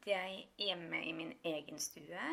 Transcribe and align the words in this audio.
Sitter 0.00 0.16
jeg 0.16 0.44
hjemme 0.56 0.96
i 1.04 1.10
min 1.12 1.32
egen 1.44 1.76
stue 1.78 2.26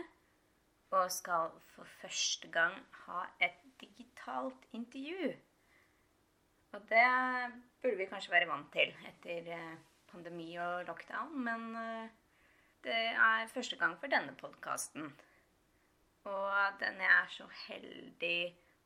og 0.95 1.09
skal 1.11 1.49
for 1.73 1.89
første 1.99 2.47
gang 2.47 2.75
ha 3.01 3.25
et 3.43 3.57
digitalt 3.81 4.67
intervju. 4.71 5.33
Og 6.71 6.85
det 6.87 7.09
burde 7.81 7.97
vi 7.99 8.05
kanskje 8.07 8.31
være 8.31 8.47
vant 8.47 8.69
til 8.71 8.93
etter 9.09 9.49
eh, 9.51 9.73
pandemi 10.07 10.45
og 10.63 10.85
lockdown, 10.87 11.33
men 11.43 11.65
eh, 11.81 12.13
det 12.87 13.01
er 13.25 13.51
første 13.51 13.75
gang 13.81 13.97
for 13.99 14.07
denne 14.15 14.31
podkasten. 14.39 15.11
Og 16.23 16.79
den 16.79 17.03
jeg 17.03 17.11
er 17.17 17.33
så 17.35 17.49
heldig 17.65 18.37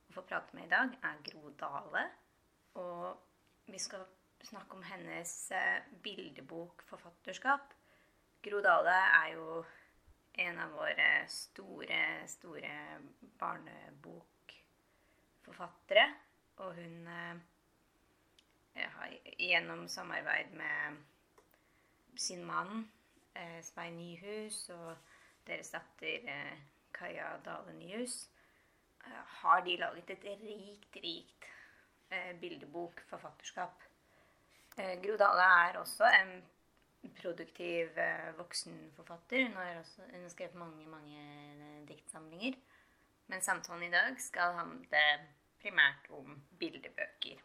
å 0.08 0.16
få 0.16 0.24
prate 0.32 0.58
med 0.58 0.66
i 0.66 0.72
dag, 0.74 0.98
er 1.06 1.22
Gro 1.30 1.54
Dale. 1.62 2.08
Og 2.82 3.70
vi 3.70 3.78
skal 3.86 4.10
snakke 4.42 4.74
om 4.74 4.90
hennes 4.90 5.36
bildebokforfatterskap 6.02 6.02
bildebok 6.02 6.84
'Forfatterskap'. 6.90 7.78
Gro 8.42 8.62
Dale 8.62 8.90
er 8.90 9.34
jo 9.36 9.66
en 10.42 10.60
av 10.64 10.72
våre 10.74 11.28
store, 11.30 12.28
store 12.28 13.00
barnebokforfattere. 13.40 16.14
Og 16.62 16.74
hun 16.78 17.08
eh, 17.08 17.36
har 18.96 19.10
gjennom 19.38 19.88
samarbeid 19.88 20.46
med 20.58 20.98
sin 22.18 22.46
mann 22.46 22.92
eh, 23.36 23.64
Svein 23.66 23.98
Nyhus 23.98 24.70
og 24.74 24.98
deres 25.48 25.70
datter 25.74 26.30
eh, 26.30 26.58
Kaja 26.94 27.38
Dale 27.46 27.74
Nyhus, 27.78 28.30
eh, 29.06 29.24
har 29.42 29.62
de 29.66 29.78
laget 29.78 30.10
et 30.16 30.24
rikt, 30.42 30.96
rikt 30.96 31.46
eh, 32.10 32.40
bildebokforfatterskap. 32.42 33.84
Eh, 34.78 35.02
Gro 35.04 35.18
Dale 35.18 35.44
er 35.68 35.78
også 35.80 36.04
en 36.10 36.44
produktiv 37.10 37.98
eh, 37.98 38.38
voksenforfatter. 38.38 39.44
Hun 39.48 39.54
har, 39.54 39.80
også, 39.80 40.02
hun 40.12 40.22
har 40.22 40.30
skrevet 40.30 40.56
mange, 40.56 40.88
mange 40.88 41.22
eh, 41.22 41.88
diktsamlinger. 41.88 42.54
Men 43.28 43.42
samtalen 43.42 43.84
i 43.84 43.94
dag 43.94 44.20
skal 44.20 44.58
handle 44.60 45.06
primært 45.62 46.10
om 46.10 46.42
bildebøker. 46.60 47.42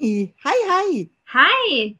Hei, 0.00 0.32
hei. 0.44 1.10
hei. 1.28 1.98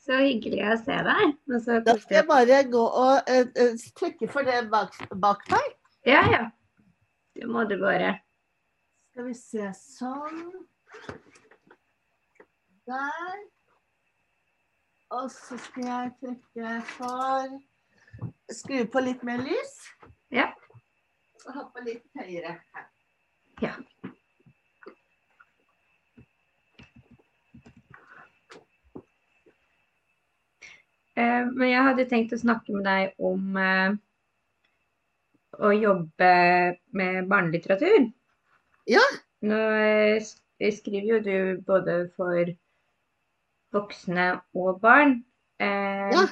Så 0.00 0.16
hyggelig 0.16 0.62
å 0.64 0.76
se 0.80 0.94
deg. 1.04 1.34
Så 1.60 1.74
Da 1.84 1.94
skal 2.00 2.16
jeg 2.16 2.26
bare 2.30 2.60
gå 2.64 2.80
og 2.80 3.28
uh, 3.28 3.50
uh, 3.60 3.82
trykke 4.00 4.28
for 4.32 4.48
det 4.48 4.62
bak, 4.72 4.96
bak 5.20 5.44
deg. 5.50 5.66
Ja, 6.08 6.22
ja. 6.32 6.46
Det 7.36 7.50
må 7.52 7.66
du 7.68 7.76
bare. 7.82 8.14
Skal 9.10 9.28
vi 9.28 9.36
se 9.36 9.68
sånn. 9.76 10.40
Der. 12.88 13.44
Og 15.12 15.28
så 15.36 15.60
skal 15.68 15.90
jeg 15.90 16.12
trykke 16.24 16.76
for 16.96 17.58
Skru 18.48 18.86
på 18.88 19.04
litt 19.04 19.28
mer 19.28 19.44
lys. 19.44 19.76
Ja. 20.32 20.48
Og 21.44 21.56
hoppe 21.60 21.84
litt 21.84 22.06
høyere 22.16 22.56
her. 22.62 22.92
Ja. 23.60 23.76
Men 31.16 31.68
jeg 31.68 31.84
hadde 31.88 32.08
tenkt 32.08 32.32
å 32.32 32.40
snakke 32.40 32.72
med 32.72 32.86
deg 32.88 33.12
om 33.20 33.56
eh, 33.60 33.94
å 35.60 35.72
jobbe 35.76 36.30
med 36.96 37.28
barnelitteratur. 37.28 38.06
Ja. 38.88 39.02
Nå 39.44 39.58
eh, 39.58 40.22
skriver 40.72 41.08
jo 41.10 41.18
du 41.26 41.36
både 41.66 41.98
for 42.16 42.54
voksne 43.76 44.30
og 44.54 44.80
barn. 44.84 45.20
Eh, 45.60 46.08
Ja. 46.14 46.26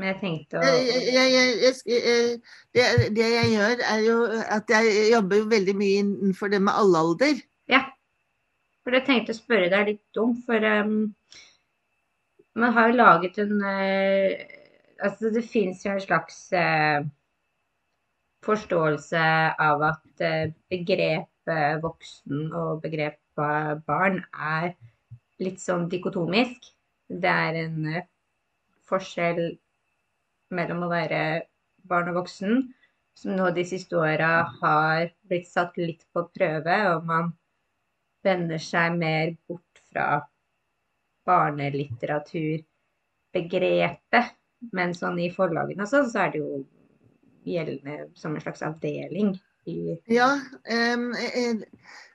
Men 0.00 0.08
jeg 0.08 0.20
tenkte 0.22 0.56
å 0.56 0.62
Jeg, 0.64 1.00
jeg, 1.12 1.32
jeg, 1.60 1.96
eh, 2.00 2.54
det, 2.72 2.84
det 3.12 3.26
jeg 3.28 3.48
gjør, 3.52 3.82
er 3.92 3.98
jo 4.06 4.14
at 4.56 4.70
jeg 4.72 5.10
jobber 5.12 5.42
jo 5.42 5.48
veldig 5.50 5.74
mye 5.76 5.98
innenfor 6.00 6.48
det 6.48 6.62
med 6.64 6.72
alle 6.80 7.02
alder. 7.04 7.42
Ja. 7.68 7.82
For 8.82 8.96
jeg 8.96 9.04
tenkte 9.04 9.36
å 9.36 9.36
spørre 9.36 9.68
deg 9.70 9.90
litt 9.90 10.20
om, 10.22 10.32
for 10.46 10.64
em, 10.64 10.94
man 12.54 12.72
har 12.72 12.88
jo 12.90 12.96
laget 13.00 13.38
en 13.38 13.64
eh, 13.64 14.58
Altså 15.02 15.32
det 15.34 15.42
fins 15.50 15.80
jo 15.82 15.90
en 15.90 16.00
slags 16.00 16.36
eh, 16.54 17.02
forståelse 18.46 19.22
av 19.66 19.82
at 19.88 20.22
eh, 20.22 20.52
begrepet 20.70 21.82
voksen 21.82 22.52
og 22.54 22.84
begrepet 22.84 23.82
barn 23.88 24.20
er 24.32 24.76
litt 25.42 25.58
sånn 25.58 25.88
dikotomisk. 25.90 26.68
Det 27.08 27.32
er 27.32 27.58
en 27.64 27.88
forskjell 28.86 29.42
mellom 30.54 30.86
å 30.86 30.92
være 30.92 31.22
barn 31.90 32.12
og 32.12 32.20
voksen, 32.22 32.62
som 33.18 33.34
nå 33.34 33.50
de 33.56 33.64
siste 33.66 33.98
åra 33.98 34.32
har 34.60 35.10
blitt 35.26 35.50
satt 35.50 35.74
litt 35.80 36.06
på 36.14 36.28
prøve, 36.36 36.78
og 36.94 37.08
man 37.10 37.32
vender 38.22 38.62
seg 38.62 38.94
mer 39.02 39.34
bort 39.48 39.82
fra 39.90 40.22
barnelitteraturbegrepet. 41.28 44.26
Men 44.72 44.94
sånn 44.94 45.18
i 45.18 45.30
forlagene 45.34 45.82
og 45.82 45.88
sånn, 45.90 46.10
så 46.10 46.18
er 46.22 46.30
det 46.32 46.38
jo 46.38 46.64
gjeldende 47.48 47.96
som 48.14 48.36
en 48.36 48.42
slags 48.44 48.62
avdeling 48.62 49.40
Ja, 50.10 50.40
um, 50.94 51.14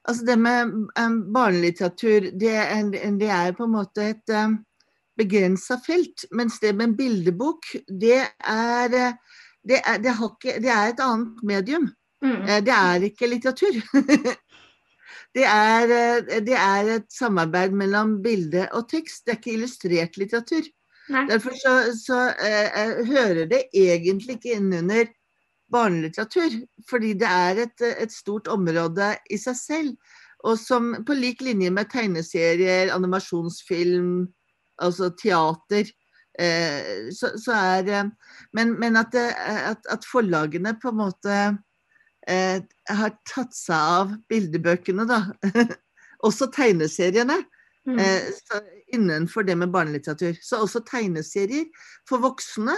altså 0.08 0.26
det 0.28 0.38
med 0.40 0.72
barnelitteratur, 1.36 2.22
det 2.40 2.56
er, 2.56 2.92
det 3.20 3.30
er 3.32 3.52
på 3.56 3.64
en 3.68 3.76
måte 3.76 4.02
et 4.14 4.28
um, 4.32 4.66
begrensa 5.18 5.80
felt. 5.84 6.26
Mens 6.32 6.60
det 6.60 6.74
med 6.74 6.90
en 6.90 6.98
bildebok, 6.98 7.72
det 7.88 8.22
er, 8.40 8.94
eh, 8.94 9.14
det 9.68 9.82
er, 9.82 10.02
det 10.04 10.16
har 10.20 10.36
ikke, 10.36 10.60
det 10.64 10.72
er 10.72 10.92
et 10.92 11.04
annet 11.04 11.44
medium. 11.44 11.90
Mm. 12.24 12.44
Det 12.66 12.74
er 12.74 13.08
ikke 13.10 13.32
litteratur. 13.32 13.82
Det 15.38 15.46
er, 15.46 15.92
eh, 15.94 16.40
det 16.46 16.58
er 16.58 16.92
et 16.96 17.12
samarbeid 17.14 17.76
mellom 17.78 18.18
bilde 18.24 18.66
og 18.74 18.88
tekst. 18.90 19.26
Det 19.26 19.36
er 19.36 19.40
ikke 19.42 19.54
illustrert 19.54 20.18
litteratur. 20.18 20.66
Nei. 21.14 21.24
Derfor 21.30 21.56
så, 21.56 21.76
så 21.96 22.22
eh, 22.44 22.80
eh, 22.82 23.04
hører 23.08 23.46
det 23.52 23.68
egentlig 23.76 24.38
ikke 24.38 24.58
inn 24.58 24.74
under 24.82 25.06
barnelitteratur. 25.72 26.58
Fordi 26.90 27.14
det 27.22 27.30
er 27.30 27.62
et, 27.68 27.86
et 28.06 28.14
stort 28.14 28.50
område 28.52 29.14
i 29.30 29.40
seg 29.40 29.60
selv. 29.60 30.18
Og 30.48 30.58
som 30.60 30.92
på 31.06 31.16
lik 31.18 31.42
linje 31.46 31.70
med 31.74 31.90
tegneserier, 31.92 32.92
animasjonsfilm, 32.94 34.28
altså 34.84 35.12
teater. 35.18 35.90
Eh, 36.40 37.08
så, 37.16 37.32
så 37.42 37.56
er 37.56 37.94
eh, 37.94 38.10
Men, 38.54 38.76
men 38.80 38.98
at, 38.98 39.16
at, 39.16 39.86
at 39.90 40.06
forlagene 40.06 40.76
på 40.82 40.92
en 40.92 41.00
måte 41.00 41.38
eh, 42.30 42.62
har 42.90 43.14
tatt 43.30 43.56
seg 43.56 43.94
av 44.00 44.16
bildebøkene, 44.32 45.08
da. 45.10 45.22
også 46.28 46.50
tegneseriene. 46.54 47.42
Mm. 47.88 48.00
Eh, 48.04 48.22
innenfor 48.94 49.44
det 49.48 49.56
med 49.56 49.72
barnelitteratur. 49.72 50.36
Så 50.42 50.60
også 50.60 50.82
tegneserier 50.88 51.68
for 52.10 52.20
voksne 52.24 52.76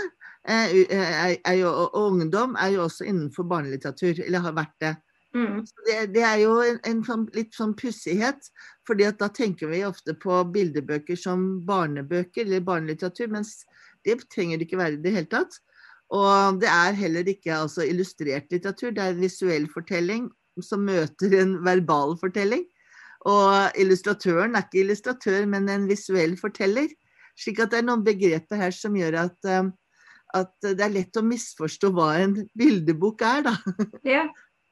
eh, 0.47 0.75
eh, 0.85 1.13
er, 1.25 1.37
er 1.45 1.55
jo, 1.57 1.69
og 1.69 2.11
ungdom 2.11 2.57
er 2.59 2.75
jo 2.75 2.83
også 2.85 3.07
innenfor 3.09 3.47
barnelitteratur, 3.49 4.21
eller 4.25 4.45
har 4.45 4.57
vært 4.57 4.75
det. 4.81 4.95
Mm. 5.33 5.65
Så 5.65 5.85
Det, 5.85 5.97
det 6.13 6.23
er 6.25 6.37
jo 6.43 6.59
en, 6.65 6.77
en 6.85 7.01
sånn, 7.05 7.25
litt 7.33 7.57
sånn 7.57 7.73
pussighet, 7.77 8.51
fordi 8.87 9.05
at 9.09 9.19
da 9.21 9.29
tenker 9.33 9.69
vi 9.69 9.83
ofte 9.85 10.13
på 10.17 10.43
bildebøker 10.53 11.17
som 11.17 11.59
barnebøker 11.65 12.45
eller 12.45 12.65
barnelitteratur, 12.65 13.29
mens 13.33 13.63
det 14.05 14.21
trenger 14.29 14.57
det 14.57 14.69
ikke 14.69 14.81
være 14.81 14.97
i 14.97 15.03
det 15.03 15.15
hele 15.17 15.29
tatt. 15.29 15.57
Og 16.09 16.59
det 16.61 16.69
er 16.71 16.97
heller 16.97 17.27
ikke 17.29 17.53
altså, 17.53 17.85
illustrert 17.85 18.49
litteratur, 18.49 18.91
det 18.95 19.03
er 19.03 19.13
en 19.13 19.21
visuell 19.21 19.67
fortelling 19.69 20.29
som 20.65 20.81
møter 20.87 21.35
en 21.39 21.57
verbal 21.65 22.15
fortelling. 22.19 22.65
Og 23.29 23.77
illustratøren 23.79 24.55
er 24.55 24.65
ikke 24.65 24.83
illustratør, 24.85 25.45
men 25.51 25.69
en 25.69 25.87
visuell 25.89 26.37
forteller. 26.39 26.89
Slik 27.39 27.61
at 27.63 27.73
det 27.73 27.81
er 27.81 27.87
noen 27.87 28.03
begreper 28.03 28.59
her 28.59 28.73
som 28.75 28.95
gjør 28.97 29.19
at, 29.25 29.37
eh, 29.47 29.69
at 30.39 30.53
det 30.65 30.83
er 30.83 30.95
lett 30.95 31.19
å 31.19 31.25
misforstå 31.25 31.91
hva 31.95 32.13
en 32.23 32.37
bildebok 32.57 33.23
er, 33.25 33.45
da. 33.49 33.55
Ja. 34.07 34.27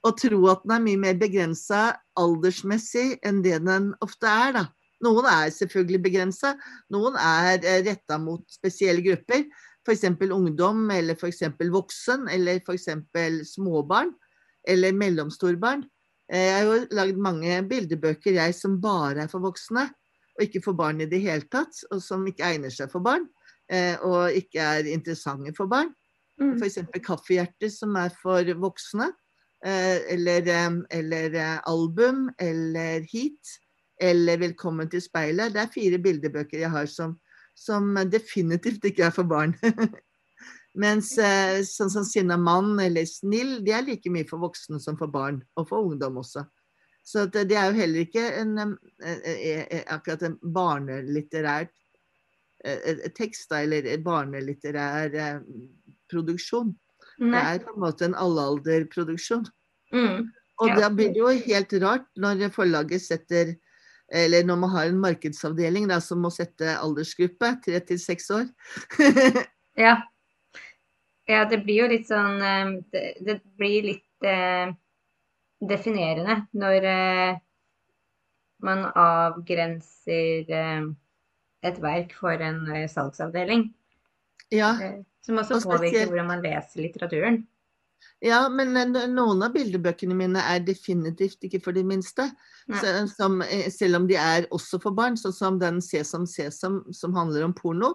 og 0.05 0.15
tro 0.21 0.37
at 0.47 0.61
den 0.63 0.71
er 0.75 0.83
mye 0.85 0.99
mer 1.01 1.15
begrensa 1.19 1.81
aldersmessig 2.15 3.17
enn 3.25 3.41
det 3.43 3.57
den 3.65 3.91
ofte 4.03 4.29
er. 4.29 4.53
da. 4.55 4.65
Noen 5.03 5.27
er 5.29 5.51
selvfølgelig 5.53 5.99
begrensa, 6.05 6.53
noen 6.93 7.17
er 7.19 7.59
eh, 7.61 7.81
retta 7.85 8.17
mot 8.21 8.45
spesielle 8.49 9.03
grupper. 9.05 9.43
F.eks. 9.87 10.03
ungdom, 10.35 10.89
eller 10.91 11.15
f.eks. 11.15 11.45
voksen, 11.71 12.27
eller 12.27 12.59
f.eks. 12.59 12.89
småbarn. 13.53 14.11
Eller 14.67 14.91
mellomstorbarn. 14.91 15.85
Eh, 16.27 16.41
jeg 16.49 16.55
har 16.57 16.65
jo 16.67 16.87
lagd 16.97 17.21
mange 17.23 17.61
bildebøker 17.69 18.35
jeg 18.35 18.55
som 18.57 18.81
bare 18.83 19.23
er 19.23 19.31
for 19.31 19.39
voksne, 19.45 19.85
og 20.35 20.43
ikke 20.43 20.59
for 20.65 20.75
barn 20.75 20.99
i 21.01 21.07
det 21.07 21.21
hele 21.23 21.47
tatt. 21.47 21.85
Og 21.91 22.01
som 22.03 22.25
ikke 22.27 22.43
egner 22.49 22.73
seg 22.73 22.91
for 22.91 22.99
barn, 23.05 23.29
eh, 23.71 23.95
og 24.03 24.35
ikke 24.35 24.59
er 24.59 24.89
interessante 24.91 25.55
for 25.55 25.71
barn. 25.71 25.93
Mm. 26.41 26.57
F.eks. 26.59 26.81
Kaffehjerter, 27.05 27.71
som 27.71 27.95
er 27.95 28.11
for 28.21 28.51
voksne. 28.59 29.07
eh, 29.65 30.03
Eller, 30.13 30.51
eller 30.91 31.39
album, 31.65 32.27
eller 32.37 33.07
Heat, 33.07 33.55
eller 33.99 34.37
Velkommen 34.37 34.89
til 34.91 35.01
speilet. 35.01 35.53
Det 35.55 35.63
er 35.63 35.71
fire 35.73 35.97
bildebøker 35.97 36.59
jeg 36.59 36.69
har 36.69 36.85
som, 36.85 37.15
som 37.57 37.95
definitivt 38.11 38.85
ikke 38.85 39.07
er 39.07 39.15
for 39.15 39.27
barn. 39.29 39.55
Mens 40.77 41.15
eh, 41.17 41.63
sånn 41.65 41.89
som 41.89 42.05
Sinnamann 42.05 42.75
eller 42.83 43.07
Snill, 43.09 43.57
de 43.65 43.73
er 43.73 43.85
like 43.87 44.11
mye 44.13 44.27
for 44.29 44.43
voksne 44.43 44.77
som 44.83 44.97
for 44.99 45.09
barn, 45.09 45.41
og 45.57 45.65
for 45.71 45.87
ungdom 45.87 46.19
også. 46.21 46.45
Så 47.07 47.23
at 47.25 47.37
det 47.49 47.55
er 47.57 47.71
jo 47.71 47.79
heller 47.79 48.03
ikke 48.03 48.25
en, 48.43 48.53
eh, 49.01 49.19
eh, 49.31 49.61
eh, 49.63 49.83
akkurat 49.95 50.27
en 50.27 50.37
barnelitterær 50.43 51.65
eh, 51.65 52.79
eh, 52.91 53.05
tekst, 53.17 53.53
eller 53.55 53.89
barnelitterær 54.05 55.15
produksjon. 56.11 56.75
produksjon. 57.17 57.31
Det 57.33 57.41
er 57.41 57.63
på 57.63 57.73
en 57.73 57.81
måte 57.81 58.05
en 58.05 58.17
allalderproduksjon. 58.27 59.47
Mm. 59.93 60.27
Og 60.61 60.67
Ja. 60.69 60.75
da 60.81 60.89
blir 60.89 61.13
det 61.13 61.21
jo 61.21 61.27
helt 61.29 61.73
rart 61.81 62.05
når 62.17 62.49
forlaget 62.53 63.01
setter 63.01 63.55
eller 64.13 64.45
når 64.47 64.59
man 64.61 64.71
har 64.75 64.89
en 64.89 64.99
markedsavdeling 65.03 65.87
da, 65.89 65.99
som 66.03 66.21
må 66.23 66.31
sette 66.33 66.77
aldersgruppe, 66.77 67.53
tre 67.65 67.81
til 67.85 68.01
seks 68.01 68.31
år. 68.41 68.49
Ja. 69.77 69.91
ja, 71.29 71.43
det 71.45 71.59
blir 71.61 71.83
jo 71.83 71.87
litt 71.91 72.07
sånn 72.09 72.39
eh, 72.41 72.69
Det, 72.89 73.01
det 73.21 73.35
blir 73.61 73.83
litt 73.85 74.25
eh, 74.25 74.71
definerende 75.61 76.39
når 76.57 76.87
eh, 76.89 77.35
man 78.65 78.87
avgrenser 78.89 80.49
eh, 80.49 80.87
et 81.69 81.77
verk 81.83 82.15
for 82.17 82.41
en 82.41 82.63
eh, 82.73 82.87
salgsavdeling. 82.89 83.67
ja, 84.49 84.71
Eh, 84.81 84.97
som 85.21 85.37
også 85.43 85.61
påvirker 85.67 86.07
hvordan 86.09 86.31
man 86.31 86.41
leser 86.41 86.81
litteraturen. 86.85 87.41
Ja, 88.23 88.47
men 88.49 88.73
noen 89.13 89.43
av 89.45 89.53
bildebøkene 89.53 90.15
mine 90.17 90.41
er 90.41 90.63
definitivt 90.65 91.43
ikke 91.45 91.61
for 91.61 91.77
de 91.77 91.83
minste. 91.85 92.25
Så, 92.67 92.93
som, 93.13 93.41
eh, 93.45 93.69
selv 93.71 94.01
om 94.01 94.07
de 94.09 94.17
er 94.17 94.47
også 94.51 94.81
for 94.81 94.95
barn, 94.97 95.17
sånn 95.19 95.35
som 95.35 95.59
den 95.61 95.77
Sesam 95.85 96.25
Sesam 96.27 96.81
som 96.91 97.13
handler 97.15 97.45
om 97.45 97.53
porno. 97.53 97.93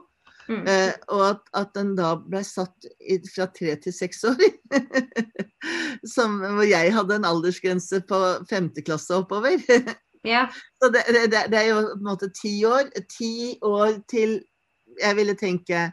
Mm. 0.48 0.62
Eh, 0.66 0.92
og 1.14 1.24
at, 1.26 1.42
at 1.58 1.74
den 1.74 1.92
da 1.98 2.14
ble 2.18 2.42
satt 2.46 2.86
i, 3.00 3.18
fra 3.30 3.48
tre 3.50 3.74
til 3.82 3.94
seks 3.94 4.24
år. 4.30 4.42
som, 6.14 6.40
hvor 6.40 6.66
jeg 6.66 6.94
hadde 6.94 7.18
en 7.18 7.28
aldersgrense 7.28 8.02
på 8.08 8.22
femte 8.50 8.86
klasse 8.86 9.22
oppover. 9.22 9.58
Ja. 10.22 10.44
Så 10.78 10.86
det, 10.94 11.00
det, 11.10 11.48
det 11.50 11.58
er 11.58 11.64
jo 11.66 11.78
på 11.82 11.96
en 11.96 12.04
måte 12.06 12.28
ti 12.30 12.52
år. 12.62 12.92
Ti 13.10 13.58
år 13.66 13.96
til 14.06 14.36
Jeg 15.00 15.16
ville 15.18 15.34
tenke 15.34 15.88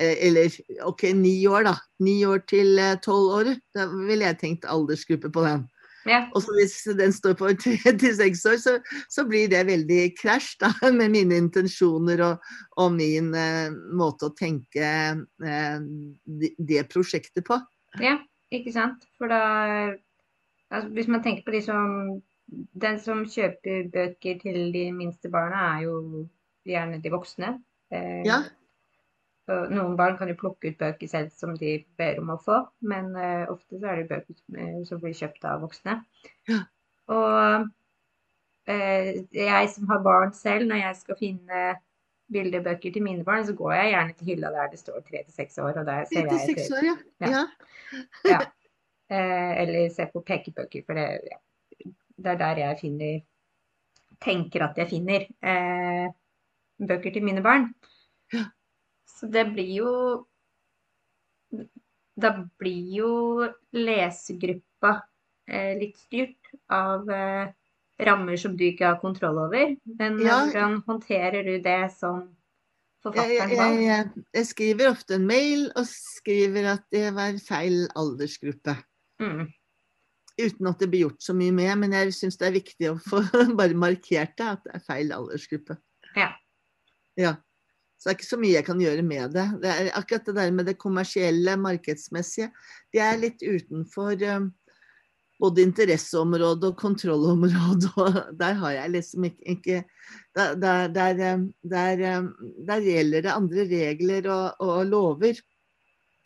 Eller 0.00 0.54
OK, 0.88 1.02
ni 1.14 1.46
år, 1.46 1.66
da. 1.68 1.74
Ni 2.00 2.22
år 2.26 2.42
til 2.48 2.78
eh, 2.80 2.96
tolv 3.04 3.34
år. 3.40 3.52
Da 3.76 3.86
ville 3.92 4.24
jeg 4.24 4.38
tenkt 4.40 4.64
aldersgruppe 4.64 5.30
på 5.32 5.44
den. 5.44 5.66
ja. 6.08 6.24
Og 6.34 6.42
så 6.42 6.54
hvis 6.56 6.74
den 6.98 7.12
står 7.12 7.34
på 7.38 7.50
tre 7.62 7.92
til 8.00 8.14
seks 8.16 8.44
år, 8.48 8.56
så, 8.58 8.78
så 9.12 9.24
blir 9.28 9.50
det 9.52 9.66
veldig 9.68 10.00
krasj 10.18 10.56
da, 10.64 10.72
med 10.98 11.12
mine 11.14 11.36
intensjoner 11.44 12.24
og, 12.26 12.48
og 12.80 12.94
min 12.96 13.34
eh, 13.36 13.70
måte 13.92 14.30
å 14.30 14.34
tenke 14.38 14.88
eh, 14.88 15.84
det, 16.24 16.54
det 16.58 16.88
prosjektet 16.90 17.44
på. 17.46 17.60
Ja, 18.00 18.16
ikke 18.50 18.72
sant? 18.72 19.04
For 19.20 19.28
da 19.28 19.42
altså, 20.72 20.88
Hvis 20.96 21.08
man 21.12 21.22
tenker 21.22 21.44
på 21.44 21.52
de 21.52 21.60
som 21.64 22.22
Den 22.52 22.98
som 23.00 23.22
kjøper 23.28 23.86
bøker 23.92 24.40
til 24.42 24.72
de 24.74 24.88
minste 24.92 25.30
barna, 25.32 25.76
er 25.76 25.86
jo 25.86 26.26
gjerne 26.68 26.98
de 27.04 27.12
voksne. 27.12 27.54
Eh, 27.92 28.24
Ja. 28.26 28.42
Noen 29.50 29.96
barn 29.98 30.14
kan 30.18 30.30
jo 30.30 30.36
plukke 30.38 30.70
ut 30.70 30.78
bøker 30.78 31.08
selv 31.10 31.32
som 31.34 31.56
de 31.58 31.80
ber 31.98 32.20
om 32.22 32.30
å 32.30 32.38
få, 32.40 32.60
men 32.86 33.10
eh, 33.18 33.48
ofte 33.50 33.80
så 33.80 33.88
er 33.90 33.98
det 33.98 34.10
bøker 34.12 34.36
som, 34.38 34.58
eh, 34.58 34.76
som 34.86 35.00
blir 35.02 35.16
kjøpt 35.18 35.48
av 35.50 35.64
voksne. 35.64 35.96
Ja. 36.50 36.60
Og 37.10 37.66
eh, 38.70 39.24
jeg 39.34 39.72
som 39.74 39.90
har 39.90 40.04
barn 40.06 40.30
selv, 40.38 40.68
når 40.70 40.84
jeg 40.84 41.00
skal 41.00 41.18
finne 41.18 41.64
bildebøker 42.32 42.94
til 42.94 43.02
mine 43.02 43.26
barn, 43.26 43.42
så 43.48 43.56
går 43.58 43.74
jeg 43.80 43.90
gjerne 43.96 44.16
til 44.20 44.30
hylla 44.30 44.54
der 44.54 44.70
det 44.70 44.80
står 44.80 45.02
tre 45.10 45.24
til 45.24 45.34
seks 45.34 45.58
år, 45.58 45.82
og 45.82 45.90
der 45.90 46.06
ser 46.12 46.30
jeg 46.30 46.70
år, 46.78 46.86
ja. 46.86 46.96
Ja. 47.26 47.28
ja. 47.34 48.30
ja. 48.30 48.40
Eller 49.12 49.90
se 49.92 50.06
på 50.08 50.22
pekebøker, 50.24 50.86
for 50.86 50.96
det, 50.96 51.08
ja. 51.28 51.90
det 52.22 52.34
er 52.36 52.42
der 52.46 52.64
jeg 52.68 52.82
finner 52.86 53.20
Tenker 54.22 54.62
at 54.62 54.76
jeg 54.78 54.86
finner 54.86 55.24
bøker 56.78 57.10
til 57.10 57.24
mine 57.26 57.42
barn. 57.42 57.72
Så 59.12 59.28
det 59.32 59.46
blir 59.54 59.72
jo 59.76 59.94
Da 62.20 62.30
blir 62.60 62.92
jo 62.96 63.12
lesegruppa 63.72 64.92
eh, 65.48 65.72
litt 65.78 65.96
styrt 66.00 66.50
av 66.72 67.08
eh, 67.10 67.52
rammer 68.04 68.36
som 68.40 68.56
du 68.56 68.66
ikke 68.66 68.90
har 68.90 69.00
kontroll 69.00 69.38
over. 69.46 69.74
Men 69.84 70.20
Ja. 70.20 70.42
hvordan 70.44 70.82
håndterer 70.86 71.44
du 71.44 71.58
det 71.64 71.92
som 71.96 72.36
forfatteren 73.02 73.50
jeg, 73.50 73.58
jeg, 73.58 73.82
jeg, 73.86 74.24
jeg 74.34 74.46
skriver 74.46 74.90
ofte 74.92 75.16
en 75.18 75.26
mail 75.26 75.66
og 75.76 75.86
skriver 75.88 76.68
at 76.76 76.84
det 76.92 77.08
var 77.16 77.38
feil 77.42 77.86
aldersgruppe. 77.98 78.76
Mm. 79.22 79.48
Uten 80.40 80.66
at 80.70 80.80
det 80.80 80.88
blir 80.90 81.06
gjort 81.06 81.22
så 81.22 81.34
mye 81.36 81.52
med, 81.52 81.72
men 81.82 81.96
jeg 81.96 82.14
syns 82.16 82.38
det 82.40 82.48
er 82.48 82.56
viktig 82.56 82.92
å 82.92 82.98
få 83.02 83.22
bare 83.58 83.76
markert 83.78 84.36
det, 84.38 84.52
at 84.56 84.62
det 84.64 84.76
er 84.78 84.84
feil 84.86 85.12
aldersgruppe. 85.16 85.76
Ja. 86.16 86.30
Ja. 87.18 87.34
Så 88.02 88.08
det 88.08 88.16
er 88.16 88.18
ikke 88.18 88.26
så 88.26 88.36
mye 88.42 88.56
jeg 88.56 88.66
kan 88.66 88.80
gjøre 88.82 89.02
med 89.06 89.36
det. 89.36 89.44
det 89.62 89.70
er 89.70 89.92
akkurat 89.94 90.24
det 90.26 90.34
der 90.34 90.50
med 90.50 90.66
det 90.66 90.74
kommersielle, 90.82 91.52
markedsmessige, 91.54 92.48
det 92.90 92.98
er 92.98 93.20
litt 93.20 93.44
utenfor 93.46 94.24
um, 94.26 94.48
både 95.38 95.62
interesseområdet 95.62 96.72
og 96.72 96.80
kontrollområdet. 96.80 97.92
Og 98.02 98.18
der 98.40 98.58
har 98.58 98.74
jeg 98.74 98.94
liksom 98.96 99.28
ikke, 99.30 99.46
ikke 99.54 99.78
der, 100.34 100.58
der, 100.58 100.90
der, 100.90 101.22
der, 101.62 102.04
um, 102.18 102.28
der 102.66 102.82
gjelder 102.90 103.22
det 103.22 103.36
andre 103.36 103.70
regler 103.70 104.30
og, 104.34 104.66
og 104.66 104.84
lover. 104.90 105.38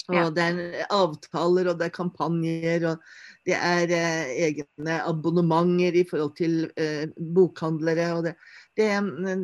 Og 0.08 0.14
Ja. 0.14 0.30
det 0.30 0.42
er 0.46 0.86
avtaler, 0.94 1.68
og 1.68 1.78
det 1.80 1.88
er 1.88 1.94
kampanjer, 1.96 2.84
og 2.92 3.00
det 3.44 3.56
er 3.58 3.90
eh, 3.90 4.28
egne 4.48 5.00
abonnementer 5.02 5.98
i 5.98 6.04
forhold 6.06 6.36
til 6.38 6.70
eh, 6.78 7.08
bokhandlere. 7.34 8.12
og 8.14 8.24
det, 8.24 8.36
det, 8.76 8.90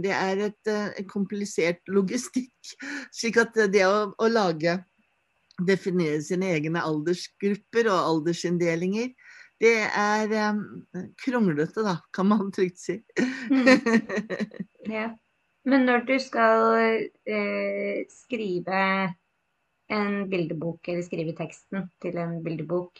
det 0.04 0.14
er 0.14 0.46
et 0.48 0.70
eh, 0.70 1.02
komplisert 1.10 1.82
logistikk. 1.96 2.54
Slik 3.14 3.40
at 3.42 3.56
det 3.72 3.86
å, 3.88 4.12
å 4.16 4.32
lage 4.32 4.80
Definere 5.62 6.16
sine 6.24 6.48
egne 6.56 6.80
aldersgrupper 6.80 7.86
og 7.92 7.98
aldersinndelinger, 8.08 9.10
det 9.62 9.74
er 9.84 10.32
um, 10.48 10.62
kronglete, 11.22 11.84
da, 11.84 11.98
kan 12.10 12.26
man 12.30 12.48
trygt 12.54 12.80
si. 12.82 12.96
Ja. 14.90 15.12
Men 15.68 15.84
når 15.86 16.00
du 16.08 16.16
skal 16.18 16.74
eh, 17.22 18.00
skrive 18.10 18.80
en 19.92 20.16
bildebok, 20.30 20.88
eller 20.88 21.04
skrive 21.06 21.36
teksten 21.38 21.86
til 22.02 22.18
en 22.18 22.40
bildebok, 22.42 22.98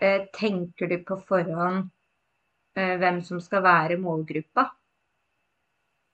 eh, 0.00 0.24
tenker 0.32 0.88
du 0.88 0.96
på 1.04 1.18
forhånd 1.28 1.82
eh, 1.82 1.90
hvem 2.74 3.20
som 3.24 3.40
skal 3.42 3.62
være 3.64 3.98
målgruppa? 4.00 4.68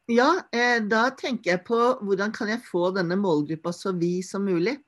Ja, 0.09 0.31
eh, 0.57 0.81
da 0.89 1.11
tenker 1.13 1.53
jeg 1.53 1.65
på 1.67 1.79
hvordan 2.01 2.33
kan 2.33 2.49
jeg 2.49 2.65
få 2.65 2.89
denne 2.97 3.19
målgruppa 3.21 3.75
så 3.77 3.93
vid 3.93 4.25
som 4.25 4.47
mulig. 4.49 4.79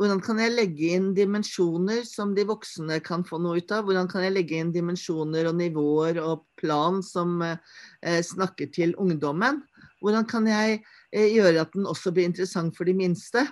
Hvordan 0.00 0.18
kan 0.24 0.40
jeg 0.42 0.54
legge 0.56 0.88
inn 0.96 1.12
dimensjoner 1.14 2.00
som 2.08 2.32
de 2.34 2.42
voksne 2.48 2.96
kan 3.06 3.22
få 3.22 3.38
noe 3.38 3.60
ut 3.62 3.70
av? 3.70 3.84
Hvordan 3.86 4.08
kan 4.10 4.24
jeg 4.24 4.34
legge 4.34 4.58
inn 4.58 4.72
dimensjoner 4.74 5.46
og 5.46 5.60
nivåer 5.60 6.18
og 6.24 6.42
plan 6.58 6.98
som 7.06 7.36
eh, 7.46 8.18
snakker 8.18 8.72
til 8.74 8.96
ungdommen? 8.98 9.60
Hvordan 10.02 10.26
kan 10.26 10.48
jeg 10.50 10.80
eh, 11.12 11.28
gjøre 11.36 11.62
at 11.62 11.76
den 11.76 11.86
også 11.86 12.10
blir 12.10 12.26
interessant 12.26 12.74
for 12.74 12.90
de 12.90 12.96
minste? 12.98 13.44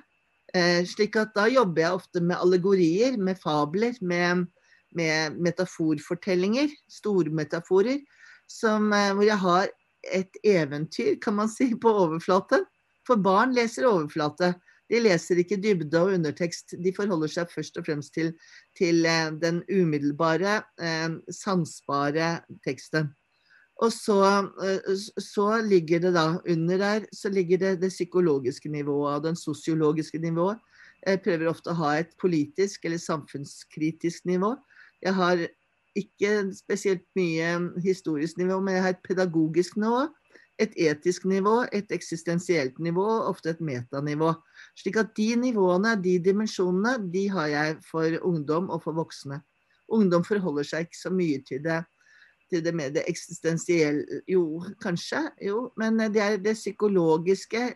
Eh, 0.50 0.82
slik 0.90 1.14
at 1.20 1.36
da 1.36 1.46
jobber 1.46 1.84
jeg 1.84 2.00
ofte 2.00 2.24
med 2.24 2.40
allegorier, 2.40 3.14
med 3.14 3.38
fabler, 3.38 3.94
med, 4.02 4.48
med 4.96 5.36
metaforfortellinger, 5.42 6.72
stormetaforer, 6.90 8.00
som, 8.50 8.92
eh, 8.92 9.12
hvor 9.14 9.26
jeg 9.26 9.38
har 9.38 9.68
et 10.12 10.40
eventyr, 10.44 11.20
kan 11.22 11.34
man 11.34 11.48
si, 11.48 11.74
på 11.74 11.92
overflate. 12.06 12.64
For 13.06 13.16
barn 13.16 13.54
leser 13.54 13.88
overflate. 13.88 14.54
De 14.90 14.98
leser 14.98 15.38
ikke 15.38 15.60
dybde 15.62 16.00
og 16.00 16.16
undertekst. 16.16 16.74
De 16.82 16.92
forholder 16.94 17.30
seg 17.30 17.50
først 17.52 17.78
og 17.78 17.86
fremst 17.86 18.14
til, 18.16 18.32
til 18.78 19.06
eh, 19.06 19.30
den 19.38 19.62
umiddelbare, 19.70 20.62
eh, 20.82 21.08
sansbare 21.30 22.40
teksten. 22.66 23.12
Og 23.80 23.92
så, 23.96 24.20
så, 25.16 25.46
ligger 25.64 26.02
det 26.04 26.10
da 26.12 26.24
under 26.52 26.76
der 26.76 27.06
så 27.16 27.30
ligger 27.32 27.56
det 27.58 27.70
det 27.80 27.88
psykologiske 27.88 28.68
nivået 28.68 29.14
og 29.14 29.22
den 29.24 29.36
sosiologiske 29.36 30.18
nivået. 30.20 30.58
Jeg 31.06 31.22
prøver 31.24 31.48
ofte 31.48 31.72
å 31.72 31.78
ha 31.78 31.94
et 31.96 32.12
politisk 32.20 32.84
eller 32.84 33.00
samfunnskritisk 33.00 34.26
nivå. 34.28 34.52
Jeg 35.02 35.14
har 35.16 35.46
ikke 35.96 36.32
spesielt 36.54 37.04
mye 37.18 37.50
historisk 37.82 38.38
nivå, 38.38 38.60
men 38.60 38.74
jeg 38.74 38.82
har 38.82 38.94
et 38.94 39.04
pedagogisk 39.04 39.76
nivå, 39.76 40.06
et 40.60 40.74
etisk 40.76 41.24
nivå, 41.24 41.64
et 41.72 41.92
eksistensielt 41.92 42.78
nivå 42.78 43.06
ofte 43.24 43.54
et 43.54 43.62
metanivå. 43.64 44.34
Slik 44.76 44.98
at 45.00 45.14
de 45.16 45.34
nivåene, 45.40 45.94
de 46.02 46.18
dimensjonene, 46.20 46.98
de 47.12 47.28
har 47.32 47.46
jeg 47.46 47.78
for 47.90 48.18
ungdom 48.22 48.68
og 48.70 48.82
for 48.84 48.92
voksne. 48.92 49.40
Ungdom 49.88 50.24
forholder 50.24 50.68
seg 50.68 50.86
ikke 50.86 51.00
så 51.00 51.10
mye 51.14 51.40
til 51.48 51.64
det, 51.64 51.80
til 52.50 52.64
det 52.64 52.74
med 52.76 52.94
det 52.94 53.06
eksistensielle 53.08 54.20
Jo, 54.28 54.62
kanskje, 54.82 55.24
jo, 55.42 55.70
men 55.80 55.98
det 56.12 56.22
er 56.22 56.36
det 56.36 56.58
psykologiske 56.58 57.70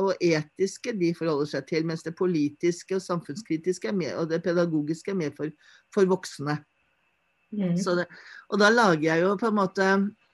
og 0.00 0.14
etiske 0.24 0.94
de 0.96 1.12
forholder 1.16 1.50
seg 1.50 1.66
til, 1.68 1.86
mens 1.88 2.04
det 2.06 2.14
politiske 2.16 2.96
og 2.96 3.04
samfunnskritiske 3.04 3.92
med, 3.92 4.14
og 4.16 4.30
det 4.30 4.42
pedagogiske 4.44 5.12
er 5.12 5.18
mer 5.18 5.34
for, 5.36 5.52
for 5.94 6.08
voksne. 6.08 6.58
Mm. 7.52 7.76
Det, 7.76 8.06
og 8.48 8.60
da 8.62 8.70
lager 8.72 9.04
jeg 9.10 9.24
jo 9.26 9.34
på 9.40 9.50
en 9.50 9.58
måte 9.58 9.88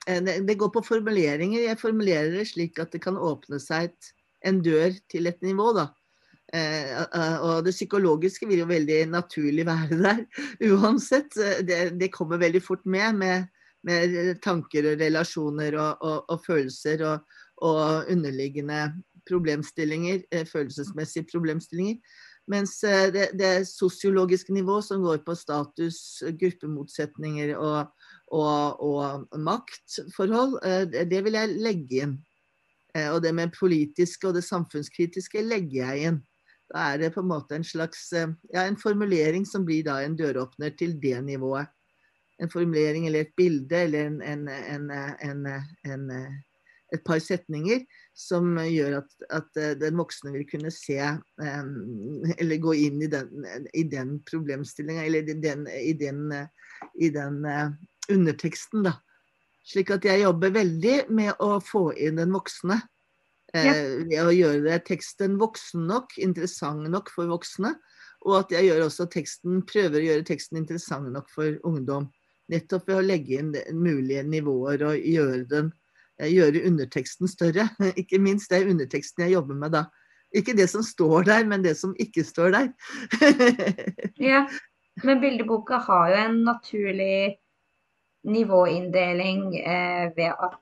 eh, 0.07 0.21
det, 0.23 0.59
går 0.59 0.71
på 0.75 0.85
formuleringer. 0.87 1.65
Jeg 1.65 1.81
formulerer 1.81 2.31
det 2.37 2.47
slik 2.53 2.79
at 2.79 2.95
det 2.95 3.03
kan 3.03 3.19
åpne 3.19 3.59
seg 3.63 3.91
et, 3.91 4.13
en 4.47 4.61
dør 4.63 4.95
til 5.11 5.27
et 5.31 5.41
nivå, 5.43 5.73
da. 5.75 5.89
Eh, 6.55 6.95
eh 6.95 7.43
og 7.45 7.67
det 7.67 7.75
psykologiske 7.75 8.47
vil 8.49 8.63
jo 8.63 8.71
veldig 8.71 9.01
naturlig 9.11 9.67
være 9.67 9.99
der 9.99 10.23
uansett. 10.71 11.35
Det, 11.67 11.99
det 11.99 12.13
kommer 12.15 12.39
veldig 12.39 12.63
fort 12.63 12.87
med, 12.87 13.19
med, 13.19 13.51
med 13.83 14.39
tanker 14.45 14.93
og 14.93 15.03
relasjoner 15.03 15.75
og, 15.75 16.07
og, 16.07 16.25
og 16.31 16.47
følelser 16.47 17.03
og, 17.03 17.43
og 17.67 18.13
underliggende 18.15 18.93
problemstillinger, 19.29 20.23
eh, 20.33 20.47
følelsesmessige 20.47 21.27
problemstillinger. 21.33 21.99
Mens 22.49 22.79
eh, 22.85 23.09
det, 23.13 23.27
det 23.39 23.69
sosiologiske 23.69 24.53
nivå 24.53 24.81
som 24.83 25.03
går 25.05 25.23
på 25.27 25.37
status, 25.37 26.23
gruppemotsetninger 26.41 27.55
og, 27.57 27.93
og, 28.33 28.81
og 28.85 29.39
maktforhold, 29.45 30.59
eh, 30.65 31.05
det 31.11 31.23
vil 31.27 31.39
jeg 31.39 31.61
legge 31.61 32.03
inn. 32.07 32.19
Og 33.13 33.21
det 33.23 33.31
med 33.37 33.53
politiske 33.55 34.27
og 34.27 34.33
det 34.35 34.43
samfunnskritiske 34.43 35.43
legger 35.45 35.93
jeg 35.93 36.09
inn. 36.09 36.17
Da 36.73 36.87
er 36.95 37.03
det 37.03 37.11
på 37.15 37.21
en 37.21 37.29
måte 37.31 37.55
en 37.55 37.65
slags 37.65 38.09
ja, 38.17 38.65
en 38.65 38.79
formulering 38.81 39.45
som 39.47 39.63
blir 39.69 39.85
da 39.87 40.01
en 40.03 40.17
døråpner 40.19 40.73
til 40.75 40.97
det 40.99 41.21
nivået. 41.23 41.69
En 42.43 42.51
formulering 42.51 43.07
eller 43.07 43.29
et 43.29 43.37
bilde 43.37 43.83
eller 43.85 44.09
en, 44.09 44.49
en, 44.49 44.91
en, 44.91 45.47
en 45.85 46.11
et 46.95 47.03
par 47.05 47.21
setninger 47.21 47.83
som 48.17 48.57
gjør 48.65 48.99
at, 49.03 49.11
at 49.41 49.61
eh, 49.61 49.75
den 49.81 49.99
voksne 50.01 50.33
vil 50.35 50.47
kunne 50.49 50.73
se 50.75 50.97
eller 50.99 52.63
gå 52.63 52.75
inn 52.87 53.03
i 53.05 53.11
den, 53.13 53.45
i 53.77 53.85
den 53.89 54.17
problemstillinga, 54.29 55.05
eller 55.05 55.29
i 55.29 55.37
den, 55.43 55.67
i 55.69 55.93
den, 55.99 56.25
i 56.99 57.11
den 57.15 57.45
eh, 57.47 57.69
underteksten, 58.13 58.89
da. 58.89 58.97
Slik 59.69 59.91
at 59.93 60.07
jeg 60.09 60.23
jobber 60.23 60.55
veldig 60.55 60.97
med 61.13 61.35
å 61.45 61.59
få 61.61 61.91
inn 62.01 62.17
den 62.17 62.33
voksne. 62.33 62.81
Eh, 63.53 63.67
ja. 63.67 63.75
Ved 64.09 64.23
å 64.23 64.33
gjøre 64.33 64.79
teksten 64.87 65.37
voksen 65.41 65.85
nok, 65.91 66.17
interessant 66.17 66.89
nok 66.89 67.13
for 67.13 67.29
voksne. 67.29 67.75
Og 68.27 68.41
at 68.41 68.55
jeg 68.57 68.71
gjør 68.71 68.87
også 68.87 69.07
teksten, 69.13 69.61
prøver 69.69 70.01
å 70.01 70.07
gjøre 70.07 70.27
teksten 70.31 70.63
interessant 70.63 71.13
nok 71.13 71.29
for 71.31 71.61
ungdom. 71.69 72.09
Nettopp 72.49 72.89
ved 72.89 72.97
å 72.97 73.05
legge 73.05 73.43
inn 73.43 73.53
mulige 73.77 74.25
nivåer 74.25 74.83
og 74.89 75.05
gjøre 75.05 75.45
den 75.53 75.71
gjøre 76.27 76.65
underteksten 76.67 77.31
større. 77.31 77.69
Ikke 78.01 78.19
minst 78.19 78.51
det 78.51 78.63
er 78.63 78.71
underteksten 78.73 79.27
jeg 79.27 79.37
jobber 79.37 79.59
med 79.59 79.75
da. 79.77 79.85
Ikke 80.35 80.53
det 80.57 80.69
som 80.71 80.83
står 80.85 81.23
der, 81.25 81.45
men 81.49 81.63
det 81.65 81.77
som 81.79 81.95
ikke 81.97 82.21
står 82.25 82.51
der. 82.53 82.67
ja, 84.31 84.43
men 85.05 85.23
bildeboka 85.23 85.79
har 85.87 86.11
jo 86.13 86.19
en 86.21 86.43
naturlig 86.45 87.39
nivåinndeling 88.29 89.57
eh, 89.57 90.11
ved 90.17 90.35
at 90.35 90.59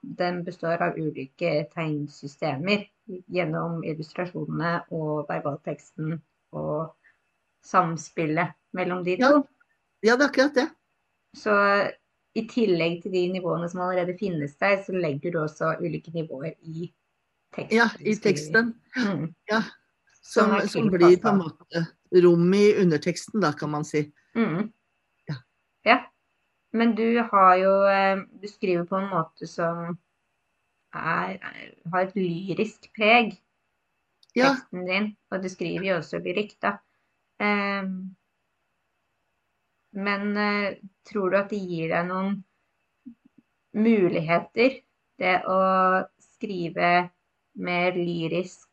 den 0.00 0.42
består 0.44 0.82
av 0.84 0.98
ulike 1.00 1.66
tegnsystemer 1.72 2.86
gjennom 3.32 3.82
illustrasjonene 3.86 4.82
og 4.92 5.26
verbalteksten 5.28 6.16
og 6.56 6.92
samspillet 7.64 8.56
mellom 8.76 9.04
de 9.06 9.16
to. 9.20 9.30
Ja, 10.02 10.10
ja 10.10 10.16
det 10.16 10.26
er 10.26 10.30
akkurat 10.30 10.60
det. 10.60 10.66
Så 11.36 11.54
i 12.36 12.44
tillegg 12.50 13.00
til 13.02 13.14
de 13.14 13.24
nivåene 13.36 13.68
som 13.72 13.82
allerede 13.86 14.16
finnes 14.20 14.56
der, 14.60 14.78
så 14.84 14.94
legger 14.94 15.32
du 15.32 15.40
også 15.42 15.76
ulike 15.80 16.12
nivåer 16.14 16.54
i 16.62 16.90
teksten. 17.56 17.76
Ja, 17.76 17.88
i 18.00 18.16
teksten. 18.20 18.74
Mm. 18.96 19.28
Ja. 19.50 19.62
Som, 20.26 20.56
som, 20.68 20.88
blir 20.90 21.16
på 21.22 21.30
en 21.30 21.38
måte 21.38 21.84
rom 22.24 22.54
i 22.54 22.64
underteksten, 22.82 23.40
da, 23.44 23.52
kan 23.56 23.70
man 23.70 23.86
si. 23.86 24.02
Mm. 24.36 24.72
Ja. 25.30 25.36
ja. 25.86 25.98
Men 26.76 26.96
du 26.98 27.22
har 27.30 27.52
jo 27.60 27.72
eh, 27.88 28.24
Du 28.42 28.48
skriver 28.50 28.84
på 28.90 28.98
en 28.98 29.08
måte 29.12 29.46
som 29.48 29.96
er, 30.96 31.38
har 31.92 32.00
et 32.02 32.16
lyrisk 32.18 32.90
preg, 32.96 33.36
ja. 34.34 34.50
teksten 34.50 34.84
din. 34.88 35.08
Og 35.30 35.44
du 35.44 35.48
skriver 35.52 35.92
jo 35.92 36.00
også 36.00 36.20
lyrikk, 36.24 36.56
da. 36.64 36.76
Um, 37.40 38.16
men 39.96 40.36
eh, 40.36 40.76
tror 41.08 41.32
du 41.32 41.38
at 41.40 41.50
det 41.52 41.62
gir 41.64 41.92
deg 41.94 42.08
noen 42.10 42.36
muligheter, 43.76 44.80
det 45.16 45.36
å 45.48 45.60
skrive 46.20 47.08
mer 47.56 47.96
lyrisk 47.96 48.68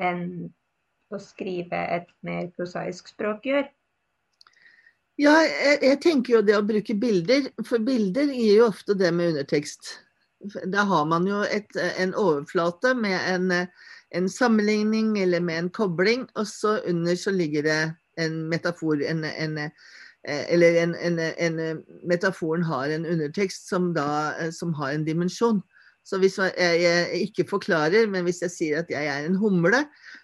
enn 0.00 0.50
å 1.10 1.18
skrive 1.18 1.80
et 1.96 2.10
mer 2.26 2.48
prosaisk 2.54 3.10
språk 3.10 3.48
gjør? 3.50 3.66
Ja, 5.20 5.34
jeg, 5.44 5.80
jeg, 5.84 5.98
tenker 6.00 6.38
jo 6.38 6.44
det 6.46 6.56
å 6.56 6.64
bruke 6.64 6.94
bilder, 6.96 7.50
for 7.66 7.82
bilder 7.84 8.30
gir 8.32 8.62
jo 8.62 8.68
ofte 8.70 8.96
det 8.96 9.10
med 9.12 9.34
undertekst. 9.34 9.96
Da 10.72 10.86
har 10.88 11.08
man 11.10 11.26
jo 11.28 11.42
et, 11.44 11.68
en 11.76 12.14
overflate 12.16 12.94
med 12.96 13.18
en, 13.28 13.50
en, 14.16 14.30
sammenligning 14.32 15.12
eller 15.20 15.42
med 15.44 15.64
en 15.64 15.72
kobling, 15.76 16.24
og 16.40 16.48
så 16.48 16.78
under 16.88 17.18
så 17.20 17.34
ligger 17.36 17.68
det 17.68 17.80
en 18.22 18.38
metafor, 18.48 19.02
en, 19.04 19.26
en, 19.28 19.58
eller 20.28 20.82
en, 20.82 20.94
en, 20.94 21.18
en, 21.18 21.58
eh, 21.58 21.76
metaforen 22.04 22.64
har 22.66 22.92
en 22.92 23.06
undertekst 23.08 23.68
som, 23.68 23.92
da, 23.96 24.34
eh, 24.36 24.50
som 24.52 24.74
har 24.76 24.92
en 24.92 25.04
dimensjon. 25.06 25.62
Så 26.04 26.18
hvis 26.20 26.38
jeg, 26.40 26.54
jeg, 26.58 27.22
ikke 27.28 27.46
forklarer, 27.48 28.08
men 28.10 28.24
hvis 28.26 28.40
jeg 28.42 28.52
sier 28.52 28.80
at 28.80 28.90
jeg 28.90 29.06
er 29.06 29.26
en 29.26 29.36
humle, 29.38 29.82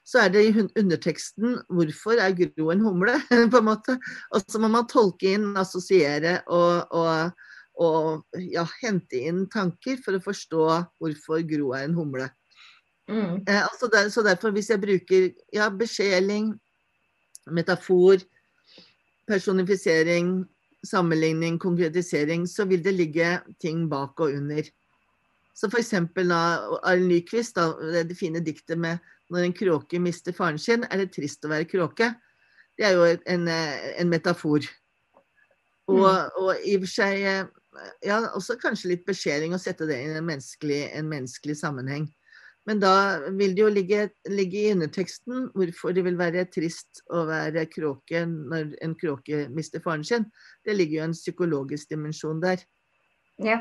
så 0.09 0.25
er 0.25 0.33
det 0.33 0.45
i 0.47 0.55
underteksten 0.81 1.59
'hvorfor 1.69 2.21
er 2.21 2.33
Gro 2.37 2.71
en 2.73 2.81
humle?' 2.81 3.21
på 3.53 3.61
en 3.61 3.69
måte. 3.69 3.99
Og 4.33 4.43
så 4.49 4.59
må 4.59 4.69
man 4.73 4.89
tolke 4.89 5.37
inn, 5.37 5.53
assosiere 5.57 6.41
og, 6.47 6.89
og, 6.91 7.31
og 7.77 8.41
ja, 8.41 8.67
hente 8.83 9.21
inn 9.29 9.45
tanker 9.53 10.01
for 10.05 10.17
å 10.17 10.25
forstå 10.25 10.65
hvorfor 10.99 11.45
Gro 11.45 11.73
er 11.77 11.85
en 11.87 11.97
humle. 11.97 12.31
Mm. 13.09 13.45
Eh, 13.47 13.63
altså 13.63 13.89
der, 13.93 14.09
så 14.11 14.25
derfor, 14.27 14.51
hvis 14.51 14.73
jeg 14.73 14.83
bruker 14.83 15.29
ja, 15.55 15.69
besjeling, 15.71 16.57
metafor, 17.47 18.25
personifisering, 19.27 20.45
sammenligning, 20.87 21.59
konkretisering, 21.59 22.47
så 22.49 22.65
vil 22.65 22.85
det 22.85 22.95
ligge 22.95 23.41
ting 23.63 23.89
bak 23.91 24.21
og 24.21 24.33
under. 24.39 24.69
Så 25.57 25.71
f.eks. 25.73 25.95
Arild 25.95 27.09
Nyquist, 27.09 27.57
det 27.57 28.19
fine 28.19 28.45
diktet 28.45 28.79
med 28.79 28.99
'Når 29.31 29.39
en 29.43 29.53
kråke 29.53 29.99
mister 29.99 30.33
faren 30.33 30.59
sin, 30.59 30.85
er 30.85 30.97
det 30.97 31.13
trist 31.13 31.45
å 31.45 31.49
være 31.49 31.67
kråke'. 31.67 32.15
Det 32.79 32.87
er 32.87 32.93
jo 32.95 33.05
en, 33.27 33.49
en 33.49 34.09
metafor. 34.09 34.63
Og, 35.89 36.07
mm. 36.07 36.31
og, 36.37 36.57
i 36.63 36.77
og 36.77 36.85
for 36.85 36.93
seg 36.93 37.19
ja, 38.05 38.21
også 38.35 38.57
kanskje 38.61 38.93
litt 38.93 39.05
beskjæring 39.07 39.55
å 39.55 39.61
sette 39.61 39.87
det 39.89 39.99
i 39.99 40.13
en 40.13 40.27
menneskelig, 40.27 40.81
en 40.95 41.09
menneskelig 41.11 41.57
sammenheng. 41.59 42.07
Men 42.67 42.81
da 42.83 42.95
vil 43.39 43.55
det 43.55 43.63
jo 43.63 43.69
ligge, 43.71 44.09
ligge, 44.27 44.59
i 44.59 44.73
underteksten 44.75 45.51
hvorfor 45.55 45.95
det 45.95 46.03
vil 46.07 46.19
være 46.19 46.49
trist 46.51 47.03
å 47.15 47.23
være 47.29 47.69
kråke 47.71 48.25
når 48.27 48.75
en 48.83 48.97
kråke 48.99 49.45
mister 49.55 49.83
faren 49.85 50.05
sin. 50.07 50.27
Det 50.67 50.75
ligger 50.75 51.01
jo 51.01 51.07
en 51.07 51.17
psykologisk 51.17 51.95
dimensjon 51.95 52.43
der. 52.43 52.65
Ja. 53.43 53.61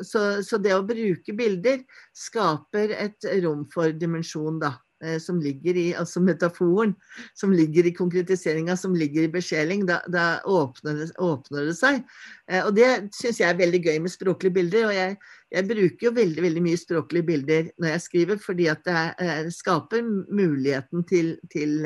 Så, 0.00 0.42
så, 0.42 0.58
det 0.58 0.72
å 0.74 0.86
bruke 0.88 1.34
bilder 1.36 1.82
skaper 2.16 2.94
et 2.96 3.28
rom 3.44 3.66
for 3.70 3.92
dimensjon, 3.94 4.58
da. 4.62 4.74
Eh, 5.04 5.18
som 5.18 5.40
ligger 5.40 5.76
i 5.76 5.86
altså 5.98 6.20
metaforen, 6.20 6.94
som 7.34 7.52
ligger 7.52 7.86
i 7.86 7.94
konkretiseringa, 7.94 8.76
som 8.76 8.94
ligger 8.96 9.26
i 9.26 9.32
besjeling, 9.32 9.86
da, 9.86 10.00
da 10.12 10.26
åpner, 10.48 11.00
det, 11.00 11.08
åpner, 11.18 11.68
det, 11.68 11.76
seg. 11.78 12.02
Eh, 12.50 12.62
og 12.64 12.74
det 12.76 12.90
syns 13.16 13.40
jeg 13.42 13.48
er 13.50 13.60
veldig 13.60 13.82
gøy 13.86 14.02
med 14.04 14.14
språklige 14.14 14.58
bilder. 14.60 14.90
Og 14.90 14.94
jeg, 14.96 15.16
jeg, 15.54 15.68
bruker 15.70 16.08
jo 16.08 16.14
veldig 16.20 16.46
veldig 16.48 16.66
mye 16.68 16.82
språklige 16.82 17.28
bilder 17.32 17.72
når 17.82 17.94
jeg 17.94 18.04
skriver, 18.08 18.44
fordi 18.44 18.68
at 18.72 18.84
det 18.86 19.00
er, 19.26 19.50
skaper 19.54 20.06
muligheten 20.28 21.08
til, 21.08 21.34
til 21.52 21.82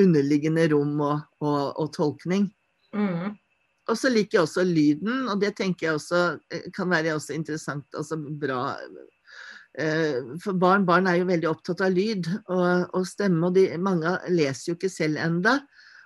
underliggende 0.00 0.68
rom 0.74 1.00
og, 1.00 1.24
og, 1.40 1.64
og 1.80 1.90
tolkning. 1.96 2.50
Mm. 2.94 3.34
Og 3.84 3.98
så 4.00 4.08
liker 4.08 4.38
jeg 4.38 4.46
også 4.46 4.62
lyden, 4.64 5.26
og 5.28 5.42
det 5.42 5.50
tenker 5.58 5.90
jeg 5.90 5.98
også 5.98 6.20
kan 6.72 6.88
være 6.88 7.18
også 7.18 7.34
interessant, 7.36 7.84
altså 7.92 8.16
bra 8.16 8.70
Eh, 8.80 9.13
for 9.74 10.54
barn, 10.54 10.84
barn, 10.86 11.08
er 11.10 11.16
jo 11.18 11.26
veldig 11.26 11.48
opptatt 11.50 11.80
av 11.82 11.90
lyd 11.90 12.28
og, 12.46 12.92
og 12.94 13.06
stemme, 13.10 13.48
og 13.48 13.56
de, 13.56 13.64
mange 13.82 14.12
leser 14.30 14.70
jo 14.70 14.76
ikke 14.76 14.90
selv 14.92 15.18
enda. 15.18 15.56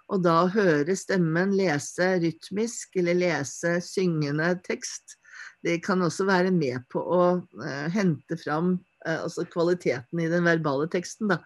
Og 0.09 0.23
da 0.25 0.39
å 0.45 0.53
høre 0.53 0.97
stemmen 0.97 1.53
lese 1.57 2.15
rytmisk 2.23 2.97
eller 3.01 3.19
lese 3.19 3.77
syngende 3.85 4.55
tekst, 4.65 5.19
det 5.65 5.81
kan 5.85 6.03
også 6.05 6.27
være 6.29 6.53
med 6.55 6.87
på 6.93 7.03
å 7.03 7.23
uh, 7.43 7.87
hente 7.93 8.39
fram 8.41 8.77
uh, 8.79 9.19
altså 9.25 9.45
kvaliteten 9.51 10.23
i 10.23 10.29
den 10.31 10.47
verbale 10.49 10.89
teksten, 10.91 11.33
da. 11.35 11.41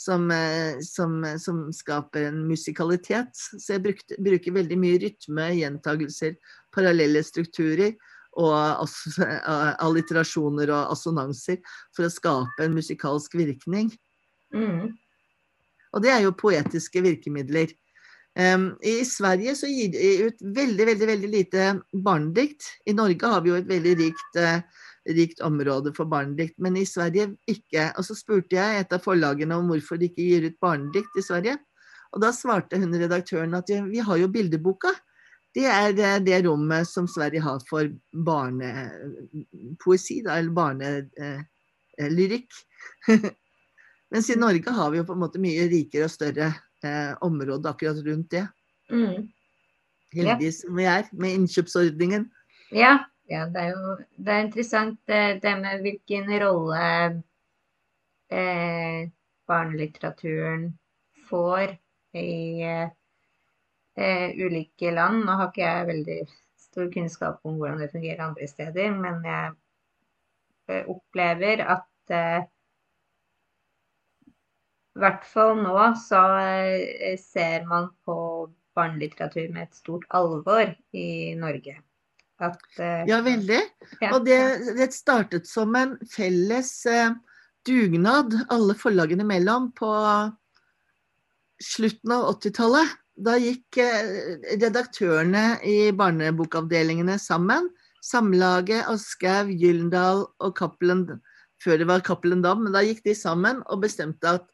Som, 0.00 0.30
uh, 0.32 0.80
som, 0.80 1.20
som, 1.38 1.66
skaper 1.76 2.30
en 2.30 2.40
musikalitet. 2.48 3.36
Så 3.36 3.76
jeg 3.76 3.84
brukte, 3.84 4.16
bruker 4.18 4.56
veldig 4.56 4.78
mye 4.80 5.00
rytme, 5.02 5.50
gjentagelser, 5.60 6.38
parallelle 6.74 7.22
strukturer 7.26 7.92
og 8.38 8.54
alliterasjoner 9.82 10.70
og 10.70 10.92
assonanser 10.94 11.58
for 11.96 12.06
å 12.06 12.12
skape 12.12 12.64
en 12.64 12.76
musikalsk 12.76 13.34
virkning. 13.40 13.90
Mm. 14.54 14.92
Og 15.90 16.04
det 16.04 16.12
er 16.14 16.24
jo 16.24 16.36
poetiske 16.38 17.02
virkemidler. 17.02 17.72
Um, 18.38 18.76
I 18.86 19.02
Sverige 19.04 19.56
så 19.58 19.66
gir 19.66 19.90
de 19.90 20.10
ut 20.28 20.44
veldig 20.54 20.86
veldig, 20.92 21.06
veldig 21.10 21.30
lite 21.32 21.64
barnedikt. 22.06 22.68
I 22.86 22.94
Norge 22.94 23.32
har 23.32 23.42
vi 23.42 23.50
jo 23.50 23.58
et 23.58 23.66
veldig 23.66 23.96
rikt, 23.98 24.38
uh, 24.38 24.62
rikt 25.10 25.42
område 25.42 25.90
for 25.96 26.06
barnedikt, 26.06 26.54
men 26.62 26.78
i 26.78 26.86
Sverige 26.86 27.32
ikke. 27.50 27.90
Og 27.98 28.06
så 28.06 28.14
spurte 28.14 28.54
jeg 28.54 28.84
et 28.84 28.94
av 28.94 29.02
forlagene 29.02 29.58
om 29.58 29.72
hvorfor 29.72 29.98
de 29.98 30.06
ikke 30.12 30.28
gir 30.28 30.46
ut 30.46 30.60
barnedikt 30.62 31.18
i 31.18 31.26
Sverige. 31.26 31.58
Og 32.14 32.22
da 32.22 32.30
svarte 32.34 32.78
hun 32.78 32.94
redaktøren 32.94 33.54
at 33.58 33.70
vi 33.90 34.02
har 34.02 34.18
jo 34.18 34.30
bildeboka 34.30 34.94
det 35.54 35.66
er 35.66 36.20
det 36.22 36.44
rommet 36.46 36.88
som 36.88 37.08
Sverige 37.10 37.42
har 37.42 37.58
for 37.68 37.90
barnepoesi, 38.26 40.20
eller 40.22 40.50
barnelyrikk. 40.54 42.50
Mens 44.10 44.30
i 44.30 44.38
Norge 44.38 44.70
har 44.74 44.90
vi 44.90 44.98
jo 44.98 45.06
på 45.06 45.14
en 45.14 45.22
måte 45.22 45.42
mye 45.42 45.68
rikere 45.70 46.04
og 46.06 46.12
større 46.14 46.48
eh, 46.86 47.12
område 47.26 47.70
akkurat 47.70 47.98
rundt 48.06 48.30
det. 48.34 48.46
Mm. 48.90 49.28
Heldige 50.14 50.52
som 50.52 50.78
vi 50.78 50.84
er 50.90 51.04
med 51.12 51.36
innkjøpsordningen. 51.38 52.30
Ja, 52.74 52.98
ja 53.30 53.46
det 53.50 53.60
er 53.62 53.70
jo 53.74 53.96
det 54.18 54.32
er 54.34 54.46
interessant 54.46 54.98
det, 55.06 55.54
med 55.62 55.82
hvilken 55.84 56.24
rolle 56.42 56.82
eh, 58.30 59.10
barnelitteraturen 59.50 60.72
får 61.30 61.76
i 62.18 62.62
eh, 62.66 62.82
eh, 62.82 62.88
ulike 64.00 64.92
land. 64.94 65.24
Nå 65.26 65.36
har 65.38 65.50
ikke 65.50 65.66
jeg 65.66 65.90
veldig 65.90 66.20
stor 66.70 66.88
kunnskap 66.94 67.44
om 67.44 67.58
hvordan 67.58 67.82
det 67.82 67.90
fungerer 67.92 68.24
andre 68.24 68.48
steder, 68.48 68.94
men 68.94 69.20
jeg 69.26 69.52
eh, 70.70 70.88
opplever 70.90 71.64
at 71.66 72.14
eh, 72.14 72.48
i 74.90 75.02
hvert 75.02 75.26
fall 75.26 75.54
nå 75.58 75.76
så 75.98 76.22
eh, 76.40 77.14
ser 77.20 77.66
man 77.68 77.90
på 78.06 78.16
barnelitteratur 78.76 79.48
med 79.52 79.68
et 79.68 79.78
stort 79.78 80.06
alvor 80.14 80.72
i 80.96 81.34
Norge. 81.38 81.76
At, 82.40 82.62
eh, 82.78 83.04
ja, 83.10 83.20
veldig. 83.24 83.60
Ja. 84.00 84.14
Og 84.14 84.24
det, 84.26 84.40
det, 84.78 84.92
startet 84.96 85.48
som 85.50 85.74
en 85.76 85.96
felles 86.10 86.72
eh, 86.88 87.12
dugnad 87.66 88.38
alle 88.48 88.76
forlagene 88.78 89.26
imellom 89.26 89.70
på 89.76 89.90
slutten 91.60 92.14
av 92.16 92.30
80-tallet 92.38 92.99
da 93.24 93.36
gikk 93.40 93.78
eh, 93.82 94.36
redaktørene 94.60 95.44
i 95.66 95.90
barnebokavdelingene 95.96 97.18
sammen. 97.20 97.68
Samlaget, 98.04 98.84
Aschehoug, 98.88 99.50
Gyldendal 99.60 100.24
og 100.40 100.56
Cappelen 100.56 101.20
før 101.60 101.76
det 101.76 101.88
var 101.90 102.00
Cappelen 102.04 102.42
Dam, 102.44 102.62
men 102.64 102.72
da 102.72 102.80
gikk 102.84 103.04
de 103.04 103.14
sammen 103.16 103.56
og 103.68 103.82
bestemte 103.84 104.26
at 104.38 104.46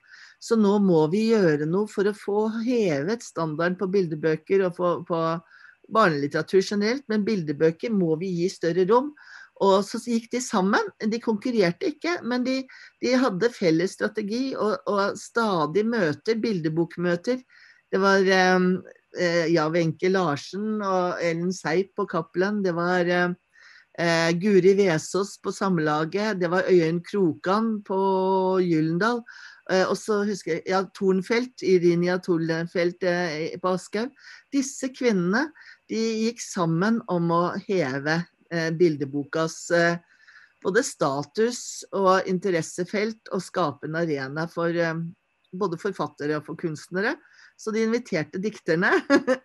Så 0.43 0.57
nå 0.59 0.75
må 0.83 1.05
vi 1.13 1.29
gjøre 1.31 1.67
noe 1.69 1.87
for 1.87 2.09
å 2.09 2.15
få 2.17 2.47
hevet 2.65 3.23
standarden 3.23 3.77
på 3.79 3.87
bildebøker 3.93 4.65
og 4.67 4.75
på, 4.75 4.89
på 5.07 5.19
barnelitteratur 5.93 6.59
generelt, 6.59 7.05
men 7.11 7.23
bildebøker 7.23 7.93
må 7.93 8.17
vi 8.19 8.31
gi 8.41 8.49
større 8.51 8.83
rom. 8.89 9.13
Og 9.63 9.83
så 9.85 10.01
gikk 10.01 10.31
de 10.33 10.41
sammen. 10.43 10.89
De 10.99 11.19
konkurrerte 11.23 11.93
ikke, 11.93 12.17
men 12.27 12.43
de, 12.43 12.57
de 13.03 13.13
hadde 13.19 13.51
felles 13.53 13.93
strategi 13.95 14.49
og, 14.57 14.75
og, 14.89 15.15
stadig 15.19 15.85
møter, 15.87 16.41
bildebokmøter. 16.43 17.39
Det 17.93 18.01
var 18.01 18.25
ehm, 18.25 18.67
eh, 19.15 19.45
ja, 19.53 19.69
Wenche 19.71 20.11
Larsen 20.11 20.81
og 20.81 21.23
Ellen 21.23 21.53
Seip 21.55 21.93
på 21.95 22.07
Cappelen. 22.09 22.63
Det 22.65 22.73
var 22.75 23.07
eh, 23.13 24.29
Guri 24.41 24.73
Vesaas 24.81 25.37
på 25.39 25.53
Samlaget. 25.53 26.41
Det 26.41 26.51
var 26.51 26.67
Øyunn 26.67 27.03
Krokan 27.05 27.77
på 27.87 28.01
Gyllendal. 28.65 29.21
Eh, 29.71 29.85
og 29.87 29.95
så 29.99 30.21
husker 30.27 30.57
jeg 30.57 30.65
ja, 30.73 30.81
Tornfelt, 30.95 31.63
Irinia 31.63 32.17
Tornfelt 32.23 33.05
eh, 33.07 33.53
på 33.61 33.75
Aschehoug. 33.77 34.11
Disse 34.53 34.89
kvinnene 34.93 35.47
de 35.91 36.01
gikk 36.25 36.43
sammen 36.43 36.99
om 37.11 37.31
å 37.31 37.43
heve 37.67 38.21
eh, 38.51 38.71
bildebokas 38.75 39.59
både 40.63 40.79
status 40.87 41.59
og 41.91 42.29
interessefelt 42.31 43.27
og 43.35 43.43
skape 43.43 43.89
en 43.89 43.97
arena 43.99 44.45
for 44.47 44.71
både 45.53 45.79
forfattere 45.81 46.37
og 46.39 46.45
for 46.47 46.59
kunstnere. 46.59 47.17
Så 47.59 47.71
de 47.75 47.83
inviterte 47.85 48.39
dikterne, 48.41 48.89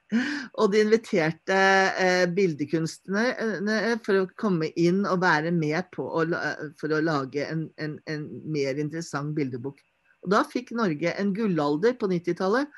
og 0.60 0.70
de 0.72 0.80
inviterte 0.80 1.58
eh, 2.00 2.24
bildekunstnere 2.32 3.98
for 4.06 4.22
å 4.22 4.30
komme 4.38 4.70
inn 4.80 5.02
og 5.06 5.20
være 5.26 5.52
med 5.54 5.90
på 5.94 6.06
å, 6.06 6.24
for 6.80 6.94
å 6.94 7.02
lage 7.04 7.44
en, 7.50 7.66
en, 7.76 7.98
en 8.08 8.24
mer 8.48 8.80
interessant 8.80 9.34
bildebok. 9.36 9.82
Og 10.24 10.32
da 10.34 10.42
fikk 10.48 10.74
Norge 10.76 11.14
en 11.20 11.32
gullalder 11.36 11.96
på 11.98 12.10
90-tallet. 12.10 12.70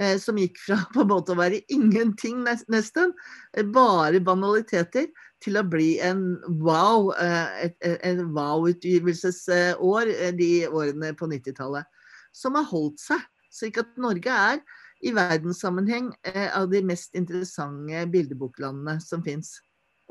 Eh, 0.00 0.16
som 0.16 0.38
gikk 0.40 0.56
fra 0.56 0.78
på 0.94 1.02
en 1.02 1.10
måte 1.10 1.34
å 1.34 1.40
være 1.40 1.60
ingenting, 1.72 2.46
nesten, 2.46 3.12
eh, 3.52 3.66
bare 3.74 4.22
banaliteter, 4.24 5.10
til 5.42 5.58
å 5.58 5.64
bli 5.66 5.96
en 6.00 6.38
wow, 6.62 7.10
eh, 7.18 7.66
et, 7.66 7.76
et 7.82 8.22
wow-utgivelsesår 8.22 10.12
de 10.38 10.52
årene 10.70 11.12
på 11.18 11.28
90-tallet. 11.28 11.84
Som 12.32 12.56
har 12.56 12.68
holdt 12.70 13.02
seg. 13.02 13.20
Slik 13.52 13.82
at 13.82 13.90
Norge 14.00 14.32
er 14.32 14.62
i 15.04 15.12
verdenssammenheng 15.12 16.12
eh, 16.30 16.48
av 16.56 16.70
de 16.72 16.80
mest 16.86 17.12
interessante 17.18 18.06
bildeboklandene 18.14 18.96
som 19.02 19.20
fins. 19.26 19.58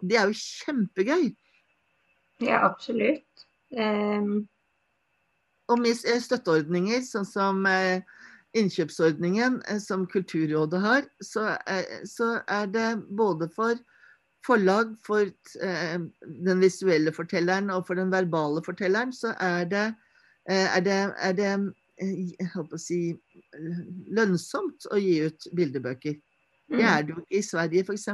Det 0.03 0.19
er 0.19 0.29
jo 0.29 0.37
kjempegøy. 0.37 1.31
Ja, 2.41 2.61
absolutt. 2.67 3.45
Um, 3.71 4.49
og 5.71 5.79
med 5.81 6.03
eh, 6.07 6.19
støtteordninger, 6.21 7.01
sånn 7.05 7.27
som 7.27 7.65
eh, 7.69 8.03
innkjøpsordningen 8.57 9.61
eh, 9.69 9.79
som 9.83 10.05
Kulturrådet 10.11 10.81
har, 10.83 11.07
så 11.23 11.55
er, 11.69 11.87
så 12.07 12.33
er, 12.47 12.69
det 12.71 12.89
både 13.17 13.49
for 13.55 13.79
forlag, 14.45 14.95
for 15.05 15.29
den 15.61 16.63
visuelle 16.63 17.11
fortelleren 17.13 17.69
og 17.69 17.85
for 17.85 17.99
den 17.99 18.09
verbale 18.09 18.63
fortelleren, 18.65 19.11
så 19.13 19.35
er 19.37 19.67
det, 19.69 19.83
er 20.49 20.81
det, 20.81 20.97
er 21.21 21.35
det 21.37 21.51
jeg 22.01 22.47
håper 22.55 22.79
å 22.79 22.81
si, 22.81 23.11
lønnsomt 24.09 24.87
å 24.89 24.97
gi 24.97 25.19
ut 25.27 25.45
bildebøker. 25.53 26.17
Det 26.71 26.81
mm. 26.81 26.89
er 26.89 27.05
det 27.05 27.13
jo 27.13 27.25
i 27.29 27.43
Sverige, 27.45 27.85
f.eks. 27.85 28.07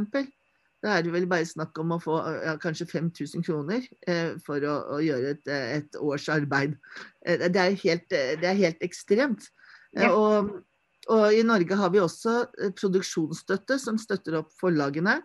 Da 0.84 0.94
er 0.94 1.06
det 1.06 1.14
vel 1.14 1.28
bare 1.30 1.48
snakk 1.48 1.78
om 1.82 1.96
å 1.96 2.00
få 2.02 2.20
ja, 2.46 2.54
kanskje 2.62 2.86
5000 2.92 3.46
kroner 3.46 3.86
eh, 4.08 4.36
for 4.46 4.62
å, 4.62 4.76
å 4.98 5.00
gjøre 5.02 5.34
et, 5.34 5.50
et, 5.50 5.98
års 5.98 6.28
arbeid. 6.30 6.76
Eh, 7.26 7.48
det, 7.48 7.64
er 7.64 7.78
helt, 7.84 8.06
det, 8.12 8.46
er 8.46 8.60
helt, 8.60 8.84
ekstremt. 8.86 9.50
Eh, 9.96 10.06
ja. 10.06 10.12
Og, 10.14 10.54
og, 11.10 11.26
i 11.34 11.42
Norge 11.46 11.80
har 11.80 11.94
vi 11.96 12.04
også 12.04 12.38
eh, 12.62 12.76
produksjonsstøtte 12.78 13.80
som 13.82 13.98
støtter 14.02 14.42
opp 14.44 14.54
forlagene. 14.62 15.20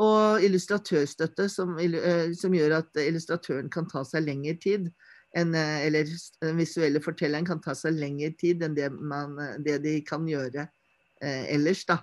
Og 0.00 0.42
illustratørstøtte 0.42 1.46
som, 1.52 1.76
eh, 1.78 2.32
som 2.34 2.56
gjør 2.56 2.80
at 2.80 3.04
illustratøren 3.04 3.68
kan 3.70 3.86
ta 3.90 4.02
seg 4.08 4.24
lengre 4.26 4.56
tid 4.62 4.88
en, 5.34 5.54
eh, 5.54 5.86
eller 5.86 6.08
den 6.40 6.58
visuelle 6.58 7.02
fortelleren 7.02 7.46
kan 7.46 7.60
ta 7.62 7.74
seg 7.76 7.98
lengre 7.98 8.32
tid 8.38 8.62
enn 8.62 8.76
det, 8.76 8.90
man, 8.94 9.38
eh, 9.42 9.56
det 9.66 9.80
de 9.84 9.94
kan 10.06 10.26
gjøre 10.28 10.68
eh, 11.20 11.44
ellers. 11.54 11.84
da. 11.88 11.98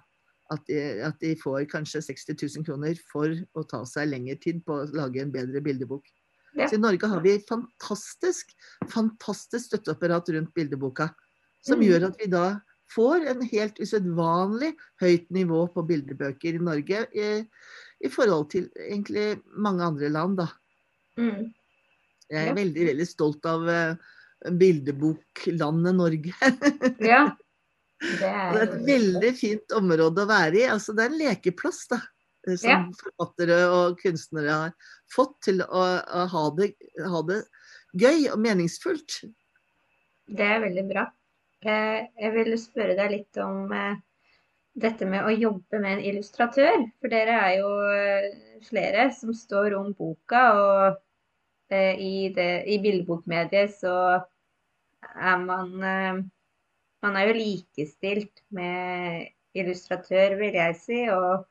At 0.52 0.66
de, 0.68 0.80
at 1.08 1.20
de, 1.24 1.36
får 1.40 1.64
kanskje 1.72 2.02
60 2.04 2.36
000 2.58 2.66
kroner 2.68 2.98
for 3.12 3.32
å 3.56 3.64
ta 3.70 3.86
seg 3.88 4.10
lengre 4.12 4.36
tid 4.42 4.60
på 4.68 4.82
å 4.82 4.90
lage 4.96 5.22
en 5.24 5.32
bedre 5.32 5.62
bildebok. 5.64 6.10
Ja. 6.58 6.68
Så 6.68 6.76
I 6.76 6.82
Norge 6.84 7.08
har 7.08 7.22
vi 7.24 7.38
fantastisk, 7.48 8.52
fantastisk 8.92 9.70
støtteapparat 9.70 10.34
rundt 10.36 10.52
bildeboka. 10.58 11.08
Som 11.64 11.80
mm. 11.80 11.86
gjør 11.88 12.08
at 12.10 12.20
vi 12.20 12.28
da 12.34 12.46
får 12.92 13.28
en 13.32 13.44
helt 13.48 13.80
usedvanlig 13.80 14.74
høyt 15.02 15.30
nivå 15.32 15.64
på 15.72 15.86
bildebøker 15.88 16.58
i 16.58 16.64
Norge 16.64 17.06
i, 17.16 17.30
i 18.04 18.12
forhold 18.12 18.50
til 18.52 18.68
egentlig 18.76 19.40
mange 19.56 19.86
andre 19.88 20.12
land. 20.12 20.42
da. 20.42 20.50
Mm. 21.20 21.52
Jeg 22.32 22.42
er 22.42 22.52
ja. 22.52 22.58
veldig, 22.58 22.88
veldig 22.92 23.08
stolt 23.08 23.48
av 23.48 23.64
uh, 23.68 24.12
bildeboklandet 24.60 25.98
Norge. 25.98 26.52
ja. 27.14 27.24
Det 28.02 28.28
er... 28.28 28.52
det 28.54 28.62
er, 28.62 28.66
et 28.66 28.88
veldig 28.88 29.32
fint 29.38 29.76
område 29.78 30.26
å 30.26 30.30
være 30.30 30.60
i. 30.60 30.66
Altså, 30.74 30.96
det 30.98 31.06
er 31.06 31.14
en 31.14 31.22
lekeplass 31.22 31.84
da, 31.92 32.00
eh, 32.48 32.56
som 32.56 32.72
ja. 32.72 32.80
forfattere 33.00 33.60
og 33.70 34.00
kunstnere 34.02 34.60
har 34.66 34.94
fått 35.12 35.38
til 35.48 35.64
å, 35.66 35.84
å 36.02 36.28
ha, 36.34 36.46
det, 36.58 36.72
ha, 37.02 37.24
det, 37.30 37.42
gøy 37.94 38.32
og 38.34 38.40
meningsfullt. 38.42 39.22
Det 40.32 40.48
er 40.48 40.64
veldig 40.64 40.88
bra. 40.90 41.06
Eh, 41.62 42.00
jeg 42.24 42.34
vil 42.40 42.56
spørre 42.58 42.98
deg 42.98 43.14
litt 43.20 43.42
om 43.44 43.70
dette 44.82 45.06
med 45.06 45.28
å 45.28 45.36
jobbe 45.36 45.82
med 45.84 45.98
en 45.98 46.04
illustratør. 46.14 46.88
For 47.04 47.12
dere 47.12 47.38
er 47.46 47.56
jo 47.60 47.72
flere 48.66 49.10
som 49.14 49.36
står 49.36 49.76
om 49.78 49.92
boka. 49.98 50.44
og 50.58 51.02
Eh, 51.72 52.00
i, 52.00 52.34
det, 52.36 52.64
i 52.68 52.82
bildebokmediet 52.84 53.72
så 53.80 53.96
er 55.16 55.38
man 55.40 55.70
eh, 55.88 56.18
Man 57.02 57.18
er 57.18 57.30
jo 57.30 57.38
likestilt 57.38 58.44
med 58.54 59.32
illustratør, 59.58 60.38
vil 60.40 60.58
jeg 60.60 60.78
si. 60.80 61.00
Og 61.14 61.46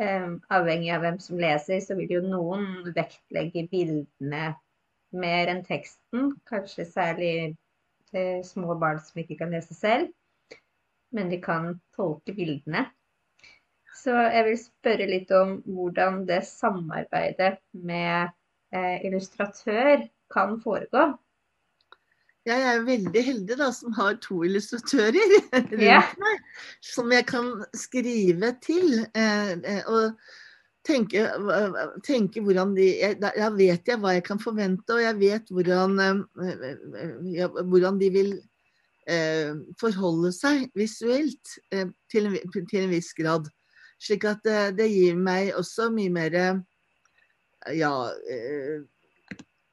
um, 0.00 0.38
avhengig 0.52 0.92
av 0.94 1.04
hvem 1.04 1.18
som 1.22 1.40
leser, 1.40 1.82
så 1.84 1.96
vil 1.98 2.16
jo 2.16 2.22
noen 2.24 2.92
vektlegge 2.96 3.66
bildene 3.72 4.54
mer 5.10 5.52
enn 5.52 5.64
teksten. 5.66 6.32
Kanskje 6.48 6.88
særlig 6.88 7.34
til 8.10 8.40
små 8.46 8.78
barn 8.80 9.02
som 9.04 9.22
ikke 9.22 9.38
kan 9.42 9.52
lese 9.54 9.76
selv. 9.76 10.10
Men 11.14 11.30
de 11.30 11.40
kan 11.42 11.74
tolke 11.96 12.34
bildene. 12.34 12.86
Så 14.00 14.14
jeg 14.14 14.44
vil 14.46 14.60
spørre 14.60 15.08
litt 15.10 15.32
om 15.34 15.56
hvordan 15.66 16.22
det 16.28 16.44
samarbeidet 16.48 17.58
med 17.74 18.30
eh, 18.72 19.02
illustratør 19.04 20.06
kan 20.32 20.54
foregå. 20.62 21.10
Jeg 22.50 22.66
er 22.66 22.84
veldig 22.86 23.22
heldig 23.24 23.56
da, 23.60 23.70
som 23.74 23.94
har 23.94 24.18
to 24.24 24.42
illustratører 24.46 25.34
yeah. 25.78 26.08
meg, 26.18 26.44
som 26.82 27.10
jeg 27.14 27.26
kan 27.30 27.50
skrive 27.78 28.54
til. 28.64 29.02
Eh, 29.14 29.52
eh 29.58 29.90
og 29.90 30.16
tenke, 30.86 31.26
tenke, 32.06 32.42
hvordan 32.42 32.74
de 32.74 32.88
Da 33.20 33.50
vet 33.54 33.88
jeg 33.88 34.00
hva 34.00 34.16
jeg 34.16 34.24
kan 34.26 34.40
forvente, 34.42 34.96
og 34.96 35.02
jeg 35.04 35.18
vet 35.20 35.52
hvordan, 35.52 35.98
eh, 36.00 37.60
hvordan 37.60 38.00
de 38.00 38.10
vil 38.16 38.32
eh, 39.06 39.54
forholde 39.80 40.32
seg 40.34 40.66
visuelt 40.74 41.56
eh, 41.72 41.86
til, 42.10 42.32
en, 42.32 42.38
til, 42.56 42.82
en, 42.82 42.90
viss 42.90 43.12
grad. 43.14 43.50
Slik 44.00 44.24
at 44.24 44.46
det 44.74 44.88
gir 44.88 45.18
meg 45.20 45.52
også 45.54 45.90
mye 45.92 46.10
mer 46.10 46.36
ja 47.76 47.92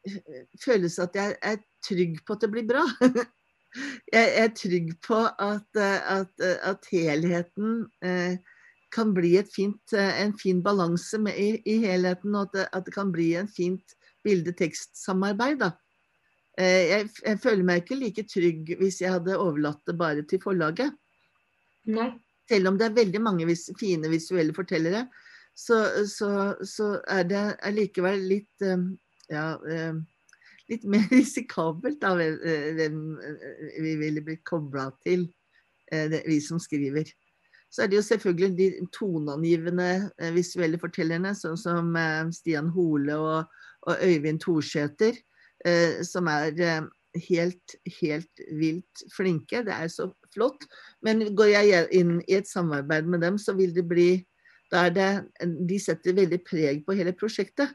eh, 0.07 0.45
føles 0.63 0.99
at 1.03 1.15
jeg 1.17 1.37
er 1.41 1.59
trygg 1.85 2.21
på 2.25 2.37
at 2.37 2.45
det 2.45 2.51
blir 2.53 2.67
bra. 2.67 2.83
jeg 4.15 4.29
er 4.43 4.53
trygg 4.57 4.93
på 5.05 5.23
at, 5.27 5.81
at, 5.81 6.45
at 6.71 6.91
helheten 6.91 7.83
eh, 8.03 8.37
kan 8.93 9.13
bli 9.13 9.35
fint, 9.51 9.93
en 9.93 10.33
fin 10.39 10.61
balanse 10.63 11.19
i, 11.33 11.49
i, 11.65 11.77
helheten, 11.83 12.35
og 12.35 12.47
at 12.47 12.55
det, 12.55 12.67
at 12.73 12.85
det, 12.87 12.93
kan 12.95 13.11
bli 13.11 13.33
en 13.39 13.49
fint 13.51 13.97
bilde-tekst-samarbeid. 14.25 15.65
Eh, 16.57 16.83
jeg, 16.91 17.09
jeg, 17.25 17.39
føler 17.43 17.65
meg 17.67 17.83
ikke 17.83 17.99
like 17.99 18.25
trygg 18.31 18.71
hvis 18.79 19.01
jeg 19.03 19.13
hadde 19.13 19.37
overlatt 19.37 19.83
det 19.87 19.97
bare 19.99 20.25
til 20.27 20.41
forlaget. 20.43 20.95
Nei. 21.91 22.11
Selv 22.47 22.71
om 22.71 22.77
det 22.79 22.87
er 22.87 22.95
veldig 22.95 23.21
mange 23.21 23.47
vis, 23.49 23.67
fine 23.79 24.09
visuelle 24.09 24.55
fortellere, 24.55 25.05
så, 25.57 25.81
så, 26.07 26.31
så 26.63 26.93
er 27.11 27.27
det 27.27 27.43
allikevel 27.67 28.23
litt 28.29 28.65
eh, 28.65 28.87
ja, 29.31 29.47
eh, 29.69 29.93
litt 30.71 30.87
mer 30.89 31.07
risikabelt 31.13 32.01
da, 32.01 32.13
eh, 32.21 32.73
hvem 32.77 32.99
vi 33.83 33.95
ville 34.01 34.23
blitt 34.25 34.45
kobla 34.47 34.89
til, 35.05 35.29
vi 35.87 36.41
som 36.43 36.59
skriver. 36.59 37.07
Så 37.71 37.83
er 37.83 37.87
det 37.87 37.95
jo 37.95 38.03
selvfølgelig 38.03 38.49
de 38.57 38.87
toneangivende 38.91 40.09
visuelle 40.35 40.75
fortellerne, 40.81 41.31
sånn 41.31 41.55
som 41.55 41.95
Stian 42.35 42.67
Hole 42.75 43.15
og, 43.15 43.53
og 43.87 44.03
Øyvind 44.03 44.41
Thorsæter, 44.43 45.15
som 46.03 46.27
er 46.27 46.83
helt, 47.23 47.77
helt 48.01 48.43
vilt 48.59 49.05
flinke. 49.15 49.63
Det 49.63 49.77
er 49.77 49.87
så 49.91 50.09
flott. 50.35 50.67
Men 50.99 51.23
går 51.39 51.53
jeg 51.53 51.87
inn 51.95 52.17
i 52.27 52.35
et 52.41 52.51
samarbeid 52.51 53.07
med 53.07 53.23
dem, 53.23 53.39
så 53.39 53.55
vil 53.55 53.71
det 53.75 53.87
bli 53.87 54.09
da 54.71 54.87
er 54.87 54.95
det, 54.95 55.11
de 55.69 55.77
setter 55.79 56.15
veldig 56.17 56.41
preg 56.43 56.81
på 56.83 56.95
hele 56.97 57.13
prosjektet. 57.15 57.71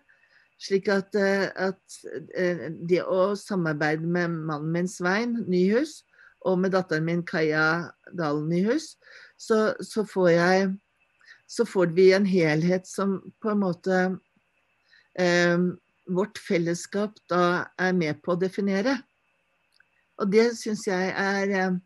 Slik 0.63 0.89
at, 0.93 1.15
eh, 1.19 1.49
at 1.51 1.97
eh, 2.39 2.69
det 2.87 3.03
å 3.03 3.33
samarbeide 3.39 4.07
med 4.07 4.31
mannen 4.47 4.71
min 4.75 4.91
Svein 4.91 5.41
Nyhus 5.51 6.03
og 6.47 6.61
med 6.63 6.75
datteren 6.75 7.07
min 7.07 7.23
Kaja 7.27 7.93
Dalen 8.15 8.49
Nyhus, 8.51 8.97
så, 9.39 9.73
så, 9.83 10.07
får 10.07 10.31
jeg 10.31 10.73
Så 11.53 11.67
får 11.69 11.91
vi 11.93 12.13
en 12.17 12.25
helhet 12.25 12.87
som 12.89 13.19
på 13.43 13.51
en 13.53 13.59
måte 13.61 13.97
eh, 15.21 15.59
vårt 16.09 16.39
fellesskap 16.41 17.19
da 17.29 17.69
er 17.77 17.93
med 17.93 18.23
på 18.25 18.33
å 18.33 18.41
definere. 18.41 18.95
Og 20.17 20.31
det 20.33 20.47
syns 20.57 20.87
jeg 20.89 21.11
er 21.13 21.53
eh, 21.53 21.77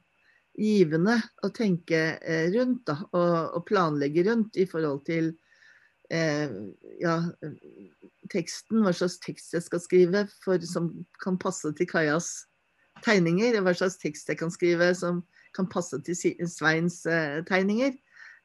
givende 0.57 1.17
å 1.43 1.51
tenke 1.55 2.19
eh, 2.21 2.47
rundt 2.55 2.87
da, 2.89 3.01
og, 3.11 3.57
og, 3.57 3.65
planlegge 3.67 4.27
rundt 4.29 4.57
i 4.61 4.69
forhold 4.71 5.03
til 5.09 5.33
eh, 6.11 6.53
ja, 7.01 7.17
teksten, 8.33 8.83
hva 8.85 8.93
slags 8.97 9.19
tekst 9.23 9.55
jeg 9.57 9.65
skal 9.67 9.83
skrive 9.83 10.27
for, 10.45 10.63
som 10.67 10.91
kan 11.23 11.39
passe 11.41 11.73
til 11.79 11.89
Kajas 11.91 12.31
tegninger, 13.05 13.59
hva 13.61 13.75
slags 13.77 13.99
tekst 14.01 14.31
jeg 14.31 14.41
kan 14.41 14.53
skrive 14.53 14.93
som 14.97 15.23
kan 15.57 15.69
passe 15.73 15.99
til 16.05 16.17
Sveins 16.51 17.03
eh, 17.09 17.43
tegninger. 17.49 17.97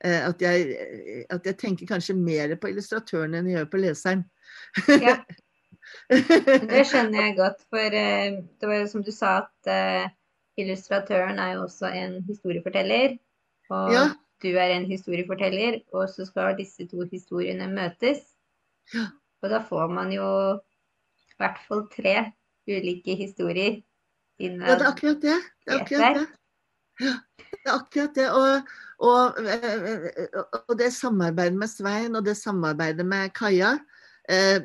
Eh, 0.01 0.21
at, 0.25 0.41
jeg, 0.41 0.73
at, 1.29 1.45
jeg, 1.45 1.57
tenker 1.61 1.89
kanskje 1.89 2.17
mer 2.17 2.55
på 2.57 2.71
illustratøren 2.71 3.35
enn 3.37 3.51
jeg 3.51 3.59
gjør 3.59 3.71
på 3.73 3.85
leseren. 3.85 4.25
ja. 5.01 5.19
Det 6.71 6.83
skjønner 6.87 7.25
jeg 7.25 7.35
godt, 7.35 7.63
for 7.73 7.95
eh, 7.97 8.39
det 8.61 8.67
var 8.69 8.77
jo 8.79 8.87
som 8.91 9.03
du 9.03 9.11
sa 9.11 9.31
at 9.41 9.69
eh, 9.71 10.09
illustratøren 10.61 11.39
er 11.41 11.55
jo 11.55 11.65
også 11.65 11.89
en 11.91 12.19
historieforteller. 12.27 13.17
Og 13.71 13.93
ja. 13.93 14.05
Du 14.41 14.49
er 14.49 14.75
en 14.75 14.85
historieforteller, 14.89 15.79
og 15.93 16.09
så 16.09 16.25
skal 16.25 16.57
disse 16.57 16.87
to 16.89 17.05
historiene 17.11 17.67
møtes. 17.71 18.23
Og 19.41 19.49
da 19.49 19.61
får 19.69 19.93
man 19.93 20.11
jo 20.13 20.27
i 20.57 21.37
hvert 21.41 21.61
fall 21.67 21.87
tre 21.93 22.15
ulike 22.69 23.15
historier 23.17 23.79
innad. 24.41 24.67
Ja, 24.69 24.75
det 24.75 24.85
er 24.85 24.91
akkurat 24.91 25.21
det. 25.21 25.37
Det 25.65 25.73
er 25.73 25.83
akkurat 25.85 26.19
det. 26.19 26.27
Ja, 27.01 27.13
det 27.51 27.61
er 27.65 27.77
akkurat 27.77 28.15
det. 28.15 28.27
Og, 28.31 28.73
og, 28.99 29.39
og, 30.67 30.75
det 30.79 30.91
samarbeidet 30.93 31.57
med 31.57 31.71
Svein 31.71 32.15
og 32.15 32.25
det 32.25 32.37
samarbeidet 32.37 33.05
med 33.05 33.33
Kaja, 33.37 33.71
eh, 34.29 34.61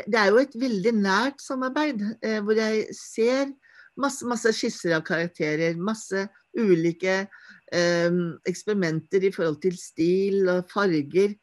det 0.00 0.20
er 0.20 0.32
jo 0.32 0.40
et 0.40 0.56
veldig 0.60 0.94
nært 1.00 1.44
samarbeid. 1.44 2.00
Eh, 2.22 2.40
hvor 2.44 2.56
jeg 2.60 2.86
ser 2.96 3.52
Masse, 3.94 4.26
masse 4.26 4.50
skisser 4.50 4.96
av 4.96 5.04
karakterer. 5.06 5.76
Masse 5.78 6.26
ulike 6.58 7.12
eh, 7.22 7.44
eksperimenter 7.72 9.24
i 9.24 9.32
forhold 9.34 9.60
til 9.62 9.76
stil 9.78 10.48
og 10.52 10.70
farger. 10.72 11.34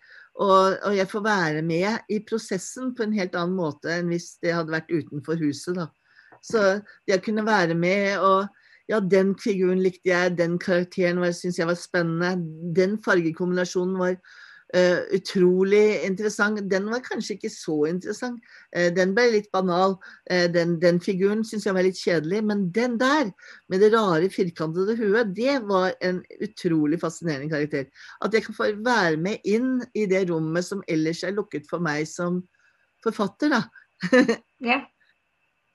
Og, 0.41 0.77
og, 0.83 0.93
jeg 0.95 1.09
får 1.11 1.23
være 1.25 1.61
med 1.61 2.05
i 2.09 2.21
prosessen 2.23 2.93
på 2.95 3.03
en 3.03 3.13
helt 3.17 3.35
annen 3.35 3.57
måte 3.57 3.91
enn 3.91 4.07
hvis 4.13 4.37
det 4.41 4.53
hadde 4.55 4.71
vært 4.73 4.91
utenfor 4.91 5.41
huset. 5.41 5.75
Da. 5.75 5.89
Så 6.41 6.61
det 7.07 7.17
å 7.19 7.23
kunne 7.25 7.45
være 7.45 7.75
med 7.77 8.15
og 8.23 8.47
ja, 8.89 8.99
den 8.99 9.35
figuren 9.39 9.81
likte 9.83 10.09
jeg, 10.09 10.37
den 10.39 10.57
karakteren 10.59 11.21
syns 11.35 11.59
jeg 11.59 11.69
var 11.69 11.77
spennende. 11.79 12.33
Den 12.75 12.97
fargekombinasjonen 13.03 13.99
var 13.99 14.17
Uh, 14.71 15.03
utrolig 15.11 15.99
interessant. 16.07 16.61
Den 16.71 16.85
var 16.87 17.01
kanskje 17.03 17.35
ikke 17.35 17.49
så 17.51 17.73
interessant. 17.89 18.39
Uh, 18.71 18.87
den 18.95 19.11
ble 19.17 19.25
litt 19.33 19.49
banal. 19.51 19.97
Uh, 20.31 20.45
den, 20.53 20.77
den, 20.79 21.01
figuren 21.03 21.43
syns 21.43 21.67
jeg 21.67 21.75
var 21.75 21.83
litt 21.83 21.99
kjedelig. 21.99 22.39
Men 22.47 22.63
den 22.71 22.95
der, 23.01 23.33
med 23.67 23.83
det 23.83 23.91
rare, 23.91 24.29
firkantede 24.31 24.95
huet, 24.95 25.33
det 25.35 25.57
var 25.67 25.91
en 25.99 26.21
utrolig 26.39 27.01
fascinerende 27.01 27.51
karakter. 27.51 27.89
At 28.23 28.37
jeg 28.37 28.47
kan 28.47 28.55
få 28.55 28.71
være 28.79 29.19
med 29.19 29.43
inn 29.43 29.81
i 29.91 30.07
det 30.07 30.23
rommet 30.31 30.69
som 30.69 30.85
ellers 30.87 31.25
er 31.27 31.35
lukket 31.35 31.67
for 31.67 31.83
meg 31.83 32.07
som 32.07 32.39
forfatter, 33.03 33.51
da. 33.51 33.63
yeah. 34.63 34.87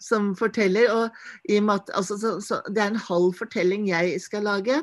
som 0.01 0.33
forteller. 0.39 0.89
Og 0.95 1.53
i 1.53 1.61
og 1.61 1.69
med 1.69 1.83
at 1.83 1.97
altså, 2.01 2.17
så, 2.23 2.37
så 2.41 2.63
det 2.73 2.81
er 2.81 2.95
en 2.95 3.09
halv 3.11 3.35
fortelling 3.37 3.91
jeg 3.91 4.17
skal 4.25 4.49
lage, 4.49 4.81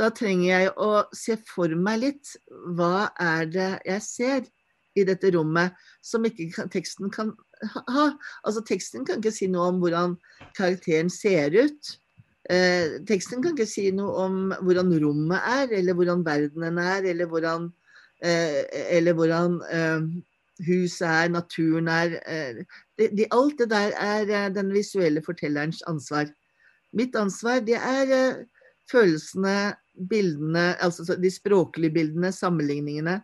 da 0.00 0.10
trenger 0.10 0.48
jeg 0.48 0.70
å 0.80 0.90
se 1.14 1.36
for 1.48 1.72
meg 1.78 2.00
litt 2.02 2.34
hva 2.76 3.08
er 3.20 3.48
det 3.50 3.70
jeg 3.86 4.04
ser 4.06 4.46
i 4.98 5.04
dette 5.06 5.30
rommet 5.34 5.74
som 6.04 6.24
ikke 6.26 6.68
teksten 6.72 7.10
kan 7.14 7.32
ha. 7.64 8.06
Altså 8.44 8.62
Teksten 8.66 9.06
kan 9.06 9.20
ikke 9.20 9.34
si 9.34 9.48
noe 9.50 9.70
om 9.72 9.80
hvordan 9.82 10.16
karakteren 10.58 11.10
ser 11.12 11.54
ut. 11.56 11.94
Eh, 12.50 13.00
teksten 13.08 13.42
kan 13.42 13.56
ikke 13.56 13.68
si 13.68 13.88
noe 13.94 14.26
om 14.26 14.38
hvordan 14.60 14.92
rommet 15.02 15.48
er, 15.48 15.72
eller 15.80 15.96
hvordan 15.96 16.24
verdenen 16.26 16.78
er, 16.82 17.08
eller 17.10 17.30
hvordan, 17.30 17.70
eh, 18.22 18.62
eller 18.98 19.16
hvordan 19.16 19.58
eh, 19.72 20.08
huset 20.66 21.06
er, 21.08 21.28
naturen 21.32 21.88
er. 21.88 22.18
Eh, 22.28 22.64
det, 22.98 23.10
de, 23.16 23.28
alt 23.32 23.58
det 23.58 23.70
der 23.72 23.94
er 23.98 24.28
eh, 24.28 24.50
den 24.54 24.74
visuelle 24.74 25.22
fortellerens 25.24 25.82
ansvar. 25.90 26.28
Mitt 26.92 27.16
ansvar 27.16 27.64
det 27.64 27.80
er 27.80 28.12
eh, 28.12 28.44
følelsene, 28.90 29.74
bildene, 29.94 30.74
altså 30.82 31.16
de 31.20 31.30
språklige 31.30 31.94
bildene, 31.94 32.32
sammenligningene, 32.34 33.20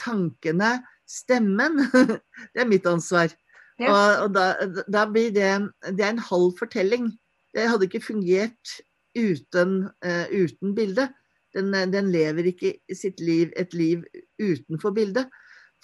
tankene, 0.00 0.70
stemmen. 1.08 1.78
det 2.54 2.64
er 2.64 2.70
mitt 2.70 2.86
ansvar. 2.88 3.32
Ja. 3.80 3.92
Og, 3.92 4.24
og 4.24 4.34
da, 4.36 4.46
da, 4.92 5.04
blir 5.08 5.32
det 5.34 5.48
Det 5.96 6.04
er 6.04 6.14
en 6.14 6.26
halv 6.30 6.52
fortelling. 6.58 7.10
Det 7.52 7.68
hadde 7.68 7.88
ikke 7.88 8.04
fungert 8.04 8.76
uten, 9.18 9.88
uh, 10.04 10.26
uten 10.32 10.74
bildet. 10.76 11.12
Den, 11.52 11.72
den, 11.92 12.08
lever 12.12 12.48
ikke 12.48 12.76
sitt 12.96 13.20
liv, 13.20 13.50
et 13.60 13.74
liv 13.76 14.04
utenfor 14.40 14.94
bildet. 14.96 15.28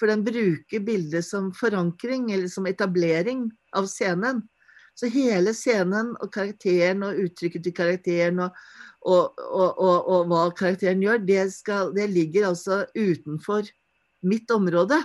For 0.00 0.08
den 0.08 0.22
bruker 0.24 0.84
bildet 0.84 1.26
som 1.26 1.50
forankring, 1.52 2.30
eller 2.32 2.48
som 2.48 2.68
etablering 2.70 3.48
av 3.76 3.88
scenen. 3.90 4.46
Så 4.98 5.06
hele 5.14 5.52
scenen 5.54 6.14
og 6.18 6.32
karakteren 6.34 7.04
og 7.06 7.20
uttrykket 7.22 7.62
til 7.62 7.74
karakteren 7.76 8.40
og, 8.42 8.56
og, 9.06 9.36
og, 9.46 10.08
og 10.10 10.24
hva 10.30 10.40
karakteren 10.58 11.04
gjør, 11.04 11.20
det, 11.22 11.44
skal, 11.54 11.92
det, 11.94 12.08
ligger 12.10 12.48
altså 12.48 12.80
utenfor 12.96 13.68
mitt 14.26 14.50
område. 14.50 14.98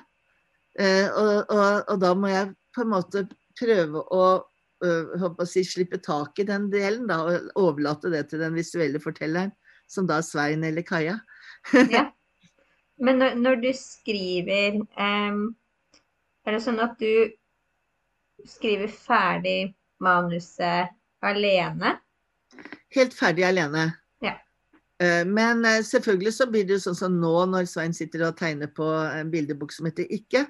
Eh, 0.79 1.05
og, 1.13 1.93
da 2.01 2.13
må 2.17 2.31
jeg 2.31 2.55
på 2.73 2.81
en 2.81 2.89
måte 2.95 3.27
prøve 3.59 4.01
å, 4.01 4.23
øh, 4.81 5.37
si, 5.45 5.61
slippe 5.67 6.01
tak 6.01 6.41
i 6.41 6.47
den 6.49 6.71
delen, 6.73 7.05
da, 7.11 7.19
og 7.27 7.61
overlate 7.67 8.09
det 8.09 8.25
til 8.31 8.41
den 8.41 8.57
visuelle 8.57 9.01
fortelleren, 9.03 9.53
som 9.85 10.09
da 10.09 10.17
er 10.17 10.25
Svein 10.25 10.65
eller 10.65 10.85
Kaja. 10.87 11.19
ja. 11.93 12.07
Men 12.97 13.21
når, 13.21 13.37
når 13.41 13.61
du 13.61 13.69
skriver 13.75 14.75
um, 14.81 15.39
Er 16.45 16.53
det 16.53 16.59
sånn 16.61 16.81
at 16.83 16.99
du 17.01 17.31
skriver 18.47 18.91
ferdig 18.91 19.73
manuset 20.03 20.93
alene? 21.23 21.97
Helt 22.93 23.15
ferdig 23.17 23.45
alene. 23.47 23.87
Ja. 24.23 24.35
Uh, 25.01 25.23
men 25.27 25.65
uh, 25.65 25.79
selvfølgelig 25.85 26.35
så 26.35 26.49
blir 26.51 26.67
det 26.67 26.77
jo 26.77 26.85
sånn 26.89 26.99
som 26.99 27.17
nå 27.21 27.33
når 27.49 27.69
Svein 27.71 27.95
sitter 27.95 28.27
og 28.27 28.37
tegner 28.39 28.71
på 28.71 28.87
en 29.07 29.31
bildebok 29.33 29.73
som 29.75 29.89
heter 29.89 30.09
Ikke. 30.13 30.45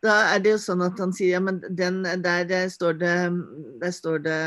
Da 0.00 0.14
er 0.32 0.40
det 0.40 0.54
jo 0.54 0.60
sånn 0.62 0.80
at 0.84 1.00
han 1.00 1.10
sier 1.12 1.36
ja, 1.36 1.40
men 1.44 1.58
den, 1.76 2.00
der, 2.24 2.46
der, 2.48 2.70
står 2.72 2.94
det, 3.02 3.16
der 3.82 3.92
står 3.92 4.22
det 4.24 4.40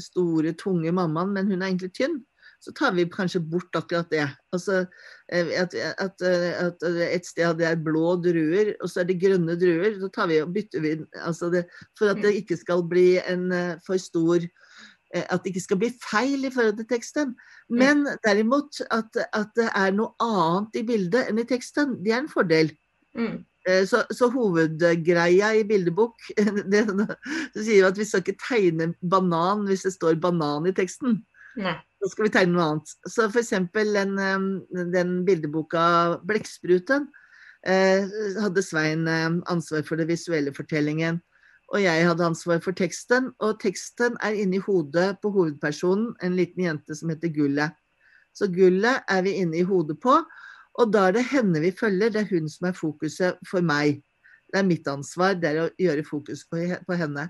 store, 0.00 0.54
tunge 0.56 0.92
mammaen, 0.96 1.34
men 1.36 1.50
hun 1.52 1.60
er 1.60 1.68
egentlig 1.68 1.92
tynn 1.98 2.16
så 2.60 2.72
tar 2.76 2.92
vi 2.92 3.06
kanskje 3.08 3.40
bort 3.40 3.76
akkurat 3.76 4.10
det. 4.12 4.26
Altså, 4.52 4.84
eh, 5.32 5.52
at, 5.62 5.74
at, 5.74 6.22
at, 6.22 6.82
et 7.06 7.26
sted 7.26 7.56
det 7.56 7.66
er 7.70 7.80
blå 7.80 8.18
druer, 8.20 8.74
og 8.80 8.90
så 8.90 9.00
er 9.00 9.08
det 9.08 9.20
grønne 9.22 9.56
druer. 9.60 9.96
Så 10.00 10.10
tar 10.12 10.28
vi 10.28 10.42
og 10.44 10.52
bytter 10.52 10.84
vi 10.84 10.94
altså 11.24 11.48
det, 11.52 11.64
For 11.98 12.12
at 12.12 12.20
det 12.20 12.34
ikke 12.42 12.58
skal 12.60 12.84
bli 12.88 13.14
en 13.22 13.48
eh, 13.56 13.78
for 13.86 13.96
stor 13.96 14.44
eh, 14.44 15.24
At 15.24 15.40
det 15.40 15.54
ikke 15.54 15.64
skal 15.64 15.80
bli 15.80 15.92
feil 16.04 16.44
i 16.44 16.52
forhold 16.52 16.76
til 16.82 16.90
teksten. 16.90 17.32
Men 17.72 18.04
derimot 18.26 18.82
at, 18.90 19.16
at 19.32 19.56
det 19.56 19.70
er 19.72 19.96
noe 19.96 20.12
annet 20.20 20.82
i 20.82 20.84
bildet 20.84 21.30
enn 21.30 21.40
i 21.40 21.48
teksten, 21.48 21.96
det 22.04 22.12
er 22.12 22.26
en 22.26 22.28
fordel. 22.32 22.74
Mm. 23.16 23.40
Så, 23.86 24.00
så, 24.16 24.26
hovedgreia 24.32 25.50
i 25.58 25.64
bildebok 25.68 26.30
det, 26.72 26.80
det 26.88 27.64
sier 27.66 27.90
at 27.90 27.98
vi 27.98 28.06
skal 28.08 28.22
ikke 28.24 28.40
tegne 28.40 28.86
banan 29.04 29.66
hvis 29.68 29.84
det 29.84 29.92
står 29.96 30.20
banan 30.22 30.68
i 30.68 30.72
teksten. 30.76 31.18
Nei. 31.58 31.74
Så 32.00 32.12
skal 32.12 32.26
vi 32.26 32.32
tegne 32.34 32.54
noe 32.54 32.66
annet. 32.66 32.92
Så 33.10 33.26
f.eks. 33.28 33.50
Den, 33.74 34.14
den 34.94 35.16
bildeboka 35.26 35.82
'Blekkspruten' 36.24 37.08
eh, 37.66 38.06
hadde 38.40 38.62
Svein 38.64 39.08
ansvar 39.08 39.82
for 39.84 40.00
den 40.00 40.08
visuelle 40.08 40.54
fortellingen. 40.56 41.20
Og 41.70 41.82
jeg 41.82 42.06
hadde 42.06 42.26
ansvar 42.26 42.62
for 42.64 42.74
teksten. 42.74 43.30
Og 43.38 43.58
teksten 43.62 44.16
er 44.24 44.38
inni 44.38 44.58
hodet 44.62 45.18
på 45.22 45.30
hovedpersonen, 45.34 46.14
en 46.22 46.38
liten 46.38 46.64
jente 46.64 46.96
som 46.98 47.12
heter 47.12 47.30
Gullet. 47.34 47.76
Så 48.34 48.48
Gullet 48.50 49.04
er 49.08 49.22
vi 49.26 49.36
inne 49.42 49.60
i 49.60 49.66
hodet 49.66 50.00
på. 50.02 50.16
Og 50.80 50.92
da 50.94 51.08
er 51.08 51.18
det 51.18 51.28
henne 51.30 51.60
vi 51.62 51.74
følger. 51.74 52.10
Det 52.10 52.24
er 52.24 52.32
hun 52.32 52.48
som 52.48 52.70
er 52.70 52.78
fokuset 52.78 53.38
for 53.46 53.62
meg. 53.62 54.00
Det 54.50 54.58
er 54.58 54.66
mitt 54.66 54.88
ansvar, 54.90 55.36
det 55.38 55.50
er 55.50 55.60
å 55.62 55.68
gjøre 55.78 56.06
fokus 56.06 56.42
på 56.50 56.96
henne. 56.98 57.28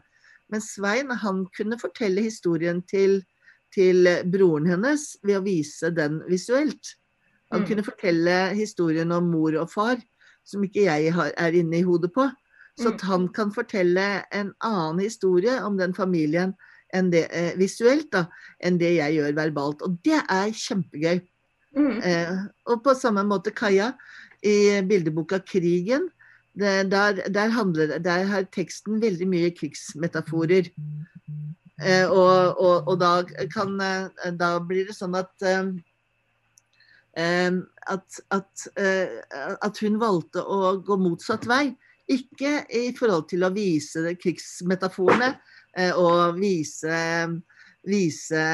Men 0.50 0.62
Svein 0.64 1.12
han 1.22 1.44
kunne 1.56 1.78
fortelle 1.78 2.24
historien 2.24 2.80
til 2.88 3.20
til 3.74 4.08
broren 4.30 4.66
hennes 4.70 5.12
ved 5.22 5.38
å 5.38 5.44
vise 5.44 5.92
den 5.94 6.20
visuelt. 6.28 6.94
Han 7.50 7.64
mm. 7.64 7.66
kunne 7.68 7.86
fortelle 7.86 8.38
historien 8.58 9.12
om 9.14 9.30
mor 9.30 9.56
og 9.58 9.70
far, 9.72 10.00
som 10.46 10.64
ikke 10.66 10.86
jeg 10.86 11.14
har, 11.14 11.32
er 11.38 11.58
inne 11.58 11.80
i 11.80 11.86
hodet 11.86 12.12
på. 12.14 12.26
Så 12.78 12.92
at 12.92 13.02
mm. 13.02 13.06
han 13.10 13.26
kan 13.34 13.52
fortelle 13.54 14.06
en 14.34 14.52
annen 14.64 15.02
historie 15.04 15.56
om 15.66 15.78
den 15.78 15.94
familien 15.94 16.54
enn 16.94 17.10
det, 17.12 17.26
eh, 17.30 17.52
visuelt 17.58 18.08
da, 18.14 18.24
enn 18.62 18.78
det 18.80 18.94
jeg 18.96 19.18
gjør 19.18 19.36
verbalt. 19.38 19.82
Og 19.86 19.98
det 20.06 20.22
er 20.22 20.54
kjempegøy. 20.54 21.20
Mm. 21.76 21.98
Eh, 22.02 22.38
og 22.70 22.82
på 22.82 22.96
samme 22.98 23.22
måte 23.26 23.54
Kaja 23.54 23.92
i 24.42 24.80
bildeboka 24.86 25.38
'Krigen'. 25.38 26.08
Det, 26.60 26.90
der, 26.90 27.28
der, 27.30 27.48
handler, 27.54 27.98
der 27.98 28.24
har 28.26 28.42
teksten 28.50 28.98
veldig 29.00 29.28
mye 29.28 29.50
krigsmetaforer. 29.54 30.66
Eh, 31.80 32.10
og, 32.10 32.60
og, 32.60 32.88
og 32.88 32.98
da, 33.00 33.12
kan, 33.52 33.76
eh, 33.80 34.32
da, 34.36 34.58
blir 34.60 34.88
det 34.90 34.96
sånn 34.96 35.16
at 35.16 35.46
eh, 35.48 35.70
at, 37.20 38.18
at, 38.30 38.66
at, 38.78 39.78
hun 39.82 39.96
valgte 40.00 40.44
å 40.44 40.76
gå 40.86 40.96
motsatt 41.00 41.46
vei. 41.50 41.72
Ikke 42.10 42.60
i 42.70 42.92
forhold 42.96 43.26
til 43.32 43.44
å 43.44 43.50
vise 43.54 44.14
krigsmetaforene 44.18 45.32
og 45.98 46.38
vise, 46.38 47.00
vise 47.86 48.44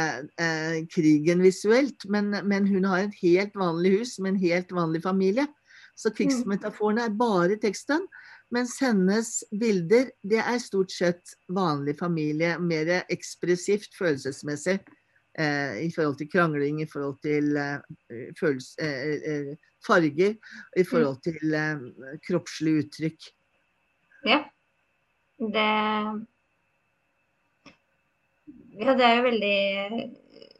eh, 0.41 0.79
krigen 0.93 1.45
visuelt, 1.45 2.09
men, 2.09 2.33
men, 2.49 2.67
hun 2.69 2.89
har 2.89 3.05
et 3.05 3.21
helt 3.23 3.55
vanlig 3.61 3.99
hus 4.01 4.17
med 4.19 4.35
en 4.35 4.43
helt 4.43 4.75
vanlig 4.77 5.03
familie. 5.05 5.47
Så 5.97 6.11
mm. 6.11 6.17
krigsmetaforene 6.19 7.07
er 7.07 7.17
bare 7.17 7.61
teksten. 7.61 8.09
Mens 8.55 8.77
hennes 8.81 9.31
bilder, 9.51 10.11
det 10.23 10.39
er 10.39 10.59
stort 10.63 10.93
sett 10.95 11.35
vanlig 11.51 11.97
familie. 11.99 12.55
Mer 12.63 12.93
ekspressivt 13.11 13.97
følelsesmessig. 13.99 14.79
Eh, 15.39 15.83
I 15.85 15.91
forhold 15.93 16.17
til 16.21 16.31
krangling, 16.33 16.81
i 16.81 16.89
forhold 16.89 17.19
til 17.27 17.57
eh, 17.61 18.31
følelse, 18.39 18.77
eh, 18.81 19.33
eh 19.33 19.73
farger, 19.87 20.33
i 20.77 20.83
mm. 20.83 20.87
forhold 20.91 21.19
til 21.23 21.55
eh, 21.55 21.83
kroppslig 22.27 22.79
uttrykk. 22.85 23.29
Ja. 24.27 24.45
Det 25.39 25.67
Ja, 28.77 28.93
det 28.97 29.05
er 29.05 29.15
jo 29.17 29.23
veldig 29.23 29.59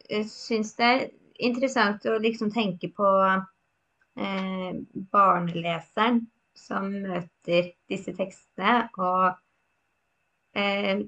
Jeg 0.09 0.25
syns 0.29 0.75
det 0.77 0.85
er 0.85 1.07
interessant 1.39 2.05
å 2.05 2.19
liksom 2.21 2.51
tenke 2.53 2.91
på 2.93 3.09
eh, 3.25 4.77
barneleseren 5.11 6.21
som 6.57 6.89
møter 6.91 7.71
disse 7.89 8.13
tekstene. 8.17 8.87
Og 8.97 9.27
eh, 10.57 11.05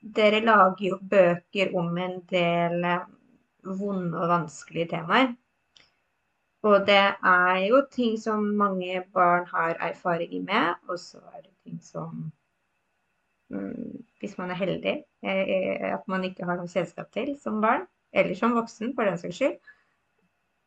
dere 0.00 0.40
lager 0.44 0.86
jo 0.86 0.98
bøker 1.14 1.74
om 1.76 1.98
en 1.98 2.18
del 2.30 2.84
eh, 2.84 3.06
vonde 3.80 4.18
og 4.18 4.32
vanskelige 4.34 4.92
temaer. 4.94 5.32
Og 6.62 6.84
det 6.86 7.00
er 7.24 7.58
jo 7.64 7.80
ting 7.92 8.18
som 8.20 8.44
mange 8.56 9.00
barn 9.14 9.46
har 9.48 9.78
erfaringer 9.80 10.42
med, 10.44 10.74
og 10.88 10.98
så 11.00 11.18
er 11.32 11.40
det 11.42 11.54
ting 11.64 11.78
som 11.82 12.32
mm, 13.48 14.04
Hvis 14.20 14.36
man 14.38 14.50
er 14.50 14.54
heldig, 14.54 14.96
eh, 15.24 15.94
at 15.94 16.08
man 16.08 16.24
ikke 16.24 16.44
har 16.44 16.60
noe 16.60 16.68
selskap 16.68 17.08
til 17.12 17.32
som 17.40 17.60
barn, 17.64 17.86
eller 18.12 18.34
som 18.34 18.52
voksen, 18.52 18.92
for 18.94 19.08
den 19.08 19.18
saks 19.18 19.36
skyld. 19.40 19.56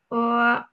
Og 0.09 0.63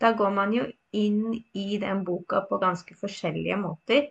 da 0.00 0.10
går 0.18 0.30
man 0.30 0.52
jo 0.54 0.64
inn 0.94 1.38
i 1.52 1.78
den 1.82 2.04
boka 2.06 2.44
på 2.48 2.60
ganske 2.62 2.96
forskjellige 2.98 3.58
måter. 3.60 4.08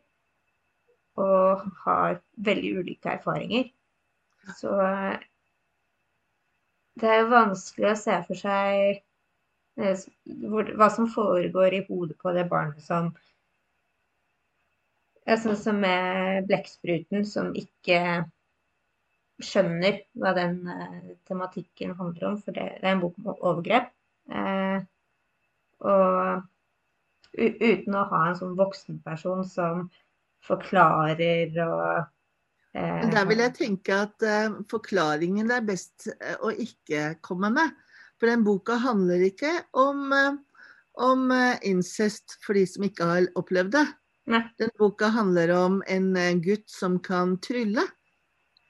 Og 1.19 1.63
har 1.86 2.19
veldig 2.48 2.74
ulike 2.82 3.15
erfaringer. 3.17 3.69
Så 4.58 4.74
det 7.00 7.10
er 7.10 7.24
jo 7.24 7.32
vanskelig 7.32 7.89
å 7.89 8.00
se 8.00 8.15
for 8.28 8.38
seg 8.38 9.02
eh, 9.82 10.04
hva 10.78 10.89
som 10.93 11.10
foregår 11.10 11.78
i 11.78 11.84
hodet 11.88 12.17
på 12.22 12.34
det 12.36 12.48
barnet 12.52 12.86
som 12.86 13.13
Ja, 15.24 15.38
sånn 15.39 15.56
som 15.56 15.78
med 15.80 16.50
blekkspruten 16.50 17.24
som 17.24 17.54
ikke 17.56 18.26
skjønner 19.39 20.02
hva 20.19 20.34
den 20.36 20.58
uh, 20.67 21.13
tematikken 21.30 21.93
handler 21.96 22.26
om, 22.28 22.36
for 22.43 22.56
det, 22.56 22.65
det, 22.82 22.84
er 22.84 22.98
en 22.98 23.04
bok 23.06 23.15
om 23.22 23.30
overgrep. 23.32 23.88
Uh, 24.28 24.84
og 25.80 26.43
uten 27.34 27.98
å 27.98 28.08
ha 28.12 28.24
en 28.30 28.39
sånn 28.39 28.58
voksenperson 28.58 29.43
som 29.48 29.88
forklarer 30.46 31.56
og 31.63 32.04
eh, 32.76 33.10
Der 33.10 33.28
vil 33.30 33.43
jeg 33.46 33.56
tenke 33.58 34.04
at 34.08 34.28
forklaringen 34.72 35.52
er 35.54 35.65
best 35.65 36.10
å 36.41 36.52
ikke 36.52 37.15
komme 37.26 37.52
med. 37.54 37.74
For 38.19 38.30
den 38.30 38.46
boka 38.46 38.78
handler 38.80 39.24
ikke 39.26 39.52
om, 39.78 40.13
om 41.02 41.34
incest 41.65 42.38
for 42.43 42.58
de 42.58 42.63
som 42.69 42.86
ikke 42.88 43.10
har 43.10 43.28
opplevd 43.39 43.76
det. 43.76 43.88
Nei. 44.26 44.41
Den 44.58 44.72
boka 44.80 45.10
handler 45.12 45.52
om 45.58 45.82
en 45.88 46.15
eh, 46.15 46.34
gutt 46.39 46.69
som 46.72 47.00
kan 47.04 47.38
trylle. 47.43 47.84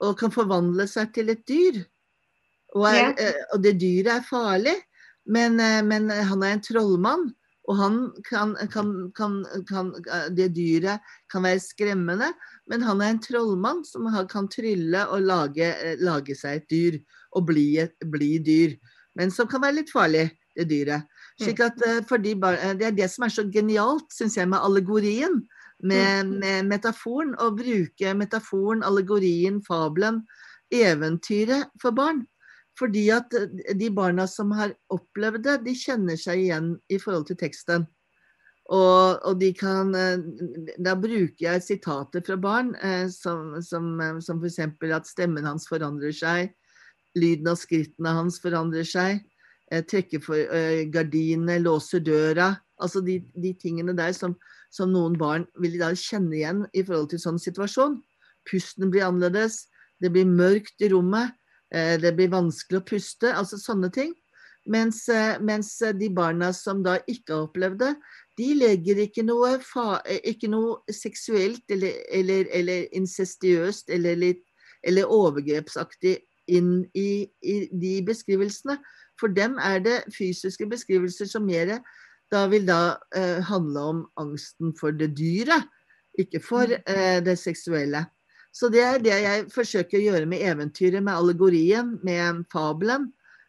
Og 0.03 0.17
kan 0.19 0.33
forvandle 0.33 0.87
seg 0.89 1.13
til 1.15 1.29
et 1.31 1.43
dyr. 1.47 1.83
Og, 2.73 2.87
er, 2.89 2.97
ja. 2.99 3.11
Eh, 3.21 3.43
og 3.53 3.63
det 3.63 3.75
dyret 3.81 4.17
er 4.17 4.25
farlig, 4.27 4.75
men, 5.29 5.59
eh, 5.61 5.79
men, 5.85 6.09
han 6.09 6.43
er 6.43 6.57
en 6.57 6.63
trollmann. 6.65 7.27
Og 7.63 7.77
han 7.79 7.97
kan, 8.27 8.55
kan, 8.71 8.89
kan, 9.15 9.37
kan, 9.69 9.91
Det 10.35 10.49
dyret 10.51 11.03
kan 11.31 11.45
være 11.45 11.61
skremmende, 11.63 12.33
men 12.67 12.83
han 12.83 13.01
er 13.01 13.13
en 13.13 13.21
trollmann 13.23 13.83
som 13.87 14.09
kan 14.29 14.49
trylle 14.51 15.05
og 15.07 15.23
lage, 15.23 15.69
lage 16.03 16.35
seg 16.35 16.61
et 16.61 16.69
dyr. 16.69 16.99
Og 17.33 17.47
bli, 17.47 17.67
et, 17.81 17.95
bli 18.13 18.35
dyr. 18.43 18.75
Men 19.17 19.31
som 19.33 19.47
kan 19.49 19.63
være 19.63 19.79
litt 19.79 19.93
farlig, 19.93 20.27
det 20.53 20.67
dyret. 20.69 21.07
Slik 21.41 21.61
at 21.65 21.81
eh, 21.87 22.17
de, 22.21 22.35
bar, 22.37 22.59
Det 22.77 22.87
er 22.87 22.97
det 22.97 23.09
som 23.09 23.25
er 23.25 23.33
så 23.33 23.45
genialt, 23.49 24.11
syns 24.13 24.37
jeg, 24.37 24.49
med 24.49 24.61
allegorien. 24.61 25.41
Med, 25.83 26.25
mm. 26.27 26.35
med, 26.39 26.67
metaforen. 26.69 27.33
Å 27.41 27.49
bruke 27.55 28.13
metaforen, 28.17 28.83
allegorien, 28.85 29.61
fabelen, 29.65 30.21
eventyret 30.73 31.73
for 31.81 31.95
barn. 31.95 32.23
Fordi 32.79 33.07
at 33.13 33.33
eh, 33.37 33.75
de 33.77 33.89
barna 33.93 34.27
som 34.29 34.53
har 34.57 34.75
opplevd 34.93 35.45
det, 35.47 35.57
de 35.67 35.75
kjenner 35.77 36.19
seg 36.19 36.45
igjen 36.45 36.73
i 36.89 36.99
forhold 37.01 37.27
til 37.29 37.39
teksten. 37.39 37.85
Og, 38.71 39.19
og 39.27 39.41
de 39.41 39.49
kan 39.51 39.89
Da 40.79 40.93
bruker 40.95 41.41
jeg 41.43 41.63
sitater 41.65 42.23
fra 42.23 42.37
barn, 42.39 42.69
som, 43.11 43.57
som, 43.59 43.97
som 44.23 44.39
f.eks. 44.39 44.61
at 44.87 45.09
stemmen 45.09 45.43
hans 45.43 45.67
forandrer 45.67 46.15
seg. 46.15 46.53
Lyden 47.19 47.51
av 47.51 47.59
skrittene 47.59 48.15
hans 48.15 48.39
forandrer 48.41 48.87
seg. 48.87 49.19
Trekker 49.67 50.23
for 50.23 50.39
gardinene, 50.95 51.59
låser 51.59 51.99
døra. 52.07 52.53
Altså 52.83 53.03
de, 53.03 53.19
de 53.35 53.53
tingene 53.59 53.95
der 53.97 54.15
som, 54.15 54.35
som, 54.73 54.91
noen 54.93 55.15
barn 55.19 55.45
vil 55.61 55.77
da 55.81 55.93
kjenne 55.97 56.35
igjen 56.35 56.65
i 56.73 56.83
forhold 56.83 57.11
til 57.13 57.21
sånn 57.21 57.39
situasjon. 57.41 57.99
Pusten 58.49 58.91
blir 58.91 59.05
annerledes, 59.07 59.67
det 60.03 60.11
blir 60.13 60.27
mørkt 60.27 60.83
i 60.83 60.89
rommet, 60.91 61.35
det 61.73 62.11
blir 62.13 62.29
vanskelig 62.29 62.79
å 62.79 62.85
puste. 62.85 63.31
Altså 63.33 63.57
sånne 63.57 63.89
ting. 63.93 64.11
Mens, 64.69 65.01
uh, 65.11 65.39
mens 65.43 65.73
de 65.99 66.07
barna 66.13 66.53
som 66.55 66.83
da 66.85 66.99
ikke 67.11 67.33
har 67.33 67.47
opplevd 67.49 67.81
det, 67.81 67.89
de 68.39 68.53
legger 68.57 69.01
ikke 69.03 69.25
noe, 69.25 69.57
fa, 69.61 69.99
ikke 70.23 70.49
noe 70.53 70.93
seksuelt 70.93 71.69
eller, 71.73 71.99
eller, 72.13 72.47
eller 72.55 72.87
incestiøst 72.95 73.91
eller, 73.93 74.23
eller, 74.87 75.09
overgrepsaktig 75.09 76.15
inn 76.47 76.85
i, 76.97 77.27
i 77.43 77.57
de 77.69 77.93
beskrivelsene. 78.07 78.79
For 79.19 79.31
dem 79.31 79.59
er 79.61 79.83
det 79.83 79.99
fysiske 80.15 80.65
beskrivelser 80.71 81.29
som 81.29 81.45
mer 81.45 81.77
da 82.33 82.47
vil 82.49 82.65
da 82.65 82.97
eh, 83.15 83.43
handle 83.45 83.83
om 83.91 84.01
angsten 84.17 84.73
for 84.79 84.95
det 84.97 85.11
dyret, 85.19 85.67
ikke 86.17 86.41
for 86.41 86.65
mm. 86.65 86.89
eh, 86.89 87.19
det 87.25 87.37
seksuelle. 87.37 88.07
Så 88.53 88.69
det 88.69 88.83
er 88.85 88.99
det 89.01 89.15
jeg 89.23 89.45
forsøker 89.49 89.97
å 89.97 90.03
gjøre 90.03 90.27
med 90.29 90.43
eventyret, 90.45 91.01
med 91.01 91.15
allegorien, 91.15 91.95
med 92.05 92.43
fabelen, 92.53 93.07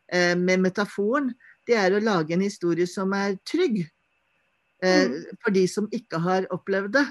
eh, 0.08 0.32
med 0.36 0.62
metaforen. 0.64 1.28
Det 1.68 1.76
er 1.76 1.92
å 1.92 2.00
lage 2.00 2.32
en 2.32 2.44
historie 2.44 2.88
som 2.88 3.12
er 3.12 3.36
trygg 3.44 3.82
eh, 3.84 5.04
mm. 5.10 5.36
for 5.44 5.52
de 5.52 5.66
som 5.68 5.90
ikke 5.92 6.22
har 6.24 6.48
opplevd 6.56 6.96
det. 6.96 7.04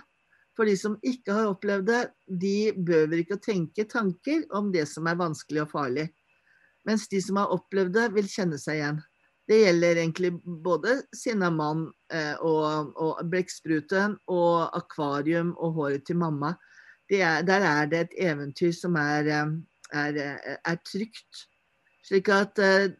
For 0.57 0.69
de 0.69 0.73
som 0.77 0.97
ikke 1.05 1.37
har 1.37 1.51
opplevd 1.53 1.87
det, 1.89 2.01
de 2.25 2.57
behøver 2.73 3.21
ikke 3.21 3.37
å 3.37 3.45
tenke 3.45 3.85
tanker 3.89 4.43
om 4.57 4.73
det 4.73 4.87
som 4.89 5.05
er 5.09 5.21
vanskelig 5.21 5.63
og 5.67 5.71
farlig. 5.77 6.09
Mens 6.89 7.05
de 7.09 7.21
som 7.21 7.37
har 7.41 7.53
opplevd 7.53 7.93
det, 7.93 8.09
vil 8.17 8.29
kjenne 8.29 8.57
seg 8.61 8.81
igjen. 8.81 9.01
Det 9.49 9.59
gjelder 9.59 10.01
egentlig 10.01 10.31
både 10.65 11.01
Sinnamann 11.13 11.87
mann 11.89 12.37
og, 12.47 12.93
og 12.95 13.25
Blekkspruten 13.27 14.15
og 14.31 14.77
Akvarium 14.77 15.51
og 15.57 15.79
Håret 15.79 16.05
til 16.07 16.21
mamma. 16.21 16.53
Er, 17.11 17.41
der 17.41 17.65
er 17.67 17.85
det 17.85 17.99
et 17.99 18.13
eventyr 18.29 18.71
som 18.71 18.95
er, 18.95 19.27
eh, 19.27 19.51
er, 19.93 20.15
eh, 20.15 20.55
er 20.65 20.77
trygt. 20.85 21.47
Slik 22.03 22.29
at 22.29 22.59
eh, 22.59 22.91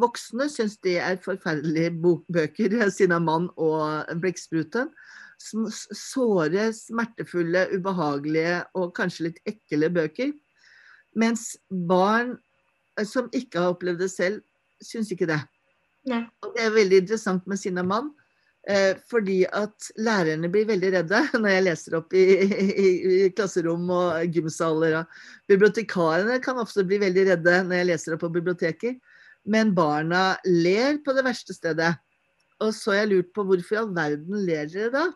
voksne 0.00 0.48
syns 0.48 0.78
det 0.84 0.98
er 0.98 1.20
forferdelige 1.24 1.92
bøker, 2.32 2.90
Sinnamann 2.90 3.50
og 3.56 4.20
Blekkspruten. 4.20 4.92
Såre, 5.38 6.72
smertefulle, 6.74 7.68
ubehagelige 7.76 8.64
og 8.74 8.94
kanskje 8.96 9.28
litt 9.28 9.42
ekle 9.46 9.90
bøker. 9.90 10.32
Mens 11.14 11.56
barn 11.70 12.36
som 13.06 13.28
ikke 13.32 13.60
har 13.60 13.74
opplevd 13.74 14.02
det 14.02 14.10
selv, 14.10 14.40
syns 14.82 15.12
ikke 15.14 15.28
det. 15.30 15.40
Nei. 16.08 16.24
Og 16.42 16.54
det 16.56 16.64
er 16.64 16.74
veldig 16.74 17.02
interessant 17.04 17.46
med 17.46 17.60
Sinnamann. 17.60 18.10
Eh, 18.10 18.17
fordi 19.08 19.42
at 19.56 19.86
lærerne 19.96 20.50
blir 20.52 20.66
veldig 20.68 20.90
redde 20.98 21.20
når 21.40 21.54
jeg 21.54 21.64
leser 21.64 21.94
opp 21.96 22.12
i, 22.12 22.24
i, 22.44 22.88
i 23.24 23.30
klasserom 23.32 23.86
og 23.94 24.34
gymsaler. 24.34 24.98
Bibliotekarene 25.48 26.36
kan 26.44 26.60
ofte 26.60 26.84
bli 26.84 27.00
veldig 27.00 27.24
redde 27.30 27.62
når 27.64 27.80
jeg 27.80 27.88
leser 27.92 28.16
opp 28.16 28.26
på 28.26 28.34
biblioteker. 28.34 28.98
Men 29.48 29.72
barna 29.76 30.36
ler 30.44 31.00
på 31.04 31.14
det 31.16 31.24
verste 31.24 31.56
stedet. 31.56 31.94
Og 32.60 32.74
så 32.74 32.92
har 32.92 33.04
jeg 33.04 33.12
lurt 33.14 33.32
på 33.32 33.46
hvorfor 33.46 33.76
i 33.76 33.80
all 33.80 33.90
verden 33.96 34.44
ler 34.44 34.68
dere 34.68 34.92
da? 34.92 35.06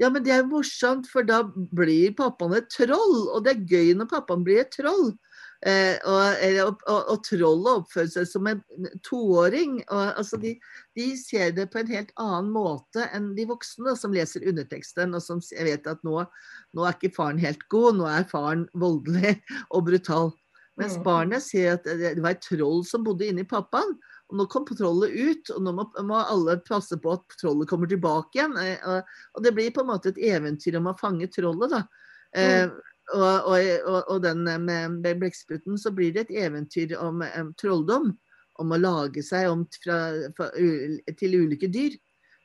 Ja, 0.00 0.08
men 0.10 0.24
det 0.24 0.32
er 0.34 0.40
jo 0.42 0.50
morsomt, 0.56 1.06
for 1.06 1.26
da 1.26 1.42
blir 1.46 2.14
pappaen 2.18 2.56
et 2.58 2.70
troll. 2.72 3.28
Og 3.34 3.44
det 3.44 3.54
er 3.54 3.66
gøy 3.70 3.92
når 3.98 4.10
pappaen 4.10 4.42
blir 4.46 4.64
et 4.64 4.72
troll. 4.74 5.12
Eh, 5.64 5.96
og, 6.04 6.50
og, 6.60 6.98
og, 7.08 7.20
trollet 7.24 7.78
oppfører 7.80 8.10
seg 8.12 8.28
som 8.28 8.48
en 8.50 8.60
toåring. 9.06 9.78
Og, 9.86 10.02
altså 10.20 10.36
de, 10.42 10.52
de, 10.98 11.06
ser 11.16 11.54
det 11.56 11.70
på 11.72 11.80
en 11.80 11.92
helt 11.92 12.12
annen 12.20 12.50
måte 12.52 13.06
enn 13.16 13.30
de 13.38 13.46
voksne 13.48 13.96
som 13.96 14.12
leser 14.12 14.44
underteksten, 14.50 15.16
og 15.16 15.24
som 15.24 15.40
vet 15.40 15.88
at 15.88 16.04
nå, 16.04 16.20
nå 16.76 16.84
er 16.84 16.98
ikke 16.98 17.14
faren 17.16 17.40
helt 17.40 17.64
god, 17.72 17.96
nå 17.96 18.10
er 18.12 18.28
faren 18.28 18.68
voldelig 18.76 19.38
og 19.70 19.88
brutal. 19.88 20.34
Mens 20.76 20.98
mm. 20.98 21.04
barnet 21.06 21.44
ser 21.46 21.78
at 21.78 21.84
det 21.86 22.18
var 22.20 22.34
et 22.34 22.44
troll 22.44 22.82
som 22.84 23.04
bodde 23.06 23.30
inni 23.30 23.46
pappaen. 23.48 23.96
Og 24.32 24.40
nå 24.40 24.48
kom 24.52 24.64
trollet 24.68 25.14
ut, 25.14 25.52
og 25.54 25.64
nå 25.64 25.72
må, 25.76 25.84
må, 26.04 26.18
alle 26.18 26.58
passe 26.66 26.96
på 27.00 27.12
at 27.14 27.36
trollet 27.40 27.70
kommer 27.70 27.88
tilbake 27.88 28.36
igjen. 28.36 28.56
Eh, 28.60 29.04
og, 29.32 29.44
det 29.44 29.54
blir 29.56 29.72
på 29.72 29.84
en 29.84 29.94
måte 29.94 30.12
et 30.12 30.24
eventyr 30.34 30.76
om 30.80 30.92
å 30.92 30.98
fange 31.00 31.30
trollet, 31.32 31.72
da. 31.72 31.86
Mm. 32.34 32.72
Eh, 33.12 33.20
og, 33.20 33.58
og, 33.84 34.00
og, 34.08 34.22
den 34.24 34.44
med 34.64 35.20
blekkspruten, 35.20 35.78
så 35.78 35.92
blir 35.92 36.14
det 36.14 36.26
et 36.26 36.36
eventyr 36.46 36.96
om 36.98 37.22
um, 37.24 37.52
trolldom. 37.60 38.14
Om 38.62 38.70
å 38.70 38.78
lage 38.78 39.22
seg 39.26 39.48
om 39.50 39.64
fra, 39.82 39.98
fra, 40.38 40.52
til 41.18 41.32
ulike 41.42 41.66
dyr. 41.74 41.96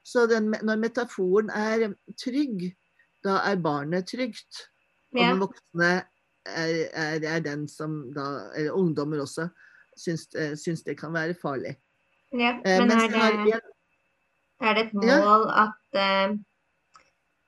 Så 0.01 0.25
den, 0.25 0.49
når 0.65 0.79
metaforen 0.81 1.51
er 1.53 1.91
trygg, 2.17 2.71
da 3.21 3.43
er 3.45 3.61
barnet 3.61 4.09
trygt. 4.09 4.63
Og 5.13 5.19
den 5.21 5.43
voksne 5.43 5.91
er, 6.49 6.73
er, 6.89 7.21
er, 7.21 7.43
den 7.45 7.67
som 7.69 7.99
da, 8.15 8.25
eller 8.57 8.73
ungdommer 8.73 9.21
også, 9.21 9.51
syns, 9.97 10.25
eh, 10.33 10.55
syns 10.57 10.81
det 10.87 10.97
kan 10.97 11.13
være 11.13 11.37
farlig. 11.37 11.75
Ja, 12.33 12.55
eh, 12.65 12.81
men 12.81 12.95
er 12.95 13.37
det, 13.45 13.61
er 14.65 14.77
det 14.77 14.87
et 14.87 14.97
mål 14.97 15.45
ja. 15.45 15.67
at 15.67 16.01
uh, 16.01 16.37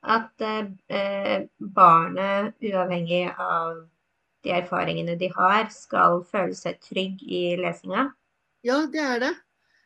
at 0.02 0.42
eh, 0.42 1.46
barnet, 1.74 2.56
uavhengig 2.62 3.24
av 3.38 3.84
de 4.42 4.54
erfaringene 4.56 5.14
de 5.20 5.30
har, 5.36 5.68
skal 5.70 6.24
føle 6.26 6.56
seg 6.58 6.80
trygg 6.82 7.22
i 7.22 7.44
lesinga? 7.60 8.08
Ja, 8.66 8.84
det 8.90 9.02
er 9.02 9.22
det. 9.22 9.34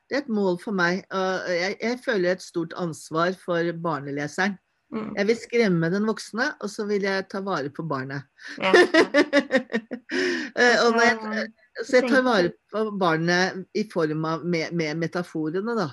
Det 0.06 0.16
er 0.16 0.22
et 0.22 0.30
mål 0.32 0.56
for 0.62 0.76
meg. 0.76 1.02
Jeg, 1.10 1.76
jeg 1.82 1.98
føler 2.04 2.36
et 2.36 2.44
stort 2.44 2.76
ansvar 2.78 3.34
for 3.40 3.72
barneleseren. 3.82 4.54
Mm. 4.94 5.16
Jeg 5.16 5.26
vil 5.26 5.38
skremme 5.40 5.90
den 5.90 6.06
voksne, 6.06 6.52
og 6.62 6.70
så 6.70 6.86
vil 6.86 7.06
jeg 7.08 7.26
ta 7.30 7.40
vare 7.44 7.72
på 7.74 7.86
barnet. 7.86 8.28
Ja. 8.62 8.72
Eh, 10.56 10.78
jeg, 10.78 11.48
så 11.84 11.98
jeg 11.98 12.08
tar 12.08 12.22
vare 12.24 12.52
på 12.72 12.82
barnet 12.96 13.58
i 13.76 13.82
form 13.92 14.22
av 14.24 14.44
med, 14.46 14.70
med 14.72 14.96
metaforene, 14.96 15.74
da. 15.76 15.88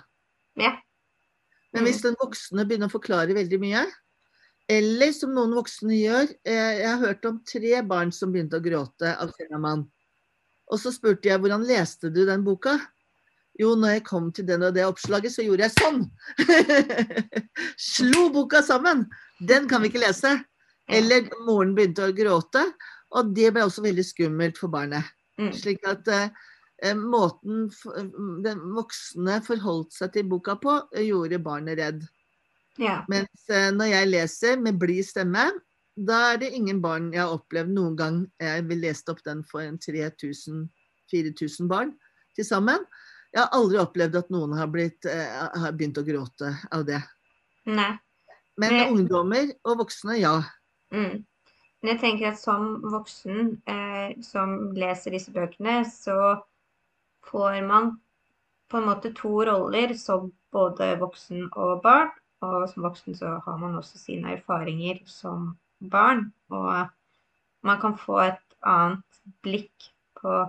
Ja. 0.62 0.70
Mm. 0.78 1.74
Men 1.74 1.88
hvis 1.89 2.00
den 2.06 2.16
voksne 2.22 2.64
begynner 2.70 2.88
å 2.88 2.93
forklare 2.93 3.36
veldig 3.36 3.60
mye, 3.60 3.82
eller 4.72 5.11
som 5.16 5.34
noen 5.36 5.53
voksne 5.57 5.95
gjør. 5.97 6.30
Eh, 6.47 6.72
jeg 6.80 6.88
har 6.89 7.01
hørt 7.01 7.26
om 7.30 7.41
tre 7.47 7.82
barn 7.88 8.11
som 8.16 8.32
begynte 8.32 8.59
å 8.59 8.64
gråte 8.64 9.11
av 9.20 9.34
Senaman. 9.38 9.86
Og 10.72 10.80
så 10.80 10.93
spurte 10.95 11.28
jeg 11.30 11.41
hvordan 11.43 11.66
leste 11.68 12.09
du 12.14 12.24
den 12.26 12.45
boka? 12.45 12.78
Jo, 13.59 13.76
når 13.78 13.97
jeg 13.99 14.05
kom 14.07 14.32
til 14.34 14.47
den 14.47 14.64
og 14.66 14.74
det 14.74 14.86
oppslaget, 14.88 15.34
så 15.36 15.43
gjorde 15.45 15.68
jeg 15.68 15.76
sånn! 15.78 15.99
Slo 17.78 18.30
boka 18.34 18.64
sammen! 18.66 19.05
Den 19.39 19.68
kan 19.70 19.84
vi 19.84 19.91
ikke 19.91 20.01
lese. 20.01 20.32
Eller 20.91 21.28
moren 21.45 21.76
begynte 21.78 22.07
å 22.09 22.16
gråte, 22.16 22.64
og 23.16 23.30
det 23.38 23.51
ble 23.55 23.64
også 23.68 23.84
veldig 23.86 24.03
skummelt 24.03 24.57
for 24.59 24.72
barnet. 24.74 25.05
Mm. 25.39 25.51
Slik 25.55 25.86
at 25.88 26.09
eh, 26.11 26.26
eh, 26.84 26.97
måten 26.97 27.68
f- 27.72 27.93
den 28.43 28.59
voksne 28.76 29.38
forholdt 29.45 29.95
seg 29.95 30.11
til 30.18 30.28
boka 30.30 30.57
på, 30.61 30.76
eh, 30.95 31.05
gjorde 31.07 31.39
barnet 31.45 31.80
redd. 31.80 32.03
Ja. 32.82 33.04
Mens 33.12 33.50
eh, 33.50 33.70
når 33.74 33.92
jeg 33.92 34.10
leser 34.10 34.62
med 34.62 34.80
blid 34.82 35.06
stemme, 35.06 35.50
da 35.94 36.20
er 36.34 36.40
det 36.42 36.54
ingen 36.58 36.80
barn 36.82 37.12
jeg 37.14 37.22
har 37.22 37.36
opplevd 37.36 37.70
noen 37.70 37.96
gang 37.96 38.16
Jeg 38.42 38.64
vil 38.66 38.80
lest 38.82 39.10
opp 39.14 39.20
den 39.26 39.44
for 39.46 39.62
en 39.62 39.78
3000-4000 39.78 41.68
barn 41.70 41.94
til 42.34 42.48
sammen. 42.48 42.82
Jeg 43.34 43.44
har 43.44 43.54
aldri 43.54 43.78
opplevd 43.82 44.18
at 44.18 44.32
noen 44.34 44.56
har, 44.58 44.70
blitt, 44.74 45.06
eh, 45.06 45.38
har 45.62 45.76
begynt 45.78 45.98
å 46.02 46.06
gråte 46.06 46.50
av 46.74 46.86
det. 46.86 47.02
Nei. 47.66 47.92
Men 48.58 48.74
Men- 48.74 48.94
ungdommer 48.94 49.54
og 49.66 49.78
voksne, 49.86 50.20
ja. 50.20 50.42
Mm. 50.94 51.26
Men 51.82 51.92
jeg 51.92 52.00
tenker 52.00 52.28
at 52.32 52.40
som 52.40 52.82
voksen 52.82 53.62
eh, 53.68 54.22
som 54.22 54.74
leser 54.74 55.12
disse 55.12 55.32
bøkene, 55.32 55.82
så 55.90 56.42
får 57.26 57.62
man 57.68 58.00
på 58.70 58.78
en 58.78 58.88
måte 58.88 59.14
to 59.16 59.44
roller 59.46 59.94
som 59.98 60.32
både 60.54 60.94
voksen 61.02 61.50
og 61.52 61.82
barn. 61.84 62.12
Og 62.44 62.66
som 62.72 62.86
voksen 62.86 63.16
så 63.18 63.38
har 63.46 63.60
man 63.62 63.78
også 63.80 64.00
sine 64.02 64.36
erfaringer 64.38 65.02
som 65.10 65.54
barn. 65.80 66.28
Og 66.52 66.89
man 67.64 67.80
kan 67.82 67.96
få 68.00 68.20
et 68.28 68.58
annet 68.64 69.22
blikk 69.46 69.91
på 70.20 70.41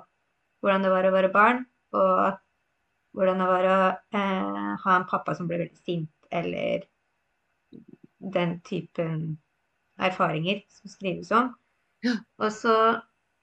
hvordan 0.62 0.86
det 0.86 0.90
var 0.94 1.06
å 1.06 1.12
være 1.14 1.30
barn, 1.34 1.64
og 1.94 2.38
hvordan 3.14 3.40
det 3.42 3.48
var 3.50 3.68
å 3.68 3.78
eh, 4.16 4.70
ha 4.84 4.96
en 4.96 5.06
pappa 5.10 5.34
som 5.36 5.48
ble 5.50 5.60
veldig 5.60 5.82
sint, 5.84 6.10
eller 6.34 6.86
den 8.34 8.56
typen 8.66 9.18
erfaringer 10.00 10.62
som 10.72 10.90
skrives 10.90 11.30
om. 11.36 11.52
Ja. 12.04 12.16
Og 12.40 12.50
så 12.54 12.76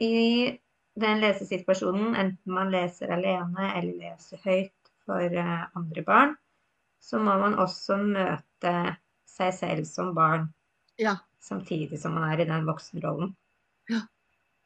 i 0.01 0.57
den 0.99 1.21
lesesituasjonen, 1.21 2.15
enten 2.17 2.55
man 2.57 2.73
leser 2.73 3.13
alene 3.13 3.69
eller 3.77 3.99
leser 4.01 4.41
høyt 4.43 4.91
for 5.05 5.21
eh, 5.43 5.67
andre 5.77 6.03
barn, 6.07 6.35
så 7.01 7.19
må 7.19 7.35
man 7.41 7.57
også 7.59 7.97
møte 8.01 8.73
seg 9.29 9.53
selv 9.57 9.87
som 9.89 10.13
barn, 10.15 10.47
ja. 11.01 11.17
samtidig 11.41 11.99
som 12.01 12.13
man 12.17 12.29
er 12.29 12.43
i 12.43 12.49
den 12.49 12.67
voksenrollen. 12.67 13.33
Ja. 13.89 14.03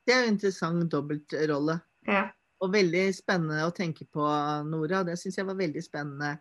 Det 0.06 0.14
er 0.14 0.26
en 0.26 0.36
interessant 0.36 0.92
dobbeltrolle. 0.92 1.80
Ja. 2.06 2.28
Og 2.62 2.72
veldig 2.74 3.08
spennende 3.16 3.66
å 3.66 3.74
tenke 3.76 4.06
på, 4.06 4.26
Nora. 4.70 5.02
Det 5.08 5.18
syns 5.20 5.40
jeg 5.40 5.48
var 5.48 5.58
veldig 5.58 5.82
spennende 5.84 6.36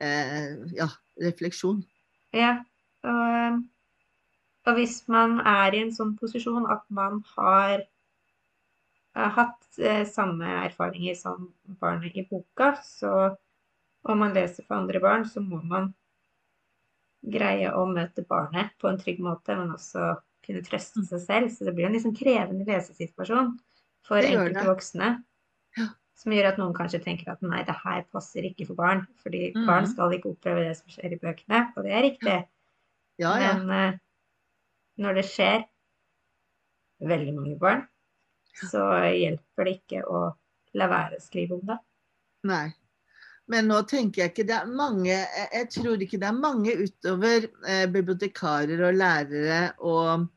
eh, 0.00 0.54
ja, 0.78 0.88
refleksjon. 1.20 1.82
Ja, 2.32 2.54
og, 3.04 3.60
og 4.64 4.78
hvis 4.78 5.02
man 5.12 5.40
er 5.44 5.74
i 5.74 5.82
en 5.84 5.92
sånn 5.94 6.14
posisjon 6.16 6.70
at 6.72 6.86
man 6.94 7.20
har 7.34 7.82
eh, 7.82 9.30
hatt 9.36 9.82
eh, 9.82 10.06
samme 10.08 10.48
erfaringer 10.62 11.18
som 11.18 11.50
barnet 11.82 12.16
i 12.16 12.24
boka, 12.30 12.72
så 12.86 13.34
og 14.04 14.16
man 14.18 14.34
leser 14.34 14.64
for 14.66 14.80
andre 14.80 15.00
barn, 15.00 15.24
så 15.28 15.40
må 15.44 15.60
man 15.62 15.92
greie 17.22 17.70
å 17.70 17.84
møte 17.86 18.24
barnet 18.26 18.72
på 18.82 18.88
en 18.90 18.98
trygg 18.98 19.20
måte, 19.22 19.54
men 19.56 19.70
også 19.76 20.16
kunne 20.42 20.62
trøste 20.66 21.04
seg 21.06 21.20
selv. 21.22 21.50
Så 21.54 21.64
det 21.68 21.74
blir 21.76 21.86
en 21.86 21.94
liksom 21.94 22.14
krevende 22.18 22.66
lesesituasjon 22.66 23.52
for 24.08 24.18
enkelte 24.26 24.64
voksne. 24.66 25.10
Ja. 25.78 25.86
Som 26.18 26.34
gjør 26.34 26.48
at 26.50 26.58
noen 26.58 26.74
kanskje 26.74 27.00
tenker 27.02 27.30
at 27.32 27.42
nei, 27.46 27.62
det 27.66 27.76
her 27.84 28.02
passer 28.12 28.42
ikke 28.46 28.66
for 28.66 28.78
barn. 28.78 29.06
Fordi 29.22 29.52
Mhm. 29.54 29.66
barn 29.66 29.86
skal 29.86 30.10
ikke 30.12 30.32
oppleve 30.34 30.66
det 30.68 30.76
som 30.76 30.88
skjer 30.90 31.12
i 31.14 31.18
bøkene, 31.22 31.72
og 31.76 31.84
det 31.84 31.92
er 31.92 32.02
riktig. 32.02 32.48
Ja, 33.18 33.36
ja. 33.38 33.54
Men 33.58 33.70
uh, 33.70 33.98
når 34.98 35.14
det 35.14 35.24
skjer 35.30 35.64
veldig 37.00 37.34
mange 37.34 37.58
barn, 37.58 37.86
så 38.54 38.82
hjelper 39.14 39.64
det 39.64 39.74
ikke 39.80 40.02
å 40.06 40.34
la 40.74 40.86
være 40.88 41.16
å 41.18 41.22
skrive 41.22 41.52
om 41.54 41.66
det. 41.66 41.78
Nei. 42.44 42.72
Men 43.52 43.68
nå 43.68 43.82
tenker 43.88 44.22
jeg 44.22 44.32
ikke 44.32 44.46
det 44.48 44.54
er 44.56 44.68
mange 44.70 45.12
Jeg 45.12 45.66
tror 45.74 46.00
ikke 46.00 46.20
det 46.20 46.28
er 46.28 46.38
mange 46.38 46.76
utover 46.80 47.48
eh, 47.68 47.84
bibliotekarer 47.92 48.80
og 48.88 48.96
lærere 48.96 49.60
og 49.84 50.28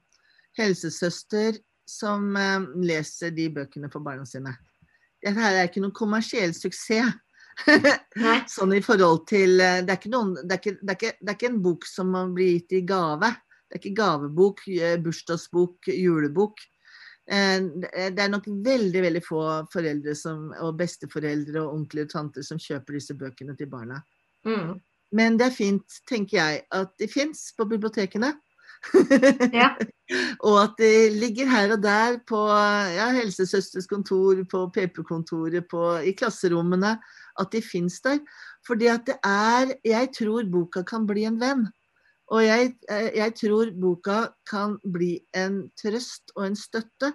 helsesøster 0.60 1.60
som 1.88 2.34
eh, 2.40 2.66
leser 2.84 3.32
de 3.36 3.50
bøkene 3.54 3.92
for 3.94 4.04
barna 4.04 4.26
sine. 4.28 4.56
Dette 5.22 5.40
her 5.40 5.60
er 5.60 5.70
ikke 5.70 5.84
noen 5.84 5.96
kommersiell 5.96 6.56
suksess. 6.58 7.14
Sånn 8.52 8.74
i 8.76 8.84
forhold 8.84 9.24
til 9.30 9.62
eh, 9.64 9.82
det 9.86 9.96
er, 9.96 10.08
noen, 10.12 10.36
det, 10.42 10.58
er 10.58 10.62
ikke, 10.62 10.78
det, 10.82 10.90
er 10.92 10.98
ikke, 11.00 11.16
det 11.22 11.32
er 11.32 11.38
ikke 11.38 11.52
en 11.54 11.62
bok 11.64 11.88
som 11.88 12.12
man 12.12 12.34
blir 12.36 12.58
gitt 12.58 12.80
i 12.82 12.86
gave. 12.88 13.32
Det 13.66 13.78
er 13.78 13.82
ikke 13.82 13.98
gavebok, 14.02 14.66
eh, 14.76 14.98
bursdagsbok, 15.02 15.92
julebok. 15.94 16.66
Eh, 17.28 17.62
Det 18.12 18.22
er 18.22 18.30
nok 18.30 18.48
veldig 18.48 19.02
veldig 19.02 19.24
få 19.26 19.44
foreldre 19.74 20.16
som, 20.16 20.52
og 20.62 20.78
besteforeldre 20.78 21.62
og 21.64 21.74
onkler 21.80 22.06
og 22.06 22.12
tanter 22.14 22.46
som 22.46 22.62
kjøper 22.62 23.00
disse 23.00 23.18
bøkene 23.18 23.58
til 23.58 23.70
barna. 23.72 24.02
Mm. 24.46 24.80
Men 25.16 25.38
det 25.38 25.48
er 25.48 25.56
fint, 25.56 26.02
tenker 26.10 26.38
jeg, 26.38 26.66
at 26.72 26.92
de 27.00 27.08
fins 27.08 27.52
på 27.58 27.66
bibliotekene. 27.70 28.34
Ja. 29.54 29.72
og 30.46 30.58
at 30.62 30.76
de 30.78 31.10
ligger 31.16 31.50
her 31.50 31.74
og 31.74 31.82
der 31.82 32.20
på 32.28 32.42
ja, 32.94 33.08
helsesøsters 33.16 33.88
kontor, 33.90 34.44
på 34.52 34.66
PP-kontoret, 34.76 35.66
i 36.06 36.14
klasserommene. 36.18 36.98
At 37.40 37.52
de 37.52 37.62
fins 37.62 38.02
der. 38.02 38.20
Fordi 38.68 38.88
at 38.88 39.08
det 39.08 39.18
er 39.24 39.74
Jeg 39.86 40.12
tror 40.18 40.46
boka 40.52 40.84
kan 40.84 41.08
bli 41.08 41.26
en 41.26 41.40
venn. 41.42 41.66
Og 42.34 42.42
jeg, 42.42 42.74
eh, 42.90 43.12
jeg 43.20 43.36
tror 43.38 43.72
boka 43.78 44.20
kan 44.50 44.80
bli 44.82 45.20
en 45.38 45.66
trøst 45.78 46.34
og 46.36 46.48
en 46.48 46.58
støtte 46.58 47.12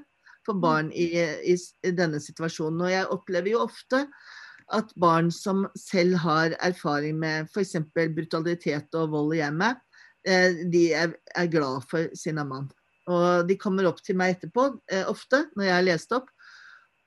for 0.46 0.60
barn 0.62 0.92
i, 0.92 1.10
i, 1.50 1.56
i 1.56 1.92
denne 1.96 2.20
situasjonen. 2.22 2.84
Og 2.86 2.92
jeg 2.92 3.10
opplever 3.16 3.52
jo 3.54 3.64
ofte 3.66 4.04
at 4.70 4.92
barn 5.02 5.30
som 5.34 5.64
selv 5.78 6.20
har 6.22 6.54
erfaring 6.62 7.18
med 7.18 7.48
f.eks. 7.50 7.76
brutalitet 8.14 8.94
og 8.98 9.10
vold 9.14 9.34
i 9.34 9.40
hjemmet, 9.40 9.80
eh, 10.28 10.62
de 10.70 10.84
er, 10.94 11.16
er 11.34 11.50
glad 11.50 11.86
for 11.90 12.06
sin 12.14 12.38
mann. 12.38 12.70
Og 13.10 13.48
de 13.48 13.58
kommer 13.58 13.88
opp 13.88 13.98
til 14.06 14.18
meg 14.20 14.36
etterpå, 14.36 14.68
eh, 14.92 15.02
ofte, 15.10 15.48
når 15.56 15.66
jeg 15.66 15.74
har 15.74 15.86
lest 15.88 16.14
opp. 16.14 16.30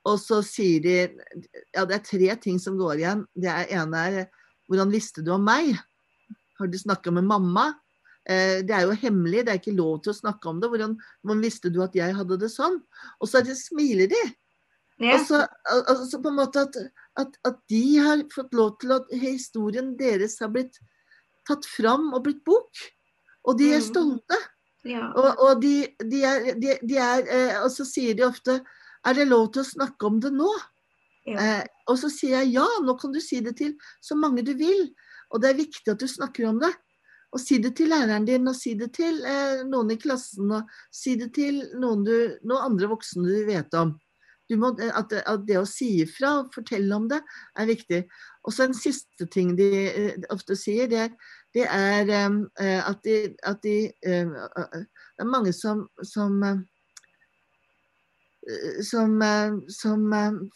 Og 0.04 0.18
så 0.20 0.42
sier 0.44 0.82
de 0.84 0.96
Ja, 1.72 1.86
det 1.88 1.96
er 1.96 2.04
tre 2.04 2.34
ting 2.36 2.58
som 2.60 2.76
går 2.76 3.00
igjen. 3.00 3.24
Det 3.32 3.52
ene 3.72 4.02
er 4.10 4.26
Hvordan 4.68 4.92
visste 4.92 5.20
du 5.24 5.30
om 5.34 5.42
meg? 5.44 5.74
Har 6.56 6.68
du 6.72 6.76
snakka 6.78 7.12
med 7.12 7.26
mamma? 7.28 7.66
Eh, 8.28 8.62
det 8.64 8.72
er 8.72 8.86
jo 8.88 8.94
hemmelig, 8.96 9.44
det 9.44 9.52
er 9.52 9.60
ikke 9.60 9.76
lov 9.76 9.98
til 10.04 10.14
å 10.14 10.16
snakke 10.16 10.48
om 10.48 10.60
det. 10.62 10.70
Hvordan, 10.72 10.96
hvordan 11.22 11.42
visste 11.44 11.70
du 11.72 11.82
at 11.84 11.94
jeg 11.98 12.14
hadde 12.16 12.38
det 12.40 12.50
sånn? 12.52 12.78
Og 13.20 13.28
så 13.28 13.40
er 13.40 13.48
det, 13.50 13.58
smiler 13.60 14.08
de. 14.12 14.22
Ja. 15.02 15.16
Og 15.18 15.26
så, 15.26 15.40
altså 15.90 16.20
på 16.22 16.30
en 16.30 16.38
måte 16.38 16.62
at, 16.68 16.76
at, 17.20 17.36
at 17.44 17.56
de 17.68 17.82
har 17.98 18.22
fått 18.32 18.54
lov 18.54 18.76
til 18.80 18.94
at 18.94 19.08
historien 19.20 19.92
deres 19.98 20.38
har 20.40 20.52
blitt 20.54 20.78
tatt 21.48 21.66
fram 21.68 22.12
og 22.14 22.22
blitt 22.28 22.44
bok. 22.46 22.70
Og 23.44 23.58
de 23.58 23.72
er 23.74 23.82
Mm. 23.82 23.88
stolte. 23.90 24.38
ja. 24.84 25.10
Og, 25.16 25.40
og, 25.40 25.62
de, 25.62 25.86
de 26.10 26.22
er, 26.24 26.54
de, 26.60 26.78
de 26.80 26.96
er, 26.96 27.26
eh, 27.28 27.58
og 27.64 27.70
så 27.72 27.84
sier 27.88 28.14
de 28.14 28.24
ofte 28.26 28.62
Er 29.04 29.12
det 29.14 29.26
lov 29.28 29.50
til 29.52 29.60
å 29.60 29.68
snakke 29.68 30.06
om 30.08 30.16
det 30.20 30.30
nå? 30.32 30.48
Ja. 31.26 31.36
Eh, 31.60 31.64
og 31.88 31.98
så 32.00 32.08
sier 32.08 32.38
jeg 32.40 32.54
ja, 32.54 32.64
nå 32.80 32.94
kan 33.00 33.12
du 33.12 33.20
si 33.20 33.40
det 33.44 33.56
til 33.58 33.74
så 34.00 34.16
mange 34.16 34.40
du 34.44 34.54
vil. 34.56 34.94
Og 35.30 35.42
det 35.42 35.50
er 35.50 35.58
viktig 35.60 35.92
at 35.92 36.00
du 36.00 36.06
snakker 36.08 36.46
om 36.48 36.58
det. 36.62 36.70
Og 37.34 37.42
si 37.42 37.58
det 37.62 37.74
til 37.78 37.90
læreren 37.90 38.26
din, 38.28 38.46
og 38.46 38.56
si 38.56 38.76
det 38.78 38.92
til 38.94 39.20
eh, 39.26 39.64
noen 39.66 39.90
i 39.90 39.98
klassen, 40.00 40.52
og 40.54 40.70
si 40.94 41.16
det 41.18 41.32
til 41.34 41.64
noen, 41.82 42.04
du, 42.06 42.16
noen 42.46 42.70
andre 42.70 42.90
voksne 42.92 43.26
du 43.26 43.46
vet 43.48 43.74
om. 43.78 43.96
Du 44.50 44.54
må, 44.60 44.70
eh, 44.78 44.92
at, 44.94 45.12
at 45.24 45.46
det 45.48 45.58
å 45.58 45.66
si 45.68 45.90
ifra 46.04 46.36
og 46.42 46.54
fortelle 46.54 46.94
om 46.94 47.08
det, 47.10 47.18
er 47.58 47.70
viktig. 47.70 48.04
Og 48.46 48.54
så 48.54 48.68
en 48.68 48.76
siste 48.76 49.26
ting 49.34 49.56
de 49.58 49.70
eh, 49.88 50.28
ofte 50.30 50.54
sier, 50.58 50.86
det 50.90 51.08
det 51.54 51.66
er 51.70 52.10
eh, 52.10 52.80
at 52.82 53.02
de, 53.06 53.16
at 53.46 53.62
de 53.62 53.76
Det 54.02 55.22
er 55.22 55.28
mange 55.30 55.52
som, 55.54 55.86
som 56.02 56.42
eh, 56.42 56.58
som, 58.84 59.22
eh, 59.22 59.54
som 59.72 60.02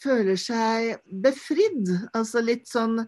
føler 0.02 0.36
seg 0.36 0.98
befridd, 1.24 1.88
altså 2.12 2.42
litt 2.44 2.66
sånn 2.68 2.98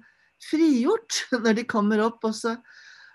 frigjort 0.50 1.18
når 1.44 1.58
de 1.58 1.66
kommer 1.68 2.00
opp. 2.06 2.24
Og 2.24 2.34
så, 2.38 2.54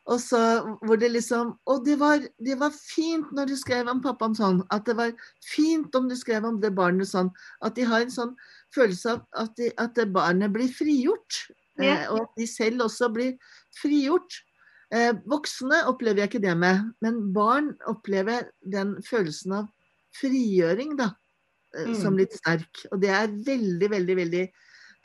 og 0.05 0.19
så 0.21 0.39
hvor 0.85 0.99
det 1.01 1.09
liksom 1.11 1.55
Og 1.65 1.85
det 1.85 1.95
var, 1.99 2.21
det 2.45 2.59
var 2.59 2.73
fint 2.75 3.31
når 3.33 3.49
du 3.49 3.55
skrev 3.57 3.87
om 3.89 4.01
pappaen 4.03 4.35
sånn. 4.37 4.61
At 4.73 4.85
det 4.85 4.95
var 4.99 5.13
fint 5.41 5.95
om 5.97 6.09
du 6.09 6.15
skrev 6.17 6.45
om 6.45 6.59
det 6.61 6.75
barnet 6.77 7.09
sånn. 7.09 7.31
At 7.65 7.75
de 7.75 7.87
har 7.89 8.05
en 8.05 8.13
sånn 8.13 8.35
følelse 8.75 9.15
av 9.15 9.23
at, 9.33 9.55
de, 9.57 9.71
at 9.81 9.95
det 9.97 10.11
barnet 10.13 10.53
blir 10.53 10.69
frigjort. 10.69 11.39
Ja. 11.81 11.95
Eh, 12.03 12.03
og 12.13 12.21
at 12.27 12.37
de 12.37 12.47
selv 12.47 12.85
også 12.85 13.09
blir 13.15 13.33
frigjort. 13.81 14.37
Eh, 14.93 15.11
voksne 15.25 15.81
opplever 15.89 16.21
jeg 16.23 16.29
ikke 16.35 16.43
det 16.45 16.53
med, 16.61 16.91
men 17.01 17.33
barn 17.33 17.73
opplever 17.89 18.51
den 18.61 18.95
følelsen 19.03 19.57
av 19.63 19.71
frigjøring, 20.19 20.95
da 21.01 21.09
eh, 21.75 21.89
Mm. 21.89 21.95
som 21.99 22.15
litt 22.15 22.31
sterk. 22.37 22.85
Og 22.93 23.01
det 23.01 23.09
er 23.09 23.33
veldig, 23.33 23.89
veldig, 23.91 24.15
veldig 24.21 24.45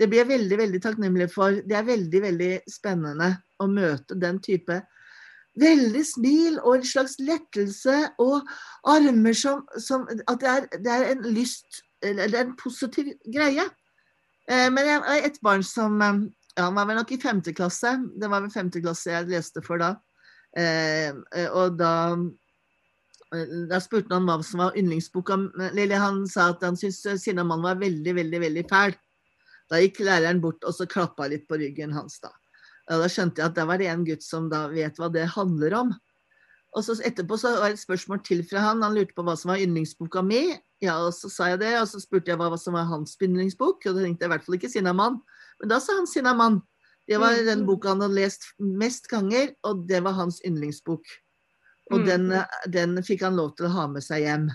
Det 0.01 0.09
blir 0.09 0.22
jeg 0.22 0.30
veldig, 0.30 0.57
veldig 0.62 0.80
takknemlig 0.80 1.28
for. 1.32 1.61
Det 1.61 1.76
er 1.76 1.84
veldig, 1.84 2.22
veldig 2.24 2.55
spennende 2.72 3.34
å 3.61 3.68
møte 3.68 4.16
den 4.16 4.40
type 4.40 4.80
veldig 5.61 6.03
smil 6.07 6.59
og 6.62 6.78
en 6.78 6.86
slags 6.86 7.16
lettelse 7.20 7.96
og 8.22 8.48
armer 8.88 9.36
som, 9.36 9.64
som 9.78 10.07
At 10.30 10.40
det 10.40 10.51
er, 10.51 10.68
det 10.78 10.92
er, 10.94 11.07
en 11.11 11.24
lyst 11.34 11.82
Eller 12.03 12.30
det 12.30 12.38
er 12.38 12.46
en 12.46 12.57
positiv 12.57 13.11
greie. 13.28 13.66
Eh, 14.48 14.68
men 14.72 14.86
jeg 14.86 15.03
har 15.05 15.26
et 15.26 15.40
barn 15.44 15.64
som 15.66 16.01
eh, 16.01 16.22
ja, 16.57 16.68
Han 16.68 16.78
var 16.78 16.88
vel 16.88 17.01
nok 17.01 17.12
i 17.12 17.20
femte 17.20 17.53
klasse. 17.53 17.98
Det 18.16 18.30
var 18.30 18.44
vel 18.44 18.55
femte 18.55 18.80
klasse 18.80 19.12
jeg 19.12 19.28
leste 19.30 19.62
for 19.66 19.82
da. 19.82 19.94
Eh, 20.57 21.12
og 21.51 21.76
da 21.78 21.92
da 23.70 23.78
spurte 23.78 24.11
han 24.11 24.24
hva 24.26 24.40
som 24.42 24.59
var 24.64 24.74
yndlingsboka. 24.74 25.36
Eller 25.70 26.01
han 26.03 26.24
sa 26.26 26.48
at 26.51 26.64
han 26.66 26.74
syntes 26.74 27.22
'Sinnamann' 27.22 27.62
var 27.62 27.78
veldig, 27.78 28.14
veldig 28.16 28.40
veldig 28.42 28.64
fæl. 28.70 28.96
Da 29.70 29.78
gikk 29.78 30.00
læreren 30.02 30.40
bort 30.42 30.64
og 30.66 30.74
så 30.74 30.86
klappa 30.90 31.28
litt 31.30 31.46
på 31.48 31.58
ryggen 31.60 31.92
hans. 31.94 32.18
Da 32.20 32.30
Og 32.90 33.02
da 33.04 33.08
skjønte 33.08 33.38
jeg 33.38 33.46
at 33.50 33.54
det 33.54 33.66
var 33.68 33.78
det 33.78 33.86
en 33.86 34.04
gutt 34.04 34.22
som 34.26 34.48
da 34.50 34.64
vet 34.68 34.96
hva 34.98 35.08
det 35.12 35.28
handler 35.36 35.74
om. 35.78 35.92
Og 36.74 36.84
så 36.86 36.94
Etterpå 37.02 37.36
så 37.38 37.52
var 37.58 37.70
det 37.70 37.78
et 37.78 37.84
spørsmål 37.86 38.22
til 38.26 38.42
fra 38.46 38.60
han. 38.60 38.82
Han 38.82 38.94
lurte 38.94 39.14
på 39.14 39.22
hva 39.26 39.36
som 39.38 39.50
var 39.50 39.58
yndlingsboka 39.62 40.22
mi. 40.22 40.54
Ja, 40.82 40.96
og 41.06 41.12
Så 41.14 41.28
sa 41.30 41.48
jeg 41.50 41.60
det, 41.60 41.74
og 41.80 41.86
så 41.90 42.00
spurte 42.00 42.30
jeg 42.30 42.38
hva 42.38 42.56
som 42.58 42.74
var 42.74 42.84
hans 42.90 43.16
yndlingsbok. 43.22 43.86
Og 43.86 43.94
da 43.94 44.02
tenkte 44.02 44.24
jeg 44.24 44.30
i 44.30 44.32
hvert 44.34 44.44
fall 44.44 44.54
ikke 44.58 44.68
'Sinnamann'. 44.70 45.20
Men 45.60 45.68
da 45.68 45.78
sa 45.80 45.92
han 45.94 46.06
'Sinnamann'. 46.06 46.62
Det 47.08 47.18
var 47.18 47.32
Mm. 47.34 47.44
den 47.46 47.66
boka 47.66 47.88
han 47.88 48.00
hadde 48.00 48.14
lest 48.14 48.42
mest 48.60 49.08
ganger, 49.08 49.54
og 49.64 49.86
det 49.88 50.02
var 50.04 50.12
hans 50.12 50.40
yndlingsbok. 50.46 51.02
Og 51.92 52.00
Mm. 52.00 52.06
den, 52.06 52.44
den 52.70 53.02
fikk 53.02 53.20
han 53.22 53.36
lov 53.36 53.56
til 53.56 53.66
å 53.66 53.70
ha 53.70 53.86
med 53.88 54.02
seg 54.02 54.22
hjem. 54.22 54.50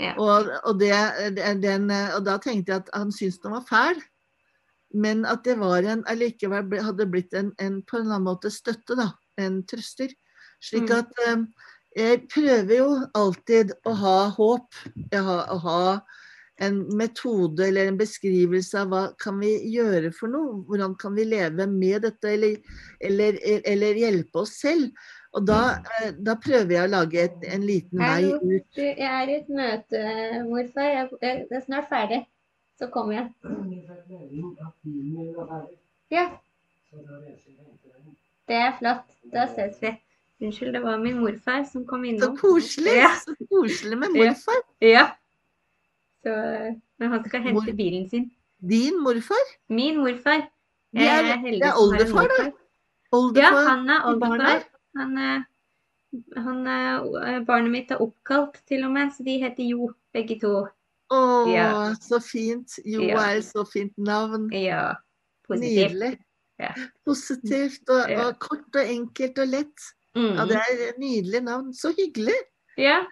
Ja. 0.00 0.14
Og, 0.18 0.50
og, 0.64 0.78
det, 0.78 0.90
den, 1.62 1.90
og 1.90 2.24
da 2.24 2.38
tenkte 2.38 2.72
jeg 2.72 2.76
at 2.82 2.90
han 2.92 3.12
syntes 3.12 3.38
den 3.42 3.52
var 3.52 3.64
fæl, 3.70 4.02
men 4.94 5.24
at 5.28 5.44
det 5.44 5.58
var 5.60 5.86
en, 5.88 6.04
allikevel 6.10 6.72
hadde 6.84 7.08
blitt 7.10 7.34
en, 7.34 7.52
en 7.58 7.80
på 7.82 7.98
en 7.98 8.04
eller 8.06 8.18
annen 8.18 8.28
måte 8.28 8.52
støtte, 8.52 8.96
da. 8.98 9.12
En 9.40 9.62
trøster. 9.68 10.12
Slik 10.62 10.90
Mm. 10.90 10.98
at 10.98 11.22
um, 11.28 11.46
jeg 11.96 12.26
prøver 12.32 12.76
jo 12.76 12.90
alltid 13.18 13.72
å 13.84 13.94
ha 13.98 14.18
håp. 14.36 14.82
Ha, 15.12 15.38
å 15.52 15.56
ha 15.64 15.84
en 16.62 16.82
metode 16.96 17.66
eller 17.66 17.90
en 17.90 17.98
beskrivelse 17.98 18.78
av 18.78 18.92
hva 18.92 19.02
kan 19.20 19.40
vi 19.42 19.54
gjøre 19.72 20.12
for 20.14 20.30
noe? 20.32 20.60
Hvordan 20.68 20.94
kan 21.00 21.16
vi 21.16 21.26
leve 21.26 21.66
med 21.66 22.06
dette, 22.06 22.36
eller, 22.36 22.56
eller, 23.00 23.40
eller 23.42 24.00
hjelpe 24.04 24.44
oss 24.44 24.54
selv? 24.60 24.92
Og 25.32 25.46
da, 25.48 25.80
eh, 26.00 26.12
da 26.20 26.36
prøver 26.36 26.76
jeg 26.76 26.84
å 26.84 26.92
lage 26.92 27.22
et, 27.24 27.44
en 27.48 27.64
liten 27.64 28.02
vei 28.04 28.32
ut. 28.36 28.76
Jeg 28.76 29.08
er 29.08 29.32
i 29.32 29.38
et 29.40 29.48
møte, 29.48 30.02
morfar. 30.44 30.90
Jeg, 30.92 31.08
jeg, 31.24 31.44
det 31.48 31.56
er 31.56 31.64
snart 31.64 31.88
ferdig. 31.92 32.20
Så 32.82 32.88
kommer 32.90 33.14
jeg. 33.14 33.26
Ja, 36.10 36.24
det 38.48 38.56
er 38.58 38.72
flott. 38.80 39.12
Da 39.32 39.44
ses 39.52 39.76
vi. 39.82 39.92
Unnskyld, 40.42 40.72
det 40.74 40.80
var 40.82 40.98
min 40.98 41.20
morfar 41.22 41.62
som 41.70 41.84
kom 41.86 42.02
Så 42.18 42.32
koselig! 42.40 42.96
Ja. 42.96 43.12
Så 43.22 43.36
koselig 43.46 43.98
med 43.98 44.16
morfar. 44.16 44.58
Ja. 44.82 45.04
Så, 46.22 46.34
men 46.98 47.10
han 47.14 47.24
skal 47.28 47.40
hente 47.46 47.54
Mor- 47.60 47.76
bilen 47.76 48.08
sin. 48.10 48.26
Din 48.58 48.98
morfar? 49.02 49.46
Min 49.68 50.02
morfar. 50.02 50.48
Jeg 50.92 51.06
er, 51.06 51.30
er 51.36 51.38
heldig 51.38 51.62
det 51.62 51.70
er 51.70 51.78
oldefar, 51.78 52.28
da. 52.34 52.50
Oldefar 53.12 53.62
Ja, 53.62 53.68
han 53.68 53.88
er 53.90 54.10
oldefar. 54.10 54.68
Han 54.96 55.18
er, 55.18 55.42
han 56.36 56.66
er, 56.66 57.44
barnet 57.46 57.70
mitt 57.70 57.90
er 57.94 58.02
oppkalt 58.02 58.58
til 58.66 58.84
og 58.84 58.90
med, 58.98 59.14
så 59.14 59.22
de 59.22 59.38
heter 59.38 59.70
Jo, 59.70 59.92
begge 60.12 60.40
to. 60.42 60.66
Å, 61.12 61.20
Ja. 61.52 61.70
så 62.00 62.18
fint. 62.24 62.78
Jo 62.84 63.02
Ja. 63.02 63.18
er 63.28 63.36
et 63.40 63.44
så 63.44 63.64
fint 63.68 63.92
navn. 63.98 64.48
Ja, 64.52 64.94
positivt. 65.48 65.92
Nydelig. 65.92 66.12
Ja. 66.60 66.72
Positivt 67.04 67.88
og, 67.90 68.10
og 68.22 68.38
kort 68.38 68.76
og 68.78 68.84
enkelt 68.86 69.38
og 69.42 69.48
lett. 69.48 69.88
Mm. 70.16 70.34
Ja, 70.36 70.44
det 70.46 70.56
er 70.60 70.88
et 70.90 70.98
nydelig 71.00 71.42
navn. 71.42 71.72
Så 71.74 71.92
hyggelig. 71.96 72.36
Ja. 72.78 73.02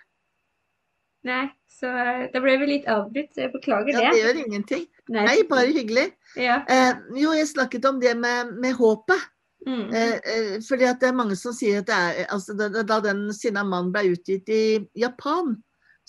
Nei, 1.24 1.50
så 1.68 1.88
eh, 1.90 2.22
da 2.32 2.40
ble 2.40 2.54
vi 2.62 2.66
litt 2.70 2.86
avbrutt, 2.88 3.34
så 3.34 3.42
jeg 3.44 3.52
beklager 3.52 3.92
Ja, 3.92 4.00
det 4.00 4.12
det. 4.14 4.20
gjør 4.22 4.38
ingenting. 4.46 4.86
Nei. 5.12 5.24
Nei, 5.26 5.42
bare 5.50 5.72
hyggelig. 5.74 6.06
Ja. 6.40 6.62
Eh, 6.68 6.94
jo, 7.20 7.34
jeg 7.36 7.48
snakket 7.50 7.84
om 7.90 7.98
det 8.00 8.14
med, 8.16 8.54
med 8.62 8.72
håpet. 8.78 9.26
Mm. 9.66 9.90
Eh, 9.92 10.14
eh, 10.24 10.54
fordi 10.64 10.86
at 10.88 11.00
det 11.02 11.10
er 11.10 11.18
mange 11.18 11.36
som 11.36 11.52
sier 11.52 11.82
at 11.82 11.90
det 11.90 11.96
er 11.96 12.30
altså, 12.32 12.54
da, 12.56 13.00
den 13.04 13.26
'Sinna 13.36 13.60
mann' 13.68 13.92
ble 13.92 14.14
utgitt 14.14 14.48
i 14.48 14.62
Japan, 14.96 15.58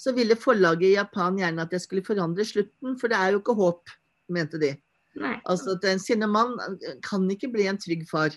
så 0.02 0.14
ville 0.18 0.38
forlaget 0.40 0.88
i 0.90 0.96
Japan 0.96 1.38
gjerne 1.38 1.66
at 1.66 1.74
jeg 1.76 1.84
skulle 1.84 2.06
forandre 2.06 2.46
slutten, 2.48 2.96
for 2.98 3.12
det 3.12 3.20
er 3.20 3.36
jo 3.36 3.42
ikke 3.42 3.58
håp, 3.60 3.92
mente 4.34 4.62
de. 4.62 4.72
Nei. 5.22 5.36
Altså 5.50 5.76
at 5.76 5.86
En 5.92 6.00
sinna 6.00 6.30
mann 6.32 6.56
kan 7.06 7.28
ikke 7.30 7.52
bli 7.54 7.68
en 7.70 7.80
trygg 7.82 8.08
far. 8.10 8.34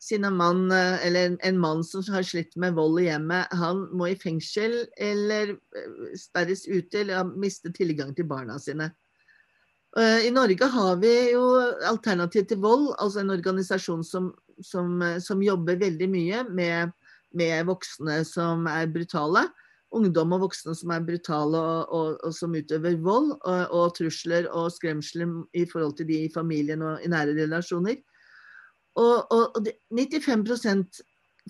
Sinna 0.00 0.30
mann, 0.32 0.70
eh, 0.72 1.06
eller 1.06 1.26
en, 1.28 1.36
en 1.44 1.58
mann 1.60 1.82
som 1.84 2.04
har 2.08 2.24
slitt 2.24 2.54
med 2.56 2.76
vold 2.78 3.02
i 3.02 3.08
hjemmet, 3.10 3.50
han 3.52 3.82
må 3.92 4.08
i 4.08 4.16
fengsel 4.16 4.86
eller 4.96 5.52
eh, 5.52 6.14
sperres 6.16 6.64
ute 6.68 7.02
eller 7.02 7.34
miste 7.36 7.72
tilgang 7.76 8.14
til 8.16 8.28
barna 8.30 8.56
sine. 8.62 8.88
Eh, 9.98 10.26
I 10.28 10.30
Norge 10.30 10.70
har 10.72 10.96
vi 11.02 11.12
jo 11.32 11.42
Alternativ 11.90 12.46
til 12.48 12.62
vold, 12.62 12.94
altså 12.96 13.20
en 13.20 13.34
organisasjon 13.34 14.04
som, 14.06 14.30
som, 14.62 15.00
eh, 15.02 15.18
som 15.20 15.42
jobber 15.42 15.80
veldig 15.80 16.08
mye 16.08 16.44
med, 16.48 16.94
med 17.34 17.66
voksne 17.68 18.22
som 18.28 18.70
er 18.70 18.88
brutale. 18.94 19.48
Ungdom 19.90 20.36
og 20.36 20.44
voksne 20.44 20.74
som 20.78 20.92
er 20.94 21.02
brutale 21.02 21.58
og, 21.58 21.94
og, 21.94 22.18
og 22.24 22.34
som 22.34 22.54
utøver 22.54 22.94
vold 23.02 23.32
og, 23.40 23.62
og 23.74 23.94
trusler 23.96 24.46
og 24.54 24.70
skremsler 24.70 25.32
i 25.58 25.64
forhold 25.66 25.96
til 25.98 26.06
de 26.06 26.20
i 26.24 26.30
familien 26.34 26.82
og 26.86 27.02
i 27.02 27.10
nære 27.10 27.34
relasjoner. 27.34 27.98
Og, 29.00 29.58
det, 29.64 29.74
95% 29.90 31.00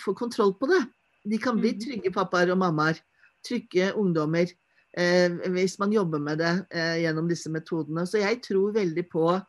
får 0.05 0.17
kontroll 0.17 0.55
på 0.57 0.71
det. 0.71 0.81
De 1.29 1.39
kan 1.39 1.61
bli 1.61 1.73
Mhm. 1.75 1.81
trygge 1.85 2.13
pappaer 2.13 2.53
og 2.53 2.59
mammaer. 2.59 3.01
Trygge 3.45 3.93
ungdommer. 3.95 4.49
Eh, 4.97 5.31
hvis 5.53 5.79
man 5.79 5.93
jobber 5.93 6.19
med 6.19 6.39
det 6.39 6.67
eh, 6.71 6.97
gjennom 7.05 7.29
disse 7.29 7.51
metodene. 7.51 8.07
Så 8.07 8.19
jeg 8.19 8.43
tror 8.43 8.73
veldig 8.73 9.09
på 9.13 9.41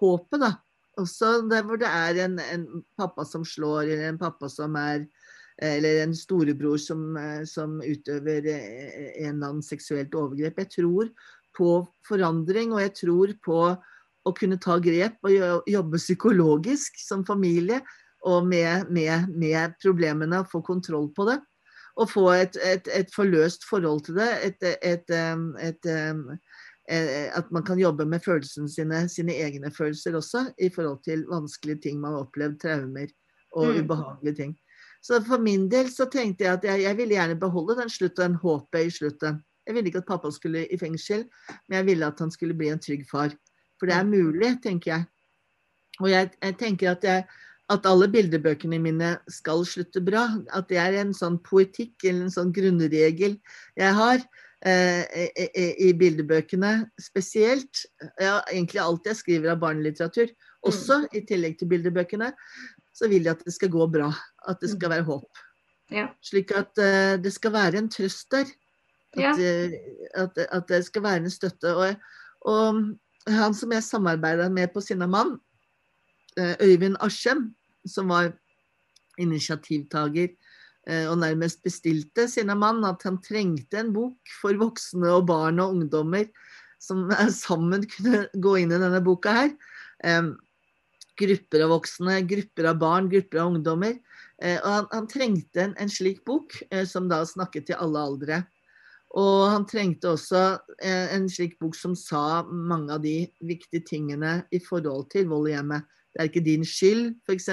håpet, 0.00 0.40
da. 0.40 0.52
Også 0.98 1.48
der 1.48 1.62
hvor 1.62 1.76
det 1.76 1.88
er 1.88 2.24
en, 2.24 2.38
en 2.38 2.84
pappa 2.98 3.24
som 3.24 3.44
slår, 3.44 3.82
eller 3.82 4.08
en 4.08 4.18
pappa 4.18 4.48
som 4.48 4.74
er 4.76 5.06
eller 5.62 6.02
en 6.02 6.14
storebror 6.16 6.78
som, 6.78 7.16
eh, 7.16 7.44
som 7.44 7.80
utøver 7.82 8.46
eh, 8.46 9.24
en 9.26 9.36
eller 9.36 9.48
annen 9.48 9.62
seksuelt 9.62 10.14
overgrep. 10.14 10.58
Jeg 10.58 10.70
tror 10.76 11.10
på 11.56 11.70
forandring, 12.08 12.72
og 12.72 12.80
jeg 12.80 12.94
tror 12.96 13.34
på 13.44 13.60
å 14.24 14.32
kunne 14.36 14.58
ta 14.60 14.78
grep 14.80 15.16
og 15.24 15.68
jobbe 15.68 15.98
psykologisk 16.00 16.98
som 17.00 17.24
familie 17.26 17.80
og 18.28 18.46
med, 18.48 18.90
med, 18.92 19.30
med 19.32 19.76
problemene, 19.82 20.44
få 20.48 20.60
kontroll 20.64 21.08
på 21.16 21.24
det. 21.30 21.38
Og 22.00 22.08
få 22.08 22.26
et, 22.32 22.56
et, 22.64 22.88
et 22.94 23.12
forløst 23.12 23.64
forhold 23.68 24.04
til 24.06 24.20
det. 24.20 24.28
Et, 24.46 24.66
et, 24.86 25.14
eh, 25.90 27.30
at 27.36 27.50
man 27.52 27.64
kan 27.66 27.80
jobbe 27.80 28.06
med 28.08 28.22
følelsene 28.24 28.68
sine, 28.70 29.02
sine 29.08 29.36
egne 29.40 29.72
følelser 29.74 30.16
også, 30.16 30.46
i 30.58 30.70
forhold 30.72 31.02
til 31.04 31.26
vanskelige 31.28 31.82
ting 31.88 32.00
man 32.00 32.16
har 32.16 32.26
opplevd, 32.26 32.60
traumer 32.62 33.10
og 33.52 33.66
Mm. 33.66 33.84
ubehagelige 33.84 34.36
ting. 34.36 34.52
Så 35.00 35.20
for 35.24 35.40
min 35.40 35.68
del 35.72 35.88
så 35.92 36.06
tenkte 36.12 36.44
jeg 36.44 36.58
at 36.58 36.66
jeg, 36.66 36.82
jeg 36.84 36.96
ville 36.98 37.16
gjerne 37.16 37.38
beholde 37.40 37.78
den 37.78 37.92
slutten, 37.92 38.36
håpet 38.42 38.88
i 38.88 38.92
slutten. 38.92 39.38
Jeg 39.66 39.76
ville 39.76 39.92
ikke 39.92 40.02
at 40.02 40.08
pappa 40.08 40.32
skulle 40.34 40.66
i 40.66 40.78
fengsel, 40.80 41.24
men 41.68 41.80
jeg 41.80 41.88
ville 41.92 42.08
at 42.08 42.20
han 42.20 42.32
skulle 42.32 42.56
bli 42.56 42.68
en 42.72 42.82
trygg 42.82 43.06
far. 43.08 43.32
For 43.80 43.88
det 43.88 43.96
er 43.96 44.08
mulig, 44.08 44.56
tenker 44.64 44.92
jeg. 44.92 45.06
Og 46.00 46.10
jeg, 46.10 46.30
jeg 46.42 46.56
tenker 46.60 46.92
at, 46.92 47.04
jeg, 47.04 47.24
at 47.72 47.88
alle 47.88 48.08
bildebøkene 48.12 48.80
mine 48.82 49.14
skal 49.32 49.64
slutte 49.68 50.02
bra. 50.04 50.26
At 50.56 50.68
det 50.72 50.80
er 50.82 51.00
en 51.00 51.14
sånn 51.16 51.38
poetikk 51.44 52.04
eller 52.04 52.26
en 52.26 52.34
sånn 52.34 52.52
grunnregel 52.56 53.38
jeg 53.78 53.96
har 53.96 54.20
eh, 54.66 55.24
i, 55.46 55.66
i, 55.88 55.90
bildebøkene 55.96 56.74
spesielt. 57.00 57.86
Ja, 58.20 58.40
egentlig 58.50 58.82
alt 58.84 59.08
jeg 59.08 59.20
skriver 59.20 59.54
av 59.54 59.62
barnelitteratur. 59.64 60.32
Også 60.68 61.02
i 61.16 61.24
tillegg 61.28 61.56
til 61.60 61.70
bildebøkene. 61.72 62.34
Så 63.00 63.08
vil 63.08 63.24
jeg 63.24 63.38
at 63.38 63.44
det 63.46 63.54
skal 63.56 63.72
gå 63.72 63.86
bra. 63.88 64.10
At 64.48 64.60
det 64.60 64.74
skal 64.74 64.92
være 64.92 65.06
håp. 65.08 65.44
Ja. 65.90 66.10
Slik 66.24 66.52
at 66.52 66.76
uh, 66.76 67.16
det 67.22 67.32
skal 67.32 67.54
være 67.56 67.80
en 67.80 67.88
trøst 67.92 68.28
der. 68.34 68.50
At, 69.16 69.18
Ja. 69.18 69.32
eh, 69.34 69.72
at, 70.14 70.36
at 70.38 70.68
det 70.68 70.84
skal 70.86 71.02
være 71.02 71.24
en 71.24 71.30
støtte. 71.32 71.72
Og, 71.74 71.94
og 72.46 72.84
han 73.26 73.54
som 73.54 73.72
jeg 73.74 73.82
samarbeida 73.82 74.48
med 74.48 74.68
på 74.74 74.80
Sinnamann, 74.80 75.40
mann, 76.38 76.56
Øyvind 76.62 76.96
Aschem, 77.00 77.54
som 77.86 78.08
var 78.08 78.32
initiativtaker 79.18 80.28
eh, 80.88 81.06
og 81.10 81.18
nærmest 81.18 81.62
bestilte 81.62 82.28
Sinnamann, 82.28 82.84
at 82.84 83.02
han 83.04 83.18
trengte 83.22 83.80
en 83.80 83.92
bok 83.92 84.34
for 84.40 84.56
voksne 84.60 85.10
og 85.10 85.26
barn 85.26 85.60
og 85.60 85.76
ungdommer 85.76 86.28
som 86.80 87.10
eh, 87.10 87.28
sammen 87.34 87.86
kunne 87.90 88.26
gå 88.34 88.56
inn 88.62 88.72
i 88.72 88.80
denne 88.80 89.02
boka 89.04 89.34
her. 89.42 89.52
Grupper 91.20 91.66
av 91.66 91.74
voksne, 91.74 92.20
grupper 92.28 92.70
av 92.70 92.78
barn, 92.80 93.10
grupper 93.12 93.42
av 93.42 93.52
ungdommer. 93.54 93.98
Eh, 94.42 94.56
og 94.56 94.70
han, 94.70 94.88
han 94.92 95.08
trengte 95.10 95.64
en, 95.66 95.74
en 95.80 95.92
slik 95.92 96.22
bok 96.28 96.56
eh, 96.70 96.86
som 96.88 97.10
da 97.10 97.20
snakket 97.28 97.70
til 97.70 97.80
alle 97.80 98.04
aldre. 98.08 98.40
Og 99.20 99.48
han 99.50 99.66
trengte 99.68 100.14
også 100.14 100.42
eh, 100.78 101.10
en 101.16 101.26
slik 101.28 101.58
bok 101.60 101.76
som 101.76 101.96
sa 101.98 102.42
mange 102.46 102.94
av 102.94 103.02
de 103.04 103.24
viktige 103.44 103.84
tingene 103.88 104.38
i 104.54 104.62
forhold 104.62 105.10
til 105.12 105.28
vold 105.32 105.50
i 105.50 105.56
hjemmet. 105.56 105.84
Det 106.14 106.22
er 106.22 106.30
ikke 106.30 106.46
din 106.46 106.64
skyld, 106.66 107.12
f.eks. 107.28 107.50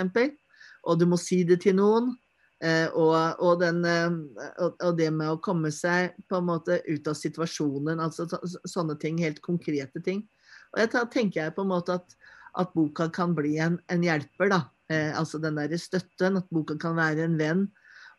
Og 0.88 1.02
du 1.02 1.06
må 1.10 1.20
si 1.20 1.44
det 1.46 1.62
til 1.66 1.78
noen. 1.82 2.16
Og, 2.98 3.14
og, 3.38 3.60
den, 3.62 3.84
og, 3.86 4.88
det 4.98 5.12
med 5.14 5.30
å 5.30 5.36
komme 5.46 5.70
seg 5.70 6.16
på 6.26 6.40
en 6.40 6.48
måte 6.48 6.80
ut 6.88 7.06
av 7.06 7.14
situasjonen, 7.14 8.02
altså 8.02 8.26
så, 8.32 8.40
sånne 8.66 8.96
ting, 8.98 9.20
helt 9.22 9.44
konkrete 9.46 10.02
ting. 10.02 10.24
Og 10.74 10.82
jeg 10.82 10.90
tenker 11.14 11.44
jeg 11.44 11.54
på 11.54 11.68
en 11.68 11.70
måte 11.70 12.00
at, 12.00 12.18
at 12.58 12.74
boka 12.76 13.10
kan 13.14 13.36
bli 13.36 13.58
en, 13.64 13.80
en 13.92 14.06
hjelper, 14.06 14.52
da. 14.54 14.62
Eh, 14.90 15.12
altså 15.18 15.42
den 15.44 15.60
derre 15.60 15.80
støtten, 15.82 16.40
at 16.40 16.50
boka 16.54 16.78
kan 16.80 16.96
være 16.98 17.28
en 17.28 17.38
venn. 17.40 17.68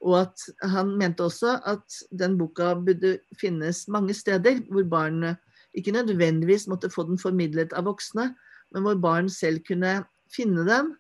Og 0.05 0.21
at 0.21 0.45
han 0.71 0.95
mente 0.99 1.25
også 1.27 1.57
at 1.67 1.99
den 2.15 2.37
boka 2.39 2.75
burde 2.79 3.17
finnes 3.39 3.87
mange 3.91 4.15
steder 4.15 4.61
hvor 4.71 4.87
barn 4.87 5.33
ikke 5.75 5.93
nødvendigvis 5.93 6.69
måtte 6.71 6.91
få 6.91 7.05
den 7.09 7.19
formidlet 7.19 7.75
av 7.77 7.89
voksne, 7.89 8.31
men 8.75 8.85
hvor 8.85 9.01
barn 9.03 9.29
selv 9.33 9.65
kunne 9.67 10.03
finne 10.31 10.65
den 10.69 10.95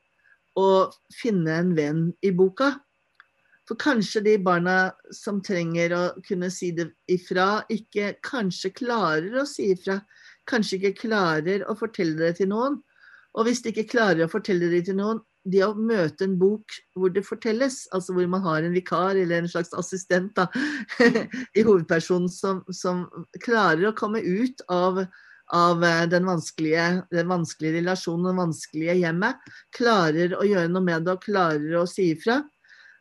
og 0.59 0.95
finne 1.15 1.61
en 1.63 1.73
venn 1.77 2.05
i 2.27 2.33
boka. 2.35 2.73
For 3.69 3.77
kanskje 3.77 4.23
de 4.25 4.35
barna 4.41 4.95
som 5.13 5.43
trenger 5.45 5.93
å 5.93 6.03
kunne 6.25 6.49
si 6.51 6.71
det 6.73 6.89
ifra, 7.13 7.67
ikke 7.69 8.15
kanskje 8.25 8.73
klarer 8.81 9.43
å 9.43 9.45
si 9.47 9.69
ifra. 9.75 9.99
Kanskje 10.49 10.79
ikke 10.79 11.03
klarer 11.05 11.67
å 11.69 11.77
fortelle 11.77 12.17
det 12.17 12.39
til 12.41 12.49
noen. 12.55 12.81
Og 13.39 13.47
hvis 13.47 13.63
de 13.63 13.71
ikke 13.71 13.87
klarer 13.93 14.25
å 14.27 14.33
fortelle 14.33 14.71
det 14.73 14.89
til 14.89 14.99
noen, 14.99 15.21
det 15.49 15.63
å 15.65 15.71
møte 15.79 16.27
en 16.27 16.35
bok 16.41 16.75
hvor 16.99 17.13
det 17.15 17.25
fortelles, 17.27 17.85
altså 17.95 18.17
hvor 18.17 18.27
man 18.31 18.43
har 18.45 18.67
en 18.67 18.75
vikar 18.75 19.17
eller 19.17 19.41
en 19.41 19.49
slags 19.51 19.71
assistent 19.79 20.35
da, 20.37 20.49
i 21.59 21.65
hovedpersonen 21.65 22.29
som, 22.33 22.65
som, 22.75 23.07
klarer 23.45 23.89
å 23.89 23.97
komme 23.97 24.21
ut 24.21 24.61
av, 24.73 25.05
av 25.55 25.87
den, 26.11 26.27
vanskelige, 26.29 26.89
den, 27.15 27.31
vanskelige, 27.31 27.79
relasjonen, 27.79 28.29
det 28.29 28.37
vanskelige 28.43 28.99
hjemmet, 29.05 29.51
klarer 29.79 30.37
å 30.37 30.45
gjøre 30.45 30.73
noe 30.75 30.85
med 30.91 31.07
det 31.07 31.17
og 31.17 31.25
klarer 31.25 31.81
å 31.81 31.87
si 31.89 32.11
ifra, 32.17 32.43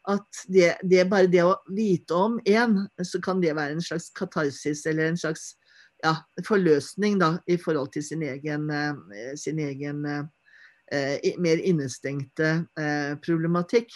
at 0.07 0.43
det, 0.47 0.77
det, 0.87 1.03
bare 1.11 1.27
det 1.27 1.43
å 1.43 1.57
vite 1.75 2.15
om 2.15 2.37
én, 2.47 2.79
så 3.03 3.19
kan 3.23 3.41
det 3.43 3.57
være 3.57 3.75
en 3.75 3.83
slags 3.83 4.07
katarsis 4.15 4.85
eller 4.87 5.09
en 5.09 5.19
slags 5.19 5.55
ja, 6.03 6.15
forløsning 6.47 7.19
da, 7.21 7.37
i 7.49 7.57
forhold 7.61 7.91
til 7.95 8.05
sin 8.05 8.25
egen, 8.25 8.69
eh, 8.69 9.33
sin 9.39 9.59
egen 9.63 10.05
eh, 10.05 11.31
mer 11.41 11.63
innestengte 11.63 12.51
eh, 12.79 13.15
problematikk. 13.23 13.91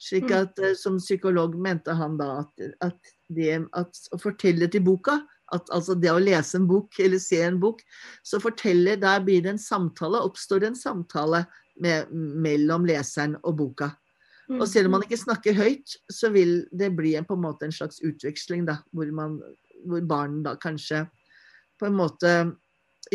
Slik 0.00 0.30
mm. 0.30 0.36
at 0.38 0.60
Som 0.80 0.96
psykolog 0.96 1.58
mente 1.60 1.92
han 1.92 2.16
da 2.16 2.40
at, 2.40 2.68
at, 2.80 3.14
det, 3.28 3.58
at 3.76 4.04
å 4.14 4.20
fortelle 4.20 4.70
til 4.72 4.84
boka 4.86 5.20
at 5.54 5.70
altså 5.74 5.96
det 5.98 6.12
å 6.12 6.20
lese 6.22 6.56
en 6.60 6.68
bok 6.70 6.94
eller 7.02 7.18
se 7.18 7.40
en 7.42 7.58
bok, 7.60 7.82
så 8.22 8.38
forteller, 8.42 9.00
der 9.02 9.22
blir 9.24 9.42
det 9.42 9.56
en 9.56 9.58
samtale, 9.58 10.22
oppstår 10.22 10.62
det 10.62 10.70
en 10.70 10.78
samtale 10.78 11.42
med, 11.82 12.12
mellom 12.14 12.86
leseren 12.86 13.34
og 13.42 13.56
boka. 13.58 13.90
Og 14.58 14.66
selv 14.66 14.88
om 14.88 14.96
man 14.96 15.04
ikke 15.06 15.20
snakker 15.20 15.54
høyt, 15.54 15.94
så 16.10 16.32
vil 16.34 16.64
det 16.74 16.90
bli 16.98 17.14
en, 17.18 17.26
på 17.26 17.36
en 17.36 17.44
måte 17.44 17.68
en 17.68 17.74
slags 17.74 18.00
utveksling, 18.02 18.64
da, 18.66 18.80
hvor, 18.90 19.10
man, 19.14 19.36
hvor 19.86 20.02
barn 20.10 20.40
da 20.46 20.56
kanskje 20.58 21.04
på 21.80 21.88
en 21.88 21.98
måte 21.98 22.34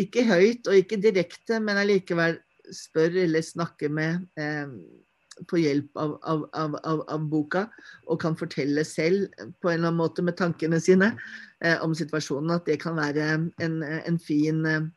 ikke 0.00 0.26
høyt 0.26 0.68
og 0.68 0.76
ikke 0.80 0.98
direkte, 1.00 1.60
men 1.62 1.78
allikevel 1.80 2.40
spør 2.74 3.22
eller 3.22 3.44
snakker 3.46 3.92
med 3.94 4.26
eh, 4.40 4.72
på 5.48 5.60
hjelp 5.60 5.98
av, 6.00 6.14
av, 6.24 6.44
av, 6.56 7.02
av, 7.12 7.24
boka, 7.30 7.66
og 8.08 8.20
kan 8.22 8.36
fortelle 8.38 8.84
selv 8.88 9.28
på 9.60 9.70
en 9.70 9.78
eller 9.78 9.90
annen 9.90 10.00
måte 10.00 10.24
med 10.24 10.38
tankene 10.38 10.80
sine 10.82 11.12
eh, 11.60 11.76
om 11.84 11.94
situasjonen, 11.96 12.54
at 12.56 12.68
det 12.68 12.80
kan 12.82 12.96
være 12.98 13.26
en, 13.62 13.76
en 13.84 14.18
fin 14.22 14.62
eh, 14.66 14.88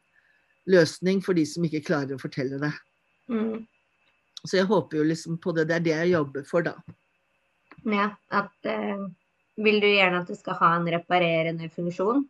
løsning 0.71 1.21
for 1.25 1.37
de 1.37 1.45
som 1.49 1.65
ikke 1.67 1.83
klarer 1.91 2.15
å 2.15 2.21
fortelle 2.21 2.59
det. 2.61 2.71
Mm. 3.29 3.67
Så 4.45 4.61
jeg 4.61 4.69
håper 4.69 5.01
jo 5.01 5.07
liksom 5.09 5.37
på 5.43 5.53
det. 5.57 5.67
Det 5.69 5.75
er 5.75 5.85
det 5.85 5.95
jeg 5.97 6.13
jobber 6.13 6.45
for, 6.47 6.65
da. 6.65 6.77
Ja, 7.87 8.11
at 8.31 8.67
eh, 8.67 9.07
Vil 9.59 9.81
du 9.83 9.87
gjerne 9.89 10.21
at 10.21 10.29
det 10.31 10.37
skal 10.39 10.55
ha 10.55 10.75
en 10.77 10.87
reparerende 10.87 11.67
funksjon? 11.73 12.23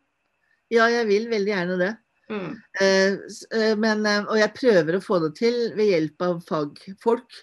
Ja, 0.69 0.87
jeg 0.91 1.07
vil 1.09 1.27
veldig 1.31 1.51
gjerne 1.53 1.77
det. 1.81 1.91
Mm. 2.29 2.49
Eh, 2.81 3.13
eh 3.57 3.75
men, 3.77 4.05
eh, 4.05 4.25
og 4.29 4.37
jeg 4.37 4.55
prøver 4.57 4.97
å 4.97 5.03
få 5.03 5.19
det 5.23 5.33
til 5.39 5.59
ved 5.77 5.93
hjelp 5.93 6.25
av 6.27 6.41
fagfolk. 6.45 7.39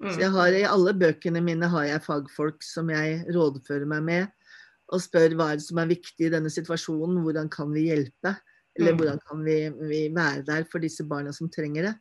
Mm. 0.00 0.12
Så 0.14 0.20
jeg 0.22 0.32
har, 0.32 0.52
I 0.56 0.68
alle 0.68 0.94
bøkene 0.96 1.42
mine 1.44 1.68
har 1.68 1.88
jeg 1.90 2.04
fagfolk 2.06 2.62
som 2.64 2.88
jeg 2.92 3.20
rådfører 3.36 3.88
meg 3.88 4.06
med. 4.06 4.52
Og 4.90 5.02
spør 5.04 5.36
hva 5.38 5.52
som 5.62 5.78
er 5.82 5.92
viktig 5.92 6.26
i 6.26 6.32
denne 6.32 6.50
situasjonen, 6.50 7.20
hvordan 7.22 7.50
kan 7.52 7.68
vi 7.74 7.90
hjelpe? 7.90 8.34
Eller 8.78 8.94
mm. 8.94 9.00
hvordan 9.00 9.20
kan 9.28 9.44
vi, 9.44 9.58
vi 9.90 10.00
være 10.14 10.46
der 10.48 10.64
for 10.72 10.82
disse 10.82 11.04
barna 11.04 11.34
som 11.36 11.50
trenger 11.52 11.90
det? 11.90 11.94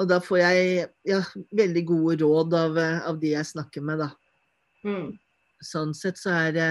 Og 0.00 0.06
da 0.08 0.20
får 0.22 0.38
jeg 0.40 0.86
ja, 1.10 1.18
veldig 1.56 1.82
gode 1.88 2.20
råd 2.22 2.54
av, 2.56 2.78
av, 2.78 3.18
de 3.20 3.34
jeg 3.34 3.48
snakker 3.50 3.84
med, 3.84 4.00
da. 4.00 4.08
Mm. 4.86 5.10
Sånn 5.66 5.92
sett 5.96 6.16
så 6.16 6.32
er 6.32 6.54
det 6.56 6.68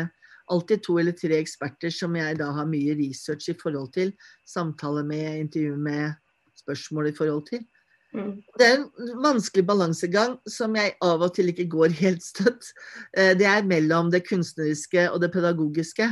alltid 0.53 0.83
to 0.83 0.97
eller 0.99 1.15
tre 1.17 1.39
eksperter 1.39 1.93
som 1.93 2.15
jeg 2.17 2.37
da 2.39 2.51
har 2.55 2.69
mye 2.69 2.95
research 2.99 3.49
i 3.51 3.57
forhold 3.57 3.91
til. 3.95 4.13
Samtale 4.47 5.03
med, 5.07 5.43
intervju 5.45 5.75
med, 5.77 6.15
spørsmål 6.59 7.11
i 7.11 7.15
forhold 7.15 7.45
til. 7.49 7.65
Mm. 8.13 8.39
Det 8.57 8.65
er 8.65 8.79
en 8.79 9.11
vanskelig 9.23 9.63
balansegang 9.69 10.39
som 10.49 10.73
jeg 10.75 10.95
av 11.05 11.21
og 11.21 11.35
til 11.35 11.51
ikke 11.51 11.69
går 11.69 11.93
helt 12.01 12.25
støtt. 12.25 12.71
Eh, 13.13 13.35
det 13.37 13.45
er 13.47 13.67
mellom 13.69 14.09
det 14.11 14.25
kunstneriske 14.27 15.09
og 15.11 15.21
det 15.21 15.31
pedagogiske. 15.33 16.09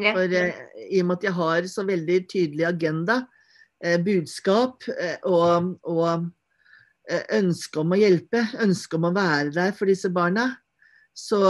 Yeah. 0.00 0.16
For 0.16 0.34
eh, 0.36 0.58
i 0.90 1.00
og 1.04 1.10
med 1.10 1.20
at 1.20 1.28
jeg 1.28 1.36
har 1.38 1.70
så 1.70 1.86
veldig 1.86 2.18
tydelig 2.32 2.66
agenda, 2.66 3.22
Eh, 3.82 3.98
budskap 3.98 4.84
og, 5.26 5.72
og 5.90 6.28
ønske 7.34 7.80
om 7.82 7.94
å 7.94 7.98
hjelpe, 7.98 8.44
ønske 8.62 8.98
om 8.98 9.08
å 9.08 9.16
være 9.16 9.50
der 9.56 9.72
for 9.74 9.90
disse 9.90 10.10
barna, 10.14 10.52
så, 11.18 11.40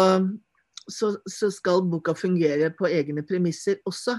så, 0.88 1.14
så 1.28 1.50
skal 1.52 1.84
boka 1.90 2.14
fungere 2.18 2.72
på 2.76 2.88
egne 2.90 3.24
premisser 3.26 3.80
også. 3.88 4.18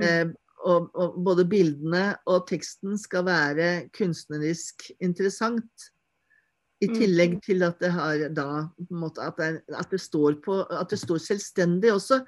Mm. 0.00 0.34
Og, 0.64 0.88
og, 0.96 1.18
både 1.24 1.44
bildene 1.46 2.04
og 2.30 2.46
teksten 2.48 2.96
skal 2.98 3.26
være 3.26 3.66
kunstnerisk 3.94 4.88
interessant. 5.04 5.90
I 6.82 6.88
mm. 6.90 6.94
tillegg 6.98 7.34
til 7.44 7.62
at 7.64 7.78
det, 7.80 7.90
har 7.94 8.22
da, 8.34 8.46
måte, 8.92 9.22
at, 9.22 9.38
det, 9.38 9.76
at, 9.76 9.92
det 9.92 10.00
står 10.02 10.40
på, 10.44 10.56
at 10.66 10.90
det 10.90 10.98
står 11.00 11.20
selvstendig 11.22 11.92
også. 11.92 12.18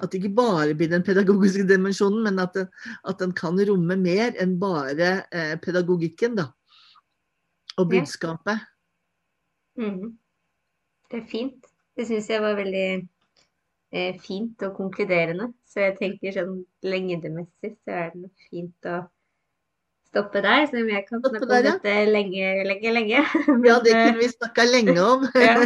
At 0.00 0.12
det 0.12 0.20
ikke 0.20 0.36
bare 0.36 0.76
blir 0.78 0.92
den 0.92 1.04
pedagogiske 1.04 1.66
dimensjonen, 1.68 2.22
men 2.28 2.40
at, 2.40 2.54
det, 2.56 2.68
at 3.08 3.18
den 3.20 3.34
kan 3.36 3.58
romme 3.68 3.98
mer 4.00 4.36
enn 4.40 4.54
bare 4.62 5.10
eh, 5.34 5.56
pedagogikken. 5.60 6.38
da, 6.38 6.50
Og 7.76 7.90
budskapet. 7.90 8.62
Mm. 9.76 10.16
Det 11.10 11.22
er 11.22 11.26
fint. 11.30 11.66
Det 11.96 12.06
syns 12.08 12.28
jeg 12.28 12.42
var 12.44 12.56
veldig 12.58 12.86
eh, 12.96 14.16
fint 14.20 14.62
og 14.66 14.76
konkluderende. 14.76 15.50
Så 15.68 15.84
jeg 15.86 15.98
tenker 16.00 16.34
sånn 16.36 16.58
lengdemessig 16.84 17.76
så 17.82 18.00
er 18.02 18.10
det 18.12 18.24
nok 18.26 18.48
fint 18.50 18.90
å 18.90 19.02
stoppe 20.16 20.40
der, 20.44 20.64
selv 20.70 20.84
om 20.84 20.90
jeg 20.92 21.04
kan 21.08 21.22
snakke 21.22 21.44
om 21.44 21.64
dette 21.66 21.94
lenge, 22.08 22.50
lenge, 22.68 22.92
lenge. 22.94 23.22
Men, 23.48 23.64
ja, 23.68 23.78
det 23.84 23.94
kunne 23.94 24.20
vi 24.20 24.28
snakka 24.32 24.66
lenge 24.68 24.96
om. 25.04 25.26
ja, 25.46 25.56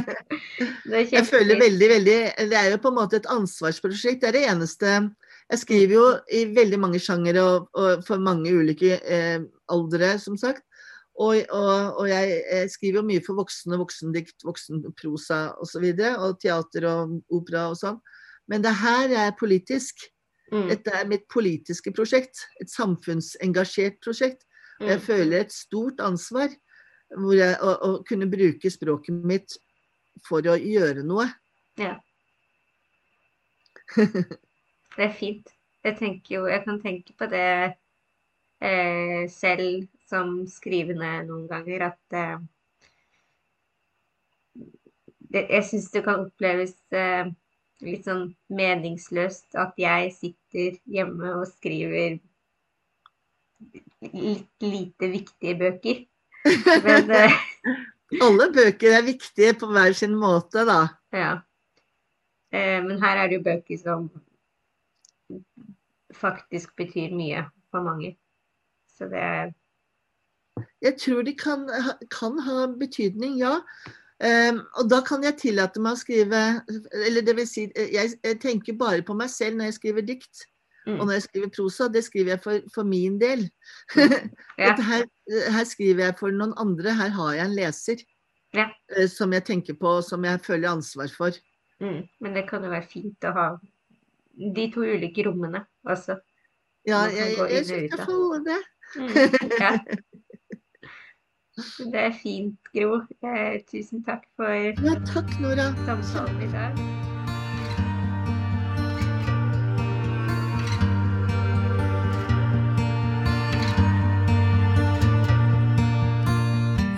jeg 1.17 1.27
føler 1.29 1.61
veldig, 1.61 1.91
veldig 1.95 2.19
Det 2.51 2.59
er 2.63 2.71
jo 2.75 2.81
på 2.83 2.93
en 2.93 2.99
måte 2.99 3.21
et 3.21 3.31
ansvarsprosjekt. 3.31 4.23
Det 4.23 4.31
er 4.31 4.39
det 4.39 4.47
eneste 4.51 4.97
Jeg 5.51 5.63
skriver 5.65 5.95
jo 5.95 6.07
i 6.31 6.45
veldig 6.55 6.79
mange 6.79 7.03
sjangere 7.03 7.43
og, 7.43 7.71
og, 7.75 8.05
for 8.07 8.23
mange 8.23 8.53
ulike 8.55 8.99
eh, 9.03 9.41
aldre, 9.71 10.17
som 10.23 10.39
sagt. 10.39 10.63
Og, 11.21 11.43
og, 11.53 11.99
og 12.01 12.07
jeg, 12.09 12.37
jeg, 12.49 12.71
skriver 12.73 13.01
jo 13.01 13.09
mye 13.11 13.23
for 13.25 13.37
voksne, 13.37 13.77
voksendikt, 13.81 14.39
voksenprosa 14.47 15.41
osv. 15.61 15.85
Og, 15.91 16.01
så 16.01 16.15
og 16.17 16.39
teater 16.41 16.87
og 16.89 17.19
opera 17.37 17.67
og 17.73 17.77
sånn. 17.81 18.01
Men 18.49 18.65
det 18.65 18.73
her 18.81 19.13
er 19.27 19.37
politisk. 19.39 20.07
Mm. 20.51 20.67
Dette 20.73 20.95
er 20.97 21.11
mitt 21.11 21.29
politiske 21.31 21.93
prosjekt. 21.95 22.47
Et 22.63 22.73
samfunnsengasjert 22.73 24.01
prosjekt. 24.03 24.47
Mm. 24.81 24.89
Jeg 24.95 25.05
føler 25.05 25.45
et 25.45 25.55
stort 25.55 26.01
ansvar 26.03 26.49
jeg, 27.11 27.55
å, 27.61 27.71
å, 27.75 27.91
kunne 28.07 28.29
bruke 28.31 28.71
språket 28.71 29.25
mitt 29.27 29.57
for 30.27 30.47
å 30.47 30.57
gjøre 30.57 31.05
noe. 31.07 31.27
Ja. 31.81 31.97
det 33.97 35.05
er 35.05 35.17
fint. 35.19 35.51
Jeg, 35.85 36.21
jo, 36.29 36.45
jeg 36.49 36.65
kan 36.67 36.81
tenke 36.83 37.15
på 37.17 37.29
det 37.31 37.75
eh, 38.61 39.27
selv 39.33 39.87
som 40.11 40.41
skrivende 40.51 41.13
noen 41.29 41.47
ganger, 41.51 41.91
at 41.91 42.17
eh, 42.17 42.39
det, 45.31 45.47
Jeg 45.47 45.67
syns 45.69 45.91
det 45.95 46.05
kan 46.07 46.27
oppleves 46.27 46.75
eh, 46.97 47.31
litt 47.87 48.09
sånn 48.09 48.33
meningsløst 48.53 49.57
at 49.59 49.79
jeg 49.81 50.11
sitter 50.17 50.81
hjemme 50.91 51.37
og 51.39 51.47
skriver 51.49 52.19
litt 54.01 54.65
lite 54.65 55.11
viktige 55.13 55.57
bøker. 55.61 56.03
Men 56.85 57.13
uh, 57.13 57.39
Alle 58.25 58.49
bøker 58.53 58.97
er 58.97 59.07
viktige 59.07 59.55
på 59.61 59.69
hver 59.71 59.95
sin 59.97 60.17
måte, 60.19 60.65
da. 60.69 60.81
Ja. 61.15 61.33
Uh, 62.51 62.81
men 62.87 62.97
her 63.03 63.23
er 63.23 63.31
det 63.31 63.39
jo 63.39 63.47
bøker 63.47 63.81
som 63.81 64.09
faktisk 66.21 66.75
betyr 66.81 67.13
mye 67.15 67.45
for 67.71 67.87
mange. 67.87 68.17
Så 69.01 69.09
det 69.09 69.55
Jeg 70.85 70.97
tror 71.01 71.23
de 71.25 71.33
kan, 71.37 71.65
kan 72.13 72.39
ha 72.45 72.67
betydning, 72.81 73.39
ja. 73.41 73.57
Um, 74.21 74.61
og 74.77 74.91
da 74.93 75.01
kan 75.01 75.23
jeg 75.25 75.39
tillate 75.41 75.81
meg 75.81 75.97
å 75.97 75.97
skrive 75.97 76.41
Eller 77.07 77.25
det 77.25 77.33
vil 77.39 77.47
si, 77.49 77.63
jeg, 77.73 78.19
jeg 78.21 78.37
tenker 78.43 78.77
bare 78.77 79.01
på 79.01 79.15
meg 79.17 79.31
selv 79.33 79.57
når 79.57 79.71
jeg 79.71 79.77
skriver 79.79 80.05
dikt. 80.05 80.43
Mm. 80.85 80.99
Og 80.99 81.07
når 81.07 81.15
jeg 81.15 81.25
skriver 81.29 81.53
prosa, 81.55 81.89
det 81.89 82.03
skriver 82.05 82.35
jeg 82.35 82.43
for, 82.45 82.67
for 82.75 82.89
min 82.89 83.17
del. 83.21 83.47
Ja. 84.61 84.75
At 84.75 84.83
her, 84.85 85.07
her 85.55 85.65
skriver 85.65 86.05
jeg 86.05 86.19
for 86.19 86.37
noen 86.37 86.53
andre. 86.61 86.93
Her 86.99 87.13
har 87.17 87.37
jeg 87.39 87.47
en 87.47 87.57
leser 87.57 88.05
Ja. 88.57 88.69
uh, 88.97 89.07
som 89.09 89.33
jeg 89.33 89.47
tenker 89.49 89.79
på, 89.81 89.97
og 90.01 90.05
som 90.05 90.25
jeg 90.29 90.43
føler 90.45 90.69
ansvar 90.75 91.09
for. 91.17 91.37
Mm. 91.81 92.03
Men 92.21 92.37
det 92.37 92.45
kan 92.51 92.65
jo 92.65 92.73
være 92.75 92.89
fint 92.93 93.25
å 93.25 93.33
ha 93.33 93.47
de 94.37 94.67
to 94.75 94.85
ulike 94.85 95.25
rommene 95.25 95.65
også. 95.89 96.19
Ja, 96.89 97.07
jeg, 97.13 97.37
jeg, 97.39 97.49
jeg 97.55 97.67
syns 97.69 97.89
da. 97.89 97.97
hvert 97.97 98.13
fall 98.13 98.45
det. 98.45 98.61
Mm. 98.97 99.09
Ja. 99.61 99.79
Det 101.79 102.01
er 102.01 102.13
fint, 102.23 102.57
Gro. 102.73 103.01
Eh, 103.27 103.61
tusen 103.71 104.05
takk 104.05 104.25
for 104.37 104.49
Ja, 104.55 104.95
takk, 105.13 105.41
Nora. 105.41 105.69
samtalen 105.87 106.43
i 106.43 106.53
dag. 106.53 106.73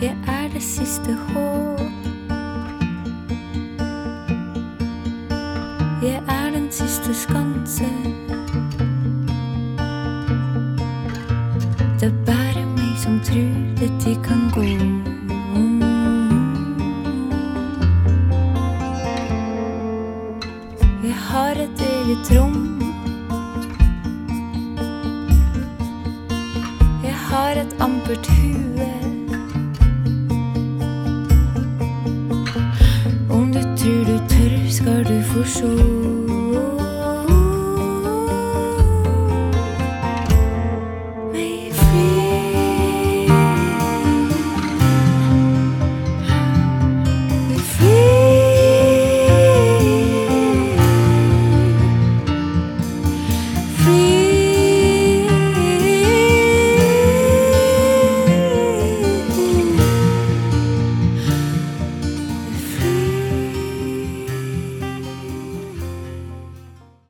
Jeg 0.03 0.16
er 0.28 0.49
det 0.53 0.62
siste 0.62 1.14
håp. 1.14 1.71